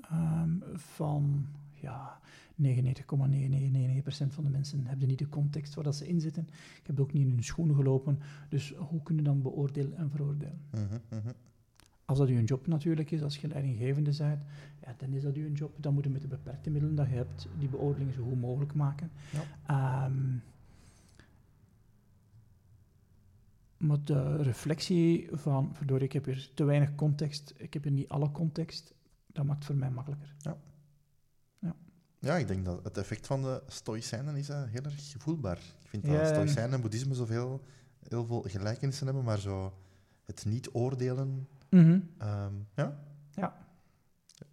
ehm, 0.02 0.50
van 0.74 1.46
ja, 1.74 2.20
99,999% 2.56 4.34
van 4.34 4.44
de 4.44 4.50
mensen 4.50 4.86
hebben 4.88 5.08
niet 5.08 5.18
de 5.20 5.30
context 5.30 5.74
waar 5.74 5.84
dat 5.84 5.96
ze 5.96 6.08
in 6.08 6.22
zitten. 6.22 6.48
Ik 6.80 6.88
heb 6.88 7.00
ook 7.00 7.14
niet 7.14 7.24
in 7.26 7.30
hun 7.34 7.44
schoenen 7.44 7.76
gelopen. 7.76 8.20
Dus 8.50 8.74
hoe 8.76 9.04
kun 9.04 9.16
je 9.16 9.22
dan 9.22 9.42
beoordelen 9.42 9.98
en 9.98 10.10
veroordelen? 10.10 10.60
Mhm. 10.72 10.84
Mhm. 11.10 11.30
Als 12.10 12.18
dat 12.18 12.28
uw 12.28 12.44
job 12.44 12.68
natuurlijk 12.68 13.12
is, 13.12 13.22
als 13.22 13.38
je 13.38 13.48
leidinggevende 13.48 14.12
bent, 14.18 14.42
ja, 14.82 14.94
dan 14.98 15.14
is 15.14 15.22
dat 15.24 15.36
uw 15.36 15.52
job. 15.52 15.74
Dan 15.78 15.94
moet 15.94 16.04
je 16.04 16.10
met 16.10 16.22
de 16.22 16.28
beperkte 16.28 16.70
middelen 16.70 16.96
dat 16.96 17.08
je 17.08 17.14
hebt, 17.16 17.48
die 17.60 17.70
beoordelingen 17.70 18.14
zo 18.14 18.24
goed 18.24 18.40
mogelijk 18.40 18.74
maken. 18.74 19.12
Ja. 19.32 19.44
Ehm, 20.06 20.38
maar 23.78 24.04
de 24.04 24.36
reflectie 24.42 25.28
van, 25.32 25.70
verdorie, 25.76 26.06
ik 26.06 26.14
heb 26.14 26.26
hier 26.26 26.52
te 26.54 26.64
weinig 26.64 26.96
context, 26.96 27.54
ik 27.58 27.74
heb 27.74 27.84
hier 27.84 27.92
niet 27.92 28.10
alle 28.10 28.32
context, 28.32 28.94
dat 29.28 29.46
maakt 29.46 29.58
het 29.58 29.66
voor 29.68 29.76
mij 29.76 29.92
makkelijker. 29.92 30.36
Ja, 32.22 32.36
ik 32.38 32.48
denk 32.48 32.66
dat 32.66 32.84
het 32.84 32.98
effect 32.98 33.28
van 33.28 33.42
de 33.42 33.64
stoïcijnen 33.68 34.36
is 34.36 34.50
eh, 34.50 34.64
heel 34.64 34.84
erg 34.84 35.14
voelbaar. 35.18 35.58
Ik 35.58 35.90
vind 35.90 36.06
Ja, 36.06 36.12
dat 36.12 36.22
en- 36.22 36.28
stoïcijnen 36.28 36.74
en 36.74 36.82
boeddhisme 36.82 37.14
zoveel 37.14 37.62
heel 38.08 38.26
veel 38.26 38.42
gelijkenissen 38.42 39.06
hebben, 39.06 39.24
maar 39.24 39.40
zo 39.40 39.74
het 40.26 40.46
niet 40.46 40.70
oordelen. 40.72 41.48
Mhm. 41.70 42.00
ehm, 42.18 42.54
ja? 42.76 43.00
Ja. 43.34 43.54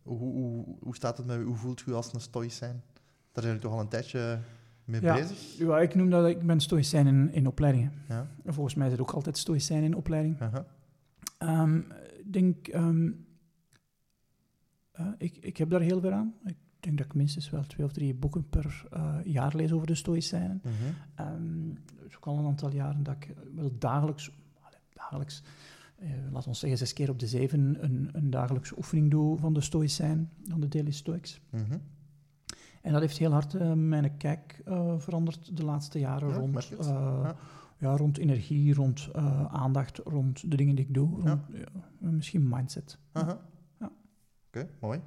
Hoe, 0.02 0.18
hoe, 0.18 0.76
hoe 0.80 0.94
staat 0.96 1.16
het 1.16 1.26
met 1.26 1.38
u? 1.38 1.42
Hoe 1.44 1.56
voelt 1.56 1.86
u 1.86 1.92
als 1.92 2.12
een 2.12 2.20
stoïcijn? 2.20 2.82
Daar 3.32 3.44
zijn 3.44 3.46
jullie 3.46 3.60
toch 3.60 3.72
al 3.72 3.80
een 3.80 3.88
tijdje 3.88 4.38
mee 4.84 5.00
Ja. 5.00 5.14
bezig? 5.14 5.58
Ja, 5.58 5.78
ik 5.78 5.94
noem 5.94 6.10
dat, 6.10 6.26
ik 6.26 6.46
ben 6.46 6.60
stoïcijn 6.60 7.06
in, 7.06 7.32
in 7.32 7.46
opleidingen. 7.46 7.92
Ja. 8.08 8.26
En 8.44 8.54
Volgens 8.54 8.74
mij 8.74 8.86
is 8.86 8.92
het 8.92 9.00
ook 9.00 9.10
altijd 9.10 9.38
stoïcijn 9.38 9.82
in 9.82 9.94
opleiding. 9.94 10.38
Ehm, 11.38 11.78
ik 12.18 12.32
denk, 12.32 12.68
eh, 12.68 12.98
ik, 15.18 15.36
ik 15.36 15.56
heb 15.56 15.70
daar 15.70 15.80
heel 15.80 16.00
veel 16.00 16.12
aan. 16.12 16.34
Ik 16.44 16.56
denk 16.80 16.96
dat 16.98 17.06
ik 17.06 17.14
minstens 17.14 17.50
wel 17.50 17.62
twee 17.66 17.86
of 17.86 17.92
drie 17.92 18.14
boeken 18.14 18.48
per 18.48 18.84
eh, 18.90 19.16
jaar 19.24 19.56
lees 19.56 19.72
over 19.72 19.86
de 19.86 19.94
stoïcijnen. 19.94 20.60
Mhm. 20.64 20.72
Ehm, 21.14 21.68
het 21.96 22.08
is 22.08 22.16
ook 22.16 22.26
al 22.26 22.38
een 22.38 22.46
aantal 22.46 22.70
jaren 22.72 23.02
dat 23.02 23.14
ik 23.14 23.34
wel 23.54 23.78
dagelijks, 23.78 24.30
dagelijks, 24.92 25.42
eh, 25.98 26.08
laten 26.32 26.50
we 26.50 26.56
zeggen 26.56 26.78
zes 26.78 26.92
keer 26.92 27.10
op 27.10 27.18
de 27.18 27.26
zeven, 27.26 27.84
een, 27.84 28.08
een 28.12 28.30
dagelijkse 28.30 28.76
oefening 28.76 29.10
doe 29.10 29.38
van 29.38 29.52
de 29.52 29.60
stoïcijn, 29.60 30.30
van 30.48 30.60
de 30.60 30.68
Daily 30.68 30.90
Stoics. 30.90 31.40
Mhm. 31.50 31.78
En 32.82 32.92
dat 32.92 33.00
heeft 33.00 33.18
heel 33.18 33.32
hard 33.32 33.54
eh, 33.54 33.72
mijn 33.72 34.16
kijk 34.16 34.60
eh, 34.64 34.98
veranderd 34.98 35.56
de 35.56 35.64
laatste 35.64 35.98
jaren 35.98 36.28
Ja, 36.28 36.34
rond, 36.34 36.64
Ja. 36.80 37.36
ja, 37.78 37.96
rond 37.96 38.18
energie, 38.18 38.74
rond 38.74 39.08
aandacht, 39.48 39.98
rond 39.98 40.50
de 40.50 40.56
dingen 40.56 40.74
die 40.74 40.84
ik 40.84 40.94
doe, 40.94 41.22
Ja. 41.22 41.28
rond 41.30 41.42
ja, 42.00 42.10
misschien 42.10 42.48
mindset. 42.48 42.98
Ja. 43.12 43.40
Oké, 44.46 44.68
mooi. 44.80 45.00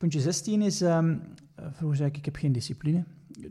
Puntje 0.00 0.20
16 0.20 0.62
is, 0.62 0.80
ehm, 0.80 1.18
eh, 1.54 1.66
vroeger 1.70 1.96
zei 1.96 2.08
ik, 2.08 2.16
ik 2.16 2.24
heb 2.24 2.36
geen 2.36 2.52
discipline. 2.52 3.04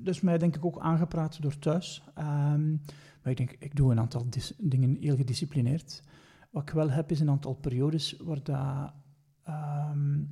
Is 0.04 0.22
mij 0.22 0.38
denk 0.38 0.56
ik 0.56 0.66
ook 0.66 0.80
aangepraat 0.80 1.42
door 1.42 1.60
thuis. 1.60 2.04
Ehm, 2.16 2.76
maar 3.22 3.32
ik 3.32 3.38
denk, 3.38 3.56
ik 3.60 3.76
doe 3.76 3.92
een 3.92 4.00
aantal 4.00 4.28
dingen 4.58 4.98
heel 5.00 5.16
gedisciplineerd. 5.16 6.02
Wat 6.50 6.62
ik 6.62 6.70
wel 6.70 6.90
heb, 6.90 7.12
is 7.12 7.20
een 7.20 7.30
aantal 7.30 7.54
periodes 7.54 8.18
waar 8.24 8.44
dat, 8.44 8.94
ehm, 9.44 10.24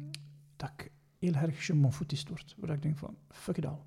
dat 0.56 0.72
ik 0.76 0.92
heel 1.20 1.34
erg 1.34 1.56
chemonfoetist 1.64 2.30
word. 2.30 2.56
Waar 2.58 2.70
ik 2.76 2.82
denk 2.82 2.98
van, 2.98 3.16
fuck 3.30 3.58
it 3.58 3.66
all. 3.66 3.78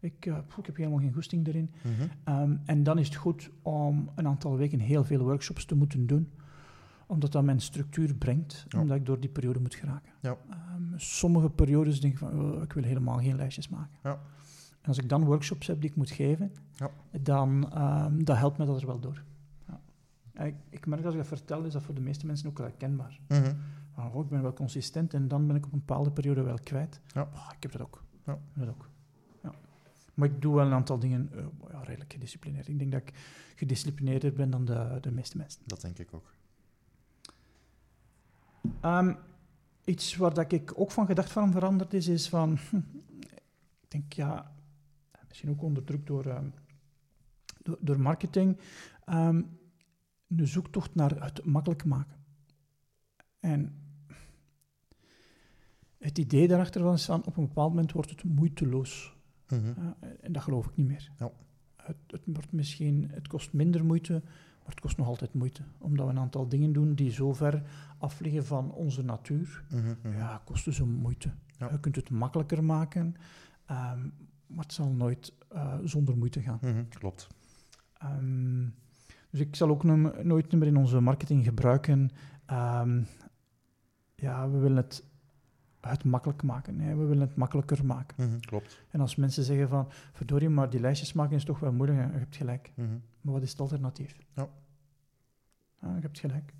Ik, 0.00 0.26
uh, 0.26 0.38
ik 0.58 0.66
heb 0.66 0.76
helemaal 0.76 0.98
geen 0.98 1.12
goesting 1.12 1.46
erin. 1.46 1.70
Mhm. 1.82 2.34
Um, 2.40 2.60
en 2.64 2.82
dan 2.82 2.98
is 2.98 3.06
het 3.06 3.16
goed 3.16 3.50
om 3.62 4.10
een 4.14 4.26
aantal 4.26 4.56
weken 4.56 4.78
heel 4.80 5.04
veel 5.04 5.22
workshops 5.22 5.64
te 5.64 5.74
moeten 5.74 6.06
doen, 6.06 6.32
omdat 7.06 7.32
dat 7.32 7.44
mijn 7.44 7.60
structuur 7.60 8.14
brengt, 8.14 8.66
Ja. 8.68 8.80
omdat 8.80 8.96
ik 8.96 9.06
door 9.06 9.20
die 9.20 9.30
periode 9.30 9.60
moet 9.60 9.74
geraken. 9.74 10.12
Ja. 10.20 10.36
Um, 10.76 10.92
sommige 10.96 11.50
periodes 11.50 12.00
denk 12.00 12.12
ik 12.12 12.18
van, 12.18 12.40
oh, 12.40 12.62
ik 12.62 12.72
wil 12.72 12.82
helemaal 12.82 13.18
geen 13.18 13.36
lijstjes 13.36 13.68
maken. 13.68 13.96
Ja. 14.02 14.20
Als 14.86 14.98
ik 14.98 15.08
dan 15.08 15.24
workshops 15.24 15.66
heb 15.66 15.80
die 15.80 15.90
ik 15.90 15.96
moet 15.96 16.10
geven, 16.10 16.52
Ja. 16.72 16.90
dan 17.20 17.78
um, 17.82 18.24
dat 18.24 18.36
helpt 18.36 18.58
me 18.58 18.66
dat 18.66 18.80
er 18.80 18.86
wel 18.86 19.00
door. 19.00 19.22
Ja. 19.68 20.44
Ik, 20.44 20.54
ik 20.68 20.86
merk 20.86 21.02
dat 21.02 21.12
als 21.12 21.22
ik 21.22 21.30
dat 21.30 21.38
vertel, 21.38 21.64
is 21.64 21.72
dat 21.72 21.82
voor 21.82 21.94
de 21.94 22.00
meeste 22.00 22.26
mensen 22.26 22.48
ook 22.48 22.58
wel 22.58 22.66
herkenbaar. 22.66 23.20
Mhm. 23.28 23.54
Van, 23.92 24.12
oh, 24.12 24.24
ik 24.24 24.28
ben 24.28 24.42
wel 24.42 24.52
consistent 24.52 25.14
en 25.14 25.28
dan 25.28 25.46
ben 25.46 25.56
ik 25.56 25.66
op 25.66 25.72
een 25.72 25.78
bepaalde 25.78 26.10
periode 26.10 26.42
wel 26.42 26.58
kwijt. 26.62 27.00
Ja. 27.06 27.22
Oh, 27.34 27.50
ik 27.56 27.62
heb 27.62 27.72
dat 27.72 27.80
ook. 27.80 28.02
Ja. 28.24 28.32
Ik 28.32 28.38
heb 28.52 28.64
dat 28.66 28.74
ook. 28.74 28.88
Ja. 29.42 29.52
Maar 30.14 30.28
ik 30.28 30.42
doe 30.42 30.54
wel 30.54 30.66
een 30.66 30.72
aantal 30.72 30.98
dingen 30.98 31.30
eh, 31.32 31.44
ja, 31.70 31.82
redelijk 31.82 32.12
gedisciplineerd. 32.12 32.68
Ik 32.68 32.78
denk 32.78 32.92
dat 32.92 33.00
ik 33.00 33.12
gedisciplineerder 33.54 34.32
ben 34.32 34.50
dan 34.50 34.64
de, 34.64 34.98
de 35.00 35.10
meeste 35.10 35.36
mensen. 35.36 35.60
Dat 35.64 35.80
denk 35.80 35.98
ik 35.98 36.08
ook. 36.14 36.34
Ehm, 38.80 39.14
iets 39.84 40.16
waar 40.16 40.34
dat 40.34 40.52
ik 40.52 40.72
ook 40.74 40.90
van 40.90 41.06
gedacht 41.06 41.32
van 41.32 41.52
veranderd 41.52 41.94
is, 41.94 42.08
is 42.08 42.28
van... 42.28 42.52
ik 43.84 43.88
denk, 43.88 44.12
ja... 44.12 44.54
Misschien 45.36 45.56
ook 45.56 45.62
onder 45.62 45.84
druk 45.84 46.06
door, 46.06 46.26
ehm, 46.26 46.48
door, 47.62 47.78
door 47.80 48.00
marketing. 48.00 48.58
ehm, 49.04 49.42
een 50.28 50.46
zoektocht 50.46 50.94
naar 50.94 51.22
het 51.22 51.44
makkelijk 51.44 51.84
maken. 51.84 52.16
En 53.40 53.74
het 55.98 56.18
idee 56.18 56.48
daarachter 56.48 56.98
van, 56.98 57.24
op 57.24 57.36
een 57.36 57.46
bepaald 57.46 57.70
moment 57.70 57.92
wordt 57.92 58.10
het 58.10 58.24
moeiteloos. 58.24 59.16
Mhm. 59.48 59.72
En 60.20 60.32
dat 60.32 60.42
geloof 60.42 60.66
ik 60.66 60.76
niet 60.76 60.86
meer. 60.86 61.12
Ja. 61.18 61.30
Het, 61.76 61.96
het, 62.06 62.22
wordt 62.24 62.52
misschien, 62.52 63.10
het 63.10 63.28
kost 63.28 63.52
minder 63.52 63.84
moeite, 63.84 64.12
maar 64.58 64.74
het 64.74 64.80
kost 64.80 64.96
nog 64.96 65.06
altijd 65.06 65.34
moeite. 65.34 65.62
Omdat 65.78 66.06
we 66.06 66.12
een 66.12 66.18
aantal 66.18 66.48
dingen 66.48 66.72
doen 66.72 66.94
die 66.94 67.10
zo 67.10 67.32
ver 67.32 67.62
afliggen 67.98 68.46
van 68.46 68.72
onze 68.72 69.02
natuur. 69.02 69.64
Mhm, 69.70 69.94
mhm. 70.02 70.16
Ja, 70.16 70.42
kosten 70.44 70.72
ze 70.72 70.86
moeite. 70.86 71.30
Ja. 71.58 71.70
Je 71.70 71.80
kunt 71.80 71.96
het 71.96 72.10
makkelijker 72.10 72.64
maken, 72.64 73.14
ehm, 73.66 74.08
maar 74.46 74.64
het 74.64 74.72
zal 74.72 74.88
nooit 74.92 75.32
eh, 75.48 75.78
zonder 75.84 76.16
moeite 76.16 76.42
gaan. 76.42 76.58
Mhm, 76.60 76.84
Klopt. 76.88 77.26
Ehm, 77.98 78.68
dus 79.30 79.40
ik 79.40 79.56
zal 79.56 79.68
ook 79.68 79.84
no- 79.84 80.22
nooit 80.22 80.52
meer 80.52 80.66
in 80.66 80.76
onze 80.76 81.00
marketing 81.00 81.44
gebruiken. 81.44 82.10
ehm, 82.46 83.02
ja, 84.14 84.50
we 84.50 84.58
willen 84.58 84.76
het, 84.76 85.04
het 85.80 86.04
makkelijk 86.04 86.42
maken. 86.42 86.80
Hè. 86.80 86.96
We 86.96 87.04
willen 87.04 87.26
het 87.28 87.36
makkelijker 87.36 87.84
maken. 87.86 88.28
Mhm, 88.28 88.38
Klopt. 88.40 88.82
En 88.90 89.00
als 89.00 89.16
mensen 89.16 89.42
zeggen 89.44 89.68
van, 89.68 89.86
verdorie, 90.12 90.48
maar 90.48 90.70
die 90.70 90.80
lijstjes 90.80 91.12
maken 91.12 91.36
is 91.36 91.44
toch 91.44 91.58
wel 91.58 91.72
moeilijk. 91.72 92.12
Je 92.12 92.18
hebt 92.18 92.36
gelijk. 92.36 92.72
Mhm. 92.74 92.98
Maar 93.20 93.32
wat 93.34 93.42
is 93.42 93.50
het 93.50 93.60
alternatief? 93.60 94.18
Ja. 94.34 94.48
Ja, 95.80 95.94
je 95.94 96.00
hebt 96.00 96.18
gelijk. 96.18 96.54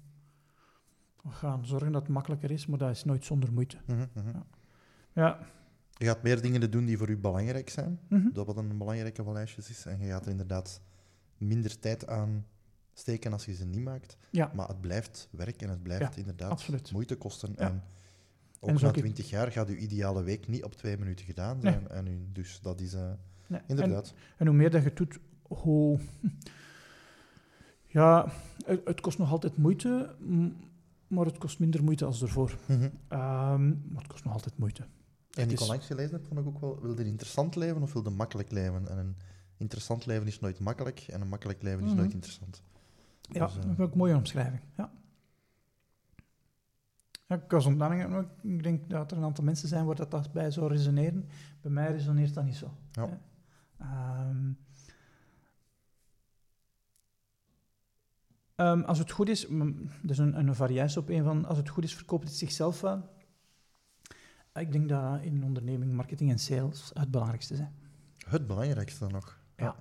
We 1.23 1.31
gaan 1.33 1.67
zorgen 1.67 1.93
dat 1.93 2.03
het 2.03 2.11
makkelijker 2.11 2.51
is, 2.51 2.67
maar 2.67 2.79
dat 2.79 2.91
is 2.91 3.05
nooit 3.05 3.25
zonder 3.25 3.53
moeite. 3.53 3.77
Ja. 3.87 4.07
Ja. 5.13 5.39
Je 5.99 6.05
gaat 6.05 6.23
meer 6.23 6.41
dingen 6.43 6.71
doen 6.71 6.85
die 6.85 6.99
voor 6.99 7.09
u 7.09 7.17
belangrijk 7.17 7.69
zijn. 7.71 8.01
Mhm. 8.09 8.33
Dat 8.33 8.47
wat 8.47 8.57
een 8.57 8.79
belangrijke 8.79 9.23
van 9.25 9.33
lijstjes 9.33 9.71
is. 9.71 9.87
En 9.87 10.01
je 10.01 10.09
gaat 10.11 10.25
er 10.25 10.31
inderdaad 10.31 10.81
minder 11.39 11.79
tijd 11.79 12.07
aan 12.07 12.47
steken 12.93 13.33
als 13.33 13.45
je 13.45 13.55
ze 13.55 13.65
niet 13.65 13.81
maakt. 13.85 14.17
Ja. 14.31 14.51
Maar 14.55 14.69
het 14.69 14.81
blijft 14.81 15.29
werk 15.31 15.63
en 15.63 15.69
het 15.69 15.83
blijft 15.83 16.17
inderdaad 16.17 16.51
absoluut. 16.51 16.93
moeite 16.93 17.17
kosten. 17.17 17.53
Ja. 17.57 17.69
En 17.69 17.83
ook 18.61 18.69
En 18.69 18.75
na 18.75 18.81
zou 18.81 18.93
ik- 18.93 18.99
20 18.99 19.31
jaar 19.31 19.53
gaat 19.53 19.69
uw 19.69 19.75
ideale 19.75 20.23
week 20.23 20.49
niet 20.49 20.65
op 20.65 20.75
twee 20.75 20.99
minuten 20.99 21.25
gedaan 21.27 21.59
Nee. 21.59 21.73
zijn. 21.73 21.89
En 21.89 22.07
u, 22.07 22.27
dus 22.33 22.61
dat 22.61 22.81
is 22.81 22.95
eh, 22.95 23.11
Nee. 23.47 23.61
inderdaad. 23.67 24.09
En, 24.09 24.15
en 24.37 24.47
hoe 24.47 24.57
meer 24.57 24.71
dat 24.71 24.83
je 24.83 24.93
doet, 24.95 25.19
hoe... 25.43 25.99
Ja, 27.87 28.33
het, 28.65 29.01
kost 29.01 29.19
nog 29.19 29.31
altijd 29.31 29.57
moeite, 29.57 30.17
maar 31.07 31.25
het 31.27 31.39
kost 31.39 31.59
minder 31.59 31.85
moeite 31.85 32.05
als 32.05 32.23
ervoor. 32.23 32.59
Ehm, 33.09 33.69
maar 33.69 34.03
het 34.03 34.07
kost 34.07 34.25
nog 34.25 34.33
altijd 34.33 34.59
moeite. 34.59 34.83
En 35.37 35.49
die 35.49 35.57
is- 35.57 35.63
onlangs 35.63 35.87
gelezen 35.87 36.13
heb, 36.13 36.27
vond 36.27 36.41
ik 36.41 36.47
ook 36.47 36.61
wel, 36.61 36.81
wil 36.81 36.93
je 36.95 37.01
een 37.01 37.07
interessant 37.07 37.57
leven 37.57 37.83
of 37.83 37.93
wil 37.93 38.03
je 38.03 38.09
een 38.09 38.15
makkelijk 38.17 38.51
leven? 38.51 38.89
En 38.89 38.99
een 38.99 39.17
interessant 39.57 40.07
leven 40.07 40.27
is 40.27 40.41
nooit 40.41 40.59
makkelijk 40.59 41.01
en 41.01 41.21
een 41.21 41.29
makkelijk 41.29 41.63
leven 41.63 41.83
is 41.85 41.89
Mhm. 41.91 41.97
nooit 41.97 42.13
interessant. 42.13 42.63
Ja, 43.21 43.47
Dus, 43.47 43.57
eh, 43.57 43.63
dat 43.63 43.65
vind 43.77 43.79
ik 43.79 43.93
een 43.93 43.99
mooie 43.99 44.17
omschrijving. 44.17 44.63
Ja. 44.77 44.93
Ja, 47.29 47.37
ik 47.37 47.51
was 47.51 47.67
ontdekking, 47.67 48.27
ik 48.43 48.63
denk 48.63 48.91
dat 48.91 49.11
er 49.11 49.17
een 49.17 49.25
aantal 49.25 49.45
mensen 49.45 49.69
zijn 49.69 49.85
waar 49.87 49.95
dat, 49.95 50.11
dat 50.11 50.33
bij 50.33 50.51
zou 50.51 50.69
resoneren. 50.73 51.29
Bij 51.61 51.71
mij 51.71 51.93
resoneert 51.93 52.35
dat 52.35 52.45
niet 52.45 52.57
zo. 52.57 52.75
Ja. 52.93 53.21
Ehm, 53.79 54.51
ehm, 58.55 58.81
als 58.81 58.99
het 58.99 59.11
goed 59.11 59.29
is, 59.29 59.45
is 60.07 60.19
een, 60.19 60.39
een 60.39 60.55
variatie 60.55 61.01
op 61.01 61.09
een 61.09 61.25
van, 61.25 61.45
als 61.45 61.59
het 61.59 61.69
goed 61.69 61.85
is, 61.85 61.95
verkoopt 61.95 62.25
het 62.25 62.37
zichzelf 62.37 62.81
wel. 62.81 63.15
Ik 64.59 64.73
denk 64.73 64.89
dat 64.89 65.23
in 65.23 65.35
een 65.37 65.45
onderneming 65.45 65.93
marketing 65.93 66.31
en 66.31 66.39
sales 66.39 66.91
het 66.95 67.11
belangrijkste 67.11 67.57
zijn. 67.57 67.73
Het 68.29 68.47
belangrijkste 68.47 69.07
nog. 69.07 69.39
Ja. 69.57 69.77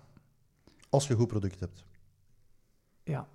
Als 0.90 1.08
je 1.08 1.14
een 1.14 1.20
goed 1.20 1.28
product 1.28 1.60
hebt. 1.60 1.86
Ja. 3.04 3.28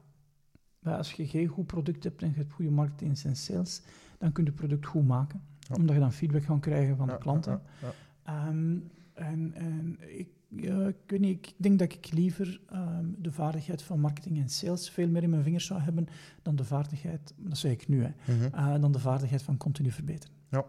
Maar 0.79 0.97
als 0.97 1.13
je 1.13 1.27
geen 1.27 1.47
goed 1.49 1.67
product 1.67 2.05
hebt 2.05 2.23
en 2.23 2.29
je 2.29 2.35
hebt 2.37 2.53
goede 2.53 2.71
marketing 2.71 3.23
en 3.25 3.37
sales, 3.37 3.83
dan 4.19 4.33
kun 4.33 4.45
je 4.45 4.51
het 4.51 4.59
product 4.59 4.87
goed 4.87 5.07
maken. 5.07 5.43
Ja. 5.59 5.75
Omdat 5.75 5.95
je 5.95 6.01
dan 6.01 6.13
feedback 6.13 6.43
kan 6.45 6.61
krijgen 6.61 6.97
van 6.97 7.07
Ja, 7.07 7.13
de 7.13 7.19
klanten. 7.19 7.63
ja. 7.83 7.93
Ehm, 8.23 8.79
en 9.15 9.53
en 9.55 9.99
ik, 10.19 10.29
ja, 10.49 10.87
ik 10.87 10.97
weet 11.07 11.21
niet, 11.21 11.47
ik 11.47 11.55
denk 11.57 11.79
dat 11.79 11.93
ik 11.93 12.13
liever 12.13 12.61
ehm, 12.69 13.07
de 13.19 13.33
vaardigheid 13.33 13.83
van 13.83 14.01
marketing 14.01 14.39
en 14.39 14.49
sales 14.49 14.91
veel 14.91 15.09
meer 15.09 15.23
in 15.23 15.31
mijn 15.31 15.43
vingers 15.43 15.67
zou 15.67 15.81
hebben 15.81 16.07
dan 16.43 16.57
de 16.57 16.65
vaardigheid, 16.65 17.35
dat 17.37 17.59
zeg 17.59 17.73
ik 17.73 17.89
nu, 17.89 18.03
hè, 18.05 18.11
Mhm. 18.35 18.55
eh, 18.55 18.81
dan 18.81 18.93
de 18.93 18.99
vaardigheid 18.99 19.43
van 19.43 19.57
continu 19.57 19.91
verbeteren. 19.91 20.35
Ja. 20.51 20.65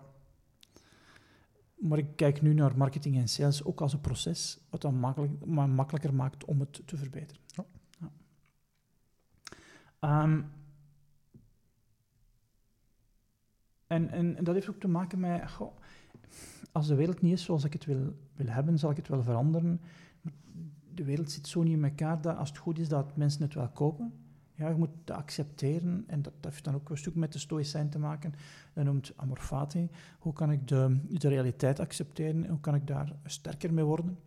Maar 1.81 1.97
ik 1.97 2.15
kijk 2.15 2.41
nu 2.41 2.53
naar 2.53 2.77
marketing 2.77 3.17
en 3.17 3.27
sales 3.27 3.63
ook 3.63 3.81
als 3.81 3.93
een 3.93 4.01
proces, 4.01 4.59
wat 4.69 4.81
dan 4.81 4.95
makkelijk, 4.95 5.45
maar 5.45 5.69
makkelijker 5.69 6.13
maakt 6.13 6.45
om 6.45 6.59
het 6.59 6.81
te 6.85 6.97
verbeteren. 6.97 7.41
Ja. 7.45 7.65
Ja. 7.99 8.11
Ehm, 9.99 10.41
en, 13.87 14.09
en, 14.09 14.35
en 14.35 14.43
dat 14.43 14.53
heeft 14.53 14.69
ook 14.69 14.79
te 14.79 14.87
maken 14.87 15.19
met, 15.19 15.51
goh, 15.51 15.77
als 16.71 16.87
de 16.87 16.95
wereld 16.95 17.21
niet 17.21 17.33
is 17.33 17.43
zoals 17.43 17.63
ik 17.63 17.73
het 17.73 17.85
wil, 17.85 18.15
wil 18.33 18.47
hebben, 18.47 18.79
zal 18.79 18.89
ik 18.89 18.97
het 18.97 19.07
wel 19.07 19.23
veranderen. 19.23 19.81
De 20.93 21.03
wereld 21.03 21.31
zit 21.31 21.47
zo 21.47 21.63
niet 21.63 21.77
in 21.77 21.83
elkaar 21.83 22.21
dat 22.21 22.37
als 22.37 22.49
het 22.49 22.57
goed 22.57 22.79
is 22.79 22.87
dat 22.87 23.17
mensen 23.17 23.41
het 23.41 23.53
wel 23.53 23.69
kopen. 23.69 24.20
Ja, 24.61 24.69
je 24.69 24.75
moet 24.75 24.89
dat 25.03 25.17
accepteren 25.17 26.03
en 26.07 26.21
dat, 26.21 26.33
dat 26.39 26.51
heeft 26.51 26.63
dan 26.63 26.75
ook 26.75 26.89
een 26.89 26.97
stuk 26.97 27.15
met 27.15 27.33
de 27.33 27.39
stoïcijn 27.39 27.89
te 27.89 27.99
maken. 27.99 28.33
Dat 28.73 28.85
noemt 28.85 29.13
amor 29.15 29.37
fati. 29.39 29.89
Hoe 30.19 30.33
kan 30.33 30.51
ik 30.51 30.67
de, 30.67 30.99
de 31.09 31.27
realiteit 31.27 31.79
accepteren 31.79 32.43
en 32.43 32.49
hoe 32.49 32.59
kan 32.59 32.75
ik 32.75 32.87
daar 32.87 33.13
sterker 33.25 33.73
mee 33.73 33.83
worden? 33.83 34.17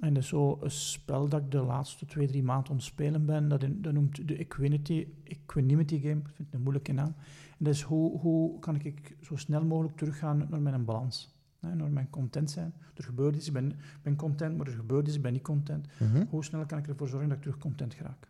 En 0.00 0.14
dat 0.14 0.22
is 0.22 0.28
zo 0.28 0.58
een 0.60 0.70
spel 0.70 1.28
dat 1.28 1.40
ik 1.42 1.50
de 1.50 1.62
laatste 1.62 2.06
twee, 2.06 2.26
drie 2.26 2.42
maanden 2.42 2.70
aan 2.70 2.76
het 2.76 2.84
spelen 2.84 3.26
ben. 3.26 3.48
Dat, 3.48 3.62
in- 3.62 3.82
dat 3.82 3.92
noemt 3.92 4.28
de 4.28 4.36
Equinity, 4.36 5.06
Equanimity 5.24 6.00
Game. 6.00 6.20
Ik 6.20 6.26
vind 6.34 6.38
het 6.38 6.54
een 6.54 6.60
moeilijke 6.62 6.92
naam. 6.92 7.14
En 7.58 7.64
dat 7.64 7.74
is 7.74 7.82
hoe, 7.82 8.18
hoe 8.20 8.58
kan 8.58 8.80
ik 8.80 9.16
zo 9.20 9.36
snel 9.36 9.64
mogelijk 9.64 9.96
teruggaan 9.96 10.46
naar 10.50 10.60
mijn 10.62 10.84
balans. 10.84 11.34
Naar 11.60 11.90
mijn 11.90 12.10
content 12.10 12.50
zijn. 12.50 12.74
Er 12.94 13.04
gebeurt 13.04 13.36
iets, 13.36 13.46
ik 13.46 13.52
ben, 13.52 13.72
ben 14.02 14.16
content, 14.16 14.56
maar 14.56 14.66
er 14.66 14.72
gebeurt 14.72 15.06
iets, 15.06 15.16
ik 15.16 15.22
ben 15.22 15.32
niet 15.32 15.42
content. 15.42 15.86
Mhm. 16.00 16.24
Hoe 16.28 16.44
snel 16.44 16.66
kan 16.66 16.78
ik 16.78 16.88
ervoor 16.88 17.08
zorgen 17.08 17.28
dat 17.28 17.36
ik 17.36 17.42
terug 17.42 17.58
content 17.58 17.94
geraak? 17.94 18.28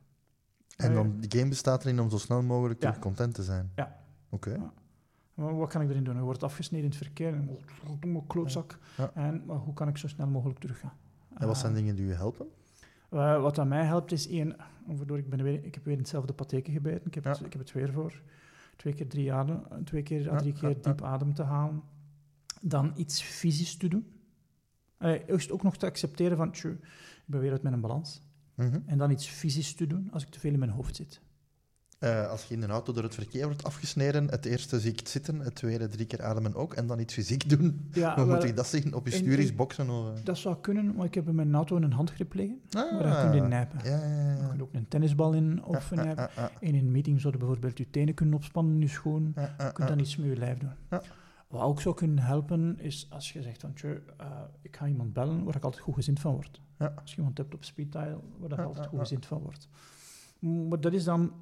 En 0.83 0.95
dan, 0.95 1.21
die 1.21 1.39
game 1.39 1.49
bestaat 1.49 1.85
erin 1.85 2.01
om 2.01 2.11
zo 2.11 2.19
snel 2.19 2.43
mogelijk 2.43 2.83
Ja. 2.83 2.97
content 3.01 3.35
te 3.35 3.43
zijn. 3.43 3.71
Ja. 3.77 3.97
Oké. 4.29 4.51
Ja. 4.51 4.73
Maar 5.35 5.57
wat 5.57 5.69
kan 5.69 5.83
ik 5.83 5.89
erin 5.91 6.05
doen? 6.05 6.17
Je 6.17 6.23
wordt 6.23 6.43
afgesneden 6.43 6.85
in 6.85 6.91
het 6.91 7.03
verkeer, 7.03 7.35
en 7.35 7.49
domme 8.01 8.23
klootzak. 8.27 8.79
Ja. 8.97 9.11
En 9.15 9.43
maar 9.47 9.57
hoe 9.57 9.75
kan 9.75 9.89
ik 9.89 9.97
zo 9.97 10.09
snel 10.09 10.27
mogelijk 10.27 10.59
teruggaan? 10.59 10.93
En 11.39 11.47
wat 11.47 11.59
zijn 11.59 11.73
Eh, 11.73 11.79
dingen 11.79 11.97
die 11.97 12.07
je 12.07 12.13
helpen? 12.15 12.47
Eh, 13.11 13.41
wat 13.41 13.59
aan 13.59 13.69
mij 13.69 13.85
helpt 13.85 14.13
is 14.13 14.29
één, 14.29 14.57
waardoor 14.87 15.19
ik, 15.19 15.29
ben 15.29 15.43
weer, 15.43 15.65
ik 15.65 15.75
heb 15.75 15.85
weer 15.85 15.93
in 15.95 15.99
hetzelfde 16.01 16.33
patheken 16.33 16.73
gebeten. 16.73 17.07
Ik 17.07 17.15
heb, 17.15 17.25
het, 17.25 17.41
ik 17.41 17.53
heb 17.53 17.61
het 17.63 17.73
weer 17.73 17.93
voor. 17.93 18.21
Twee 18.77 18.95
keer 18.95 19.09
drie, 19.09 19.33
adem, 19.33 19.61
twee 19.85 20.03
keer, 20.03 20.31
à 20.33 20.37
drie 20.37 20.53
keer 20.53 20.83
diep 20.83 21.03
adem 21.03 21.35
te 21.35 21.43
halen. 21.43 21.83
Dan 22.61 22.93
iets 22.97 23.23
fysisch 23.23 23.77
te 23.77 23.89
doen. 23.89 24.07
Eh, 24.99 25.29
eerst 25.29 25.51
ook 25.51 25.63
nog 25.63 25.77
te 25.77 25.87
accepteren 25.87 26.37
van, 26.37 26.51
tjoe, 26.53 26.73
ik 26.73 26.81
ben 27.27 27.41
weer 27.41 27.51
uit 27.51 27.63
mijn 27.63 27.81
balans. 27.81 28.23
Mhm. 28.63 28.79
En 28.87 28.99
dan 28.99 29.11
iets 29.11 29.27
fysisch 29.27 29.75
te 29.75 29.87
doen 29.87 30.09
als 30.13 30.23
ik 30.23 30.29
te 30.29 30.41
veel 30.41 30.53
in 30.53 30.59
mijn 30.59 30.71
hoofd 30.71 30.97
zit. 30.97 31.21
Eh, 31.99 32.29
als 32.31 32.45
je 32.45 32.55
in 32.55 32.63
een 32.63 32.71
auto 32.71 32.93
door 32.93 33.03
het 33.03 33.15
verkeer 33.15 33.45
wordt 33.47 33.65
afgesneden, 33.65 34.29
het 34.31 34.45
eerste 34.45 34.81
zie 34.81 34.91
ik 34.91 34.99
het 34.99 35.09
zitten, 35.09 35.39
het 35.41 35.55
tweede 35.55 35.89
drie 35.89 36.07
keer 36.07 36.23
ademen 36.23 36.55
ook, 36.55 36.75
en 36.75 36.87
dan 36.87 36.99
iets 36.99 37.15
fysiek 37.15 37.49
doen. 37.49 37.81
Ja, 37.93 38.15
Hoe 38.15 38.25
wel, 38.27 38.35
moet 38.35 38.45
ik 38.45 38.57
dat 38.57 38.67
zien? 38.67 38.95
Op 38.95 39.07
je 39.07 39.13
stuur 39.13 39.55
boksen? 39.55 39.91
Of, 39.91 40.19
eh? 40.19 40.25
dat 40.25 40.39
zou 40.39 40.57
kunnen, 40.61 40.95
maar 40.95 41.07
ik 41.07 41.15
heb 41.15 41.29
in 41.29 41.35
mijn 41.35 41.55
auto 41.55 41.77
een 41.77 41.93
handgrip 41.93 42.35
liggen. 42.35 42.61
Ah, 42.71 43.01
Waar 43.01 43.09
je 43.09 43.31
kunt 43.31 43.43
in 43.43 43.49
nijpen. 43.49 43.81
Ja. 43.85 43.97
Je 44.41 44.47
kunt 44.49 44.63
ook 44.63 44.73
een 44.73 44.89
tennisbal 44.89 45.33
in 45.33 45.65
of 45.65 45.91
Ja, 45.91 45.97
nijpen. 46.03 46.29
ah, 46.29 46.37
ah, 46.37 46.45
ah. 46.45 46.51
In 46.61 46.75
een 46.75 46.91
meeting 46.91 47.21
zouden 47.21 47.41
bijvoorbeeld 47.41 47.79
je 47.79 47.91
tenen 47.91 48.15
kunnen 48.15 48.35
opspannen 48.35 48.75
in 48.75 48.81
je 48.81 48.89
schoen. 48.89 49.33
Ah, 49.35 49.45
ah, 49.45 49.51
Je 49.51 49.73
kunt 49.73 49.79
ah. 49.79 49.87
dan 49.89 49.99
iets 49.99 50.17
met 50.17 50.29
je 50.29 50.37
lijf 50.37 50.59
doen. 50.59 50.71
Wat 51.53 51.63
ook 51.63 51.81
zou 51.81 51.95
kunnen 51.95 52.19
helpen, 52.19 52.79
is 52.79 53.07
als 53.11 53.33
je 53.33 53.43
zegt 53.43 53.61
van, 53.61 53.75
eh, 54.17 54.27
ik 54.63 54.77
ga 54.77 54.87
iemand 54.87 55.13
bellen 55.13 55.45
waar 55.45 55.57
ik 55.57 55.65
altijd 55.65 55.83
goed 55.83 55.95
gezind 55.95 56.21
van 56.21 56.33
word. 56.33 56.61
Ja. 56.79 56.95
Als 57.01 57.11
je 57.11 57.17
iemand 57.17 57.39
hebt 57.39 57.55
op 57.55 57.65
speeddial, 57.65 58.25
waar 58.39 58.51
ik 58.51 58.57
Ja, 58.57 58.65
altijd 58.65 58.87
goed 58.87 58.99
gezind 58.99 59.27
van 59.27 59.39
word. 59.39 59.69
Maar 60.39 60.81
dat 60.81 60.93
is 60.93 61.05
dan 61.05 61.33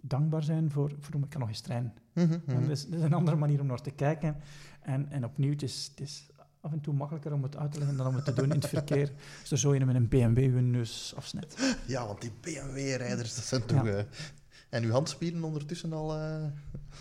dankbaar 0.00 0.42
zijn 0.42 0.70
voor, 0.70 0.94
voor 0.98 1.14
ik 1.14 1.30
kan 1.30 1.40
nog 1.40 1.48
eens 1.48 1.60
trainen. 1.60 1.92
Mhm, 2.12 2.32
En 2.32 2.42
mhm. 2.46 2.60
dat, 2.60 2.70
is, 2.70 2.86
dat 2.86 2.98
is 2.98 3.04
een 3.04 3.12
andere 3.12 3.36
manier 3.36 3.60
om 3.60 3.66
naar 3.66 3.80
te 3.80 3.90
kijken. 3.90 4.36
En, 4.80 5.10
en 5.10 5.24
opnieuw, 5.24 5.50
het 5.50 5.62
is, 5.62 5.88
het 5.90 6.00
is 6.00 6.26
af 6.60 6.72
en 6.72 6.80
toe 6.80 6.94
makkelijker 6.94 7.32
om 7.32 7.42
het 7.42 7.56
uit 7.56 7.72
te 7.72 7.78
leggen 7.78 7.96
dan 7.96 8.06
om 8.06 8.14
het 8.14 8.24
te 8.24 8.32
doen 8.32 8.44
in 8.44 8.50
het 8.50 8.68
verkeer. 8.68 9.12
Als 9.40 9.50
er 9.50 9.58
zo 9.58 9.72
een 9.72 9.86
met 9.86 9.94
een 9.94 10.08
BMW 10.08 10.38
je 10.38 10.60
neus 10.60 11.12
afsnijdt. 11.16 11.76
Ja, 11.86 12.06
want 12.06 12.20
die 12.20 12.32
BMW-rijders, 12.40 13.34
dat 13.34 13.44
zijn 13.44 13.64
toch... 13.64 13.86
eh, 13.86 14.04
En 14.68 14.84
uw 14.84 14.90
handspieren 14.90 15.42
ondertussen 15.44 15.92
al... 15.92 16.14
eh, 16.14 16.44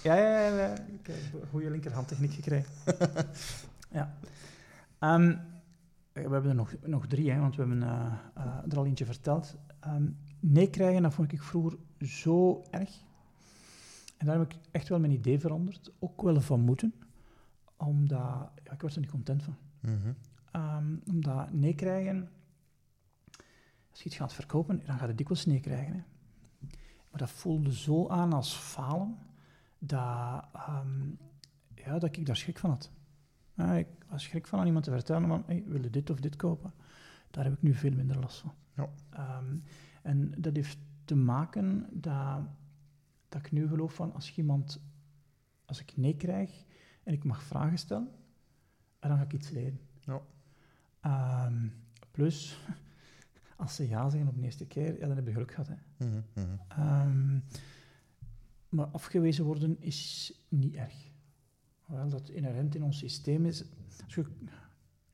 Ja, 0.04 0.16
ja, 0.16 0.40
ja, 0.48 0.58
ja. 0.58 0.74
ik 0.80 1.08
heb 1.08 1.42
een 1.42 1.48
goede 1.50 1.70
linkerhandtechniek 1.72 2.34
gekregen. 2.34 2.72
ja. 4.00 4.14
Ehm, 5.00 5.36
we 6.14 6.22
hebben 6.22 6.46
er 6.50 6.56
nog, 6.56 6.74
nog 6.86 7.08
drie, 7.08 7.32
hè, 7.32 7.40
want 7.40 7.56
we 7.56 7.62
hebben 7.62 7.84
eh, 7.84 8.14
eh, 8.34 8.58
er 8.72 8.78
al 8.78 8.86
eentje 8.86 9.06
verteld. 9.06 9.56
Ehm, 9.80 10.08
nee 10.40 10.70
krijgen, 10.70 11.02
dat 11.02 11.14
vond 11.14 11.32
ik 11.32 11.42
vroeger 11.44 11.78
zo 12.00 12.64
erg. 12.72 12.90
En 14.18 14.26
daar 14.26 14.40
heb 14.40 14.52
ik 14.52 14.58
echt 14.72 14.88
wel 14.88 15.00
mijn 15.00 15.12
idee 15.12 15.40
veranderd. 15.40 15.92
Ook 16.00 16.22
wel 16.22 16.42
van 16.42 16.60
moeten. 16.60 16.94
Omdat, 17.78 18.20
ja, 18.64 18.72
ik 18.74 18.82
word 18.82 18.94
er 18.96 19.02
niet 19.02 19.10
content 19.10 19.44
van. 19.44 19.56
mhm. 19.80 20.12
Ehm, 20.52 20.96
omdat 21.10 21.54
nee 21.54 21.74
krijgen, 21.76 22.30
als 23.92 24.00
je 24.00 24.06
iets 24.06 24.16
gaat 24.18 24.34
verkopen, 24.34 24.82
dan 24.86 24.98
gaat 25.00 25.08
je 25.10 25.16
dikwijls 25.16 25.46
nee 25.46 25.60
krijgen. 25.60 25.94
Hè. 25.94 26.02
Maar 27.10 27.20
dat 27.20 27.30
voelde 27.30 27.74
zo 27.74 28.08
aan 28.08 28.34
als 28.34 28.56
falen, 28.56 29.18
dat, 29.80 30.46
ehm, 30.54 31.10
ja, 31.76 32.00
dat 32.00 32.16
ik 32.16 32.26
daar 32.26 32.38
schrik 32.38 32.60
van 32.60 32.70
had. 32.70 32.92
Ja, 33.54 33.74
ik 33.74 33.88
was 34.10 34.24
schrik 34.24 34.48
van 34.48 34.60
aan 34.60 34.66
iemand 34.66 34.86
te 34.86 34.92
vertellen 34.92 35.28
van, 35.28 35.44
hey, 35.46 35.64
wil 35.68 35.82
je 35.82 35.90
dit 35.90 36.10
of 36.10 36.20
dit 36.20 36.36
kopen? 36.36 36.74
Daar 37.32 37.44
heb 37.44 37.54
ik 37.54 37.62
nu 37.62 37.74
veel 37.74 37.94
minder 37.94 38.20
last 38.20 38.40
van. 38.40 38.54
Ja. 38.76 38.90
Ehm, 39.10 39.58
en 40.02 40.34
dat 40.38 40.56
heeft 40.56 40.78
te 41.06 41.16
maken 41.16 41.88
dat, 41.92 42.40
dat 43.30 43.46
ik 43.46 43.52
nu 43.52 43.68
geloof 43.68 43.94
van, 43.94 44.14
als 44.14 44.36
iemand, 44.36 44.82
als 45.66 45.82
ik 45.82 45.98
nee 45.98 46.16
krijg 46.16 46.66
en 47.04 47.14
ik 47.14 47.24
mag 47.24 47.44
vragen 47.44 47.78
stellen, 47.78 48.12
en 49.00 49.10
dan 49.10 49.18
ga 49.18 49.24
ik 49.24 49.34
iets 49.34 49.50
leren. 49.50 49.80
Ja. 50.00 50.22
Ehm, 51.00 51.68
plus, 52.12 52.60
als 53.58 53.76
ze 53.76 53.88
ja 53.88 54.10
zeggen 54.10 54.30
op 54.30 54.36
de 54.36 54.44
eerste 54.44 54.66
keer, 54.66 55.00
ja, 55.00 55.08
dan 55.08 55.16
heb 55.16 55.26
je 55.26 55.32
geluk 55.32 55.52
gehad. 55.52 55.68
Hè. 55.68 56.06
Mhm, 56.06 56.22
mhm. 56.34 56.46
Ehm, 56.68 57.40
maar 58.70 58.86
afgewezen 58.86 59.46
worden 59.46 59.78
is 59.80 60.34
niet 60.50 60.76
erg. 60.76 61.12
Hoewel 61.80 62.10
dat 62.10 62.30
inherent 62.30 62.76
in 62.76 62.84
ons 62.84 62.98
systeem 62.98 63.46
is. 63.46 63.64
Als, 64.04 64.16
je, 64.16 64.26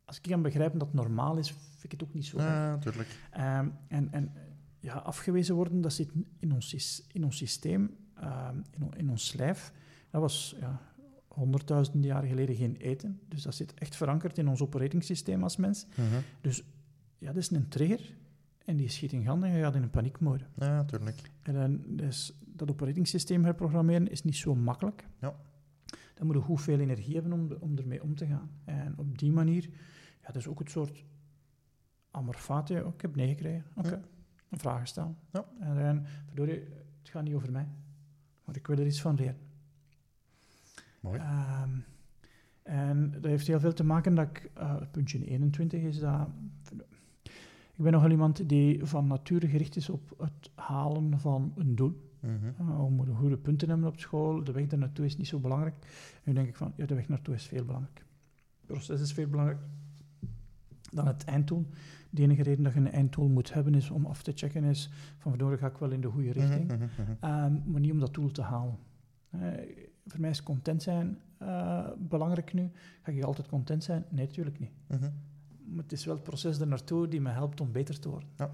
als 0.05 0.17
ik 0.17 0.31
kan 0.31 0.41
begrijpen 0.41 0.79
dat 0.79 0.87
het 0.87 0.97
normaal 0.97 1.37
is, 1.37 1.51
vind 1.51 1.83
ik 1.83 1.91
het 1.91 2.03
ook 2.03 2.13
niet 2.13 2.25
zo 2.25 2.37
erg. 2.37 2.47
Ja, 2.47 2.69
natuurlijk. 2.69 3.19
Ehm, 3.31 3.69
en 3.87 4.11
en 4.11 4.31
ja, 4.79 4.93
afgewezen 4.93 5.55
worden, 5.55 5.81
dat 5.81 5.93
zit 5.93 6.11
in 6.39 6.53
ons, 6.53 7.03
in 7.11 7.23
ons 7.23 7.37
systeem, 7.37 7.97
ehm, 8.15 8.57
in, 8.71 8.93
in 8.97 9.09
ons 9.09 9.33
lijf. 9.33 9.73
Dat 10.09 10.21
was 10.21 10.55
ja, 10.59 10.81
honderdduizenden 11.27 12.09
jaren 12.09 12.29
geleden 12.29 12.55
geen 12.55 12.75
eten. 12.75 13.19
Dus 13.27 13.41
dat 13.41 13.55
zit 13.55 13.73
echt 13.73 13.95
verankerd 13.95 14.37
in 14.37 14.47
ons 14.47 14.61
operatingsysteem 14.61 15.43
als 15.43 15.57
mens. 15.57 15.85
Mhm. 15.95 16.51
Ja, 17.17 17.27
dat 17.27 17.37
is 17.37 17.51
een 17.51 17.67
trigger. 17.67 18.15
En 18.65 18.75
die 18.75 18.89
schiet 18.89 19.11
in 19.11 19.23
gang 19.23 19.43
en 19.43 19.51
je 19.51 19.61
gaat 19.63 19.75
in 19.75 19.81
een 19.83 19.89
paniekmode. 19.89 20.43
Ja, 20.55 20.67
natuurlijk. 20.75 21.31
En 21.41 21.53
dan, 21.53 21.81
dus 21.87 22.33
dat 22.45 22.69
operatingsysteem 22.71 23.43
herprogrammeren 23.43 24.07
is 24.11 24.23
niet 24.23 24.35
zo 24.35 24.55
makkelijk. 24.55 25.07
Ja. 25.19 25.35
Dan 26.13 26.25
moet 26.25 26.35
je 26.35 26.41
goed 26.41 26.61
veel 26.61 26.79
energie 26.79 27.13
hebben 27.13 27.33
om, 27.33 27.51
om 27.59 27.77
ermee 27.77 28.03
om 28.03 28.15
te 28.15 28.25
gaan. 28.25 28.49
En 28.65 28.93
op 28.97 29.17
die 29.17 29.31
manier, 29.31 29.69
ja, 30.21 30.27
dat 30.27 30.35
is 30.35 30.47
ook 30.47 30.59
het 30.59 30.69
soort 30.69 31.03
amorfate. 32.11 32.85
Oh, 32.85 32.93
ik 32.93 33.01
heb 33.01 33.15
nee 33.15 33.27
gekregen. 33.27 33.63
Oké, 33.75 33.89
Ja. 33.89 34.01
een 34.49 34.59
vraag 34.59 34.87
stellen. 34.87 35.17
Ja. 35.31 35.45
En 35.59 36.05
dan, 36.33 36.47
het 36.47 37.09
gaat 37.09 37.23
niet 37.23 37.33
over 37.33 37.51
mij. 37.51 37.67
Maar 38.45 38.55
ik 38.55 38.67
wil 38.67 38.77
er 38.77 38.85
iets 38.85 39.01
van 39.01 39.15
leren. 39.15 39.37
Mooi. 40.99 41.19
Ehm, 41.19 41.69
en 42.63 43.11
dat 43.11 43.23
heeft 43.23 43.47
heel 43.47 43.59
veel 43.59 43.73
te 43.73 43.83
maken 43.83 44.15
dat 44.15 44.27
ik, 44.29 44.49
het 44.53 44.91
puntje 44.91 45.25
21 45.25 45.81
is 45.81 45.99
dat, 45.99 46.27
ik 47.75 47.83
ben 47.83 47.91
nogal 47.91 48.09
iemand 48.09 48.49
die 48.49 48.85
van 48.85 49.07
nature 49.07 49.47
gericht 49.47 49.75
is 49.75 49.89
op 49.89 50.13
het 50.17 50.51
halen 50.55 51.19
van 51.19 51.53
een 51.55 51.75
doel. 51.75 52.11
Uh, 52.21 52.31
we 52.57 52.89
moeten 52.89 53.15
goede 53.15 53.37
punten 53.37 53.69
hebben 53.69 53.87
op 53.87 53.99
school, 53.99 54.43
de 54.43 54.51
weg 54.51 54.67
daar 54.67 54.79
naartoe 54.79 55.05
is 55.05 55.17
niet 55.17 55.27
zo 55.27 55.39
belangrijk. 55.39 55.75
En 55.81 56.21
nu 56.23 56.33
denk 56.33 56.47
ik 56.47 56.55
van, 56.55 56.73
ja, 56.75 56.85
de 56.85 56.95
weg 56.95 57.07
naartoe 57.07 57.33
is 57.33 57.45
veel 57.45 57.65
belangrijk. 57.65 58.05
Het 58.57 58.65
proces 58.65 59.01
is 59.01 59.13
veel 59.13 59.27
belangrijker 59.27 59.67
dan 60.93 61.07
het 61.07 61.23
einddoel. 61.23 61.65
De 62.09 62.21
enige 62.21 62.43
reden 62.43 62.63
dat 62.63 62.73
je 62.73 62.79
een 62.79 62.91
einddoel 62.91 63.27
moet 63.27 63.53
hebben 63.53 63.75
is 63.75 63.89
om 63.89 64.05
af 64.05 64.23
te 64.23 64.31
checken 64.35 64.63
is 64.63 64.89
van 65.17 65.31
verdorie 65.31 65.57
ga 65.57 65.67
ik 65.67 65.77
wel 65.77 65.91
in 65.91 66.01
de 66.01 66.07
goede 66.07 66.31
richting. 66.31 66.67
Mhm, 66.67 66.77
mhm, 66.77 67.01
mhm. 67.01 67.11
Ehm, 67.19 67.71
maar 67.71 67.81
niet 67.81 67.91
om 67.91 67.99
dat 67.99 68.13
doel 68.13 68.31
te 68.31 68.41
halen. 68.41 68.77
Eh, 69.29 69.39
voor 70.05 70.19
mij 70.19 70.29
is 70.29 70.43
content 70.43 70.83
zijn 70.83 71.17
eh, 71.37 71.87
belangrijk 71.97 72.53
nu. 72.53 72.71
Ga 73.01 73.11
ik 73.11 73.23
altijd 73.23 73.47
content 73.47 73.83
zijn? 73.83 74.05
Nee, 74.09 74.25
natuurlijk 74.25 74.59
niet. 74.59 74.71
Maar 75.65 75.83
het 75.83 75.91
is 75.91 76.05
wel 76.05 76.15
het 76.15 76.23
proces 76.23 76.59
er 76.59 76.67
naartoe 76.67 77.07
die 77.07 77.21
me 77.21 77.29
helpt 77.29 77.61
om 77.61 77.71
beter 77.71 77.99
te 77.99 78.09
worden. 78.09 78.29
Ja. 78.37 78.51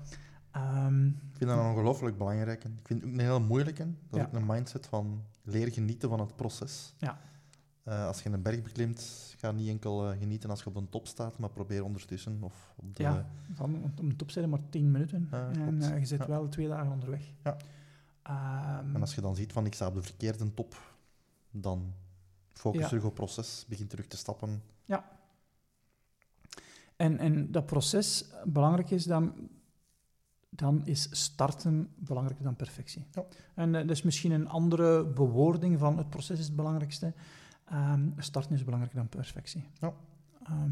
Ehm, 0.52 1.08
Ik 1.08 1.14
vind 1.38 1.50
dat 1.50 1.60
ongelooflijk 1.60 2.18
belangrijk. 2.18 2.64
Ik 2.64 2.70
vind 2.84 3.02
het 3.02 3.10
ook 3.10 3.14
een 3.16 3.20
heel 3.26 3.42
moeilijke. 3.42 3.84
Dat 3.84 3.94
is 4.12 4.18
Ja. 4.20 4.26
ook 4.26 4.34
een 4.34 4.46
mindset 4.46 4.88
van 4.88 5.24
leren 5.44 5.72
genieten 5.74 6.10
van 6.10 6.20
het 6.20 6.36
proces. 6.36 6.94
Ja. 6.98 7.20
Eh, 7.84 8.06
als 8.06 8.22
je 8.24 8.30
een 8.30 8.42
berg 8.42 8.62
beklimt, 8.62 9.34
ga 9.38 9.52
niet 9.52 9.68
enkel 9.70 10.12
eh, 10.12 10.18
genieten 10.20 10.50
als 10.50 10.60
je 10.60 10.66
op 10.66 10.74
de 10.76 10.90
top 10.90 11.08
staat, 11.08 11.38
maar 11.38 11.50
probeer 11.50 11.84
ondertussen 11.84 12.38
of 12.44 12.74
op 12.76 12.96
de... 12.96 13.04
Ja, 13.04 13.30
van, 13.54 13.92
om 14.00 14.10
de 14.10 14.16
top 14.16 14.32
zijn 14.32 14.50
maar 14.50 14.70
10 14.70 14.92
minuten. 14.92 15.28
Ja, 15.32 15.50
en 15.52 15.82
eh, 15.82 16.00
je 16.00 16.06
zit 16.06 16.20
Ja. 16.20 16.28
wel 16.28 16.48
twee 16.50 16.68
dagen 16.68 16.92
onderweg. 16.92 17.32
Ja. 17.44 17.58
Ehm, 18.24 18.96
En 18.96 19.02
als 19.02 19.16
je 19.16 19.22
dan 19.22 19.36
ziet 19.36 19.54
van 19.54 19.66
ik 19.66 19.74
sta 19.74 19.88
op 19.88 19.94
de 19.96 20.02
verkeerde 20.02 20.54
top, 20.54 20.76
dan 21.52 21.94
focus 22.54 22.80
Ja. 22.82 22.88
terug 22.88 23.02
op 23.04 23.08
het 23.10 23.18
proces, 23.20 23.66
begin 23.70 23.88
terug 23.88 24.08
te 24.08 24.18
stappen. 24.18 24.62
En, 27.00 27.18
en 27.20 27.52
dat 27.52 27.66
proces 27.66 28.26
belangrijk 28.46 28.90
is, 28.90 29.04
dan, 29.04 29.34
dan 30.50 30.86
is 30.86 31.08
starten 31.12 31.90
belangrijker 31.96 32.44
dan 32.44 32.56
perfectie. 32.56 33.06
Ja. 33.12 33.26
En 33.56 33.76
eh, 33.76 33.82
dat 33.82 33.90
is 33.90 34.02
misschien 34.02 34.32
een 34.32 34.48
andere 34.48 35.06
bewoording 35.06 35.80
van 35.80 35.98
het 35.98 36.10
proces 36.10 36.40
is 36.40 36.46
het 36.46 36.56
belangrijkste. 36.56 37.14
Ehm, 37.66 38.02
starten 38.18 38.56
is 38.56 38.64
belangrijker 38.64 39.00
dan 39.00 39.10
perfectie. 39.10 39.64
Ja. 39.80 39.94
Ehm, 40.44 40.72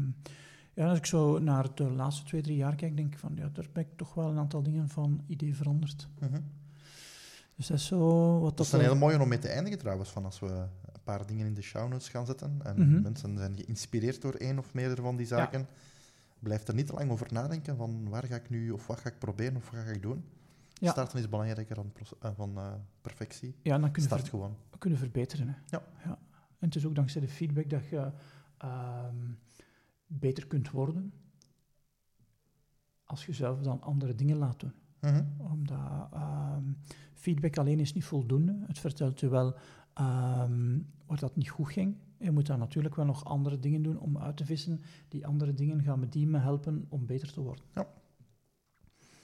ja, 0.74 0.88
als 0.88 0.98
ik 0.98 1.06
zo 1.06 1.38
naar 1.38 1.74
de 1.74 1.90
laatste 1.90 2.24
twee, 2.24 2.42
drie 2.42 2.56
jaar 2.56 2.74
kijk, 2.74 2.96
denk 2.96 3.12
ik 3.12 3.18
van, 3.18 3.32
ja, 3.34 3.48
daar 3.52 3.66
ben 3.72 3.82
ik 3.82 3.96
toch 3.96 4.14
wel 4.14 4.30
een 4.30 4.38
aantal 4.38 4.62
dingen 4.62 4.88
van 4.88 5.22
idee 5.26 5.56
veranderd. 5.56 6.08
Mhm. 6.20 6.40
Dus 7.56 7.66
dat 7.66 7.76
is 7.76 7.86
zo 7.86 8.40
wat 8.40 8.56
Dat 8.56 8.66
is 8.66 8.72
een 8.72 8.80
hele 8.80 8.94
mooie 8.94 9.20
om 9.20 9.28
mee 9.28 9.38
te 9.38 9.48
eindigen 9.48 9.78
trouwens, 9.78 10.10
van 10.10 10.24
als 10.24 10.40
we 10.40 10.46
een 10.46 11.02
paar 11.04 11.26
dingen 11.26 11.46
in 11.46 11.54
de 11.54 11.62
show 11.62 11.88
notes 11.90 12.08
gaan 12.08 12.26
zetten 12.26 12.60
en 12.62 12.78
Mhm. 12.78 13.02
mensen 13.02 13.38
zijn 13.38 13.56
geïnspireerd 13.56 14.22
door 14.22 14.34
één 14.34 14.58
of 14.58 14.74
meerdere 14.74 15.02
van 15.02 15.16
die 15.16 15.26
zaken, 15.26 15.66
blijf 16.38 16.68
er 16.68 16.74
niet 16.74 16.86
te 16.86 16.92
lang 16.92 17.10
over 17.10 17.32
nadenken 17.32 17.76
van 17.76 18.08
waar 18.08 18.24
ga 18.24 18.36
ik 18.36 18.50
nu 18.50 18.70
of 18.70 18.86
wat 18.86 19.00
ga 19.00 19.08
ik 19.08 19.18
proberen 19.18 19.56
of 19.56 19.70
wat 19.70 19.80
ga 19.80 19.90
ik 19.90 20.02
doen. 20.02 20.24
Ja. 20.72 20.90
Starten 20.90 21.18
is 21.18 21.28
belangrijker 21.28 21.74
dan 21.74 21.92
eh, 22.20 22.30
van 22.34 22.58
eh, 22.58 22.72
perfectie. 23.00 23.54
Ja, 23.62 23.78
dan 23.78 23.90
kun 23.90 24.02
je, 24.02 24.08
Start 24.08 24.28
gewoon. 24.28 24.56
kunnen 24.78 24.98
verbeteren. 24.98 25.48
Hè. 25.48 25.54
Ja. 25.66 25.82
ja. 26.04 26.18
En 26.58 26.66
het 26.66 26.74
is 26.74 26.86
ook 26.86 26.94
dankzij 26.94 27.20
de 27.20 27.28
feedback 27.28 27.70
dat 27.70 27.86
je 27.86 28.12
ehm, 28.56 29.16
beter 30.06 30.46
kunt 30.46 30.70
worden 30.70 31.12
als 33.04 33.26
je 33.26 33.32
zelf 33.32 33.60
dan 33.60 33.80
andere 33.80 34.14
dingen 34.14 34.36
laat 34.36 34.60
doen. 34.60 34.72
Mhm. 35.00 35.24
Omdat 35.36 36.08
ehm, 36.12 36.72
feedback 37.14 37.58
alleen 37.58 37.80
is 37.80 37.92
niet 37.92 38.04
voldoende. 38.04 38.64
Het 38.66 38.78
vertelt 38.78 39.20
je 39.20 39.28
wel 39.28 39.56
ehm, 39.94 40.78
waar 41.06 41.18
dat 41.18 41.36
niet 41.36 41.50
goed 41.50 41.68
ging. 41.68 41.96
Je 42.18 42.30
moet 42.30 42.46
dan 42.46 42.58
natuurlijk 42.58 42.94
wel 42.94 43.04
nog 43.04 43.24
andere 43.24 43.58
dingen 43.58 43.82
doen 43.82 43.98
om 43.98 44.18
uit 44.18 44.36
te 44.36 44.44
vissen. 44.44 44.80
Die 45.08 45.26
andere 45.26 45.54
dingen 45.54 45.82
gaan 45.82 46.00
me 46.00 46.08
die 46.08 46.26
me 46.26 46.38
helpen 46.38 46.86
om 46.88 47.06
beter 47.06 47.32
te 47.32 47.40
worden. 47.40 47.64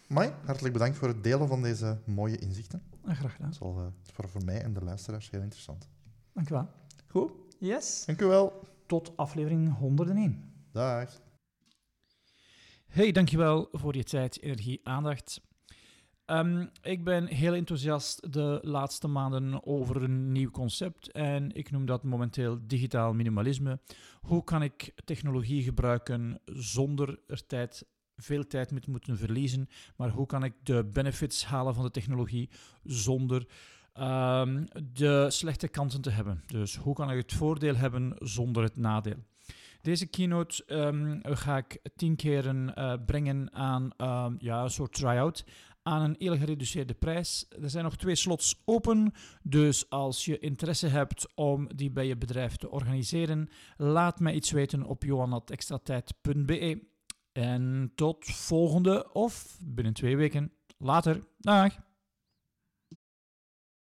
Mai, 0.09 0.31
hartelijk 0.45 0.73
bedankt 0.73 0.97
voor 0.97 1.09
het 1.09 1.23
delen 1.23 1.49
van 1.49 1.63
deze 1.63 1.99
mooie 2.07 2.39
inzichten. 2.39 2.83
En 3.05 3.17
graag 3.17 3.33
gedaan. 3.33 3.51
Dat 3.51 3.55
is 3.61 3.67
al, 3.67 3.79
eh, 3.79 3.87
voor, 4.13 4.29
voor 4.29 4.45
mij 4.45 4.63
en 4.63 4.73
de 4.73 4.85
luisteraars 4.85 5.31
heel 5.31 5.43
interessant. 5.43 5.89
Dank 6.33 6.51
u 6.51 6.55
wel. 6.55 6.69
Goed, 7.07 7.33
Yes. 7.59 8.05
dank 8.07 8.21
u 8.21 8.27
wel. 8.27 8.63
Tot 8.87 9.17
aflevering 9.17 9.77
101. 9.79 10.53
Dag. 10.73 11.21
Hey, 12.87 13.13
dankjewel 13.13 13.69
voor 13.73 13.97
je 13.97 14.05
tijd, 14.05 14.43
energie, 14.43 14.81
aandacht. 14.83 15.41
Ehm, 16.25 16.67
ik 16.83 17.05
ben 17.05 17.27
heel 17.27 17.55
enthousiast 17.55 18.33
de 18.33 18.59
laatste 18.63 19.09
maanden 19.09 19.67
over 19.67 20.03
een 20.03 20.33
nieuw 20.33 20.51
concept 20.51 21.13
en 21.13 21.55
ik 21.55 21.71
noem 21.71 21.87
dat 21.87 22.03
momenteel 22.03 22.59
digitaal 22.67 23.13
minimalisme. 23.13 23.79
Hoe 24.21 24.45
kan 24.45 24.63
ik 24.63 24.93
technologie 25.05 25.63
gebruiken 25.63 26.41
zonder 26.45 27.19
er 27.27 27.47
tijd, 27.47 27.87
veel 28.17 28.47
tijd 28.47 28.71
mee 28.71 28.81
te 28.81 28.91
moeten 28.91 29.17
verliezen, 29.17 29.69
maar 29.97 30.11
hoe 30.11 30.27
kan 30.27 30.45
ik 30.45 30.53
de 30.63 30.85
benefits 30.85 31.45
halen 31.45 31.75
van 31.75 31.85
de 31.85 31.91
technologie 31.91 32.51
zonder 32.83 33.47
ehm, 33.93 34.65
de 34.93 35.27
slechte 35.31 35.69
kanten 35.69 36.01
te 36.01 36.11
hebben. 36.11 36.43
Dus 36.47 36.77
hoe 36.77 36.95
kan 36.95 37.11
ik 37.11 37.17
het 37.17 37.33
voordeel 37.33 37.75
hebben 37.77 38.17
zonder 38.19 38.63
het 38.63 38.77
nadeel? 38.77 39.25
Deze 39.81 40.07
keynote 40.07 40.65
ehm, 40.65 41.19
ga 41.23 41.57
ik 41.57 41.81
tien 41.97 42.17
keren 42.17 42.73
uh, 42.79 42.95
brengen 43.07 43.53
aan 43.53 43.93
ja, 44.39 44.63
een 44.63 44.71
soort 44.71 44.93
try-out 44.93 45.45
aan 45.85 46.03
een 46.03 46.17
heel 46.19 46.37
gereduceerde 46.37 46.95
prijs. 46.95 47.47
Er 47.63 47.71
zijn 47.71 47.85
nog 47.85 47.97
twee 47.97 48.15
slots 48.17 48.63
open, 48.65 49.13
dus 49.43 49.91
als 49.91 50.25
je 50.25 50.39
interesse 50.39 50.87
hebt 50.87 51.35
om 51.35 51.69
die 51.75 51.91
bij 51.91 52.07
je 52.07 52.17
bedrijf 52.17 52.57
te 52.57 52.71
organiseren, 52.71 53.49
laat 53.77 54.21
mij 54.21 54.35
iets 54.35 54.51
weten 54.51 54.83
op 54.83 55.03
johannatextratijd.be. 55.03 56.83
En 57.33 57.93
tot 57.95 58.25
volgende 58.25 59.13
of 59.13 59.59
binnen 59.65 59.93
twee 59.93 60.17
weken. 60.17 60.53
Later. 60.79 61.25
Dag. 61.39 61.94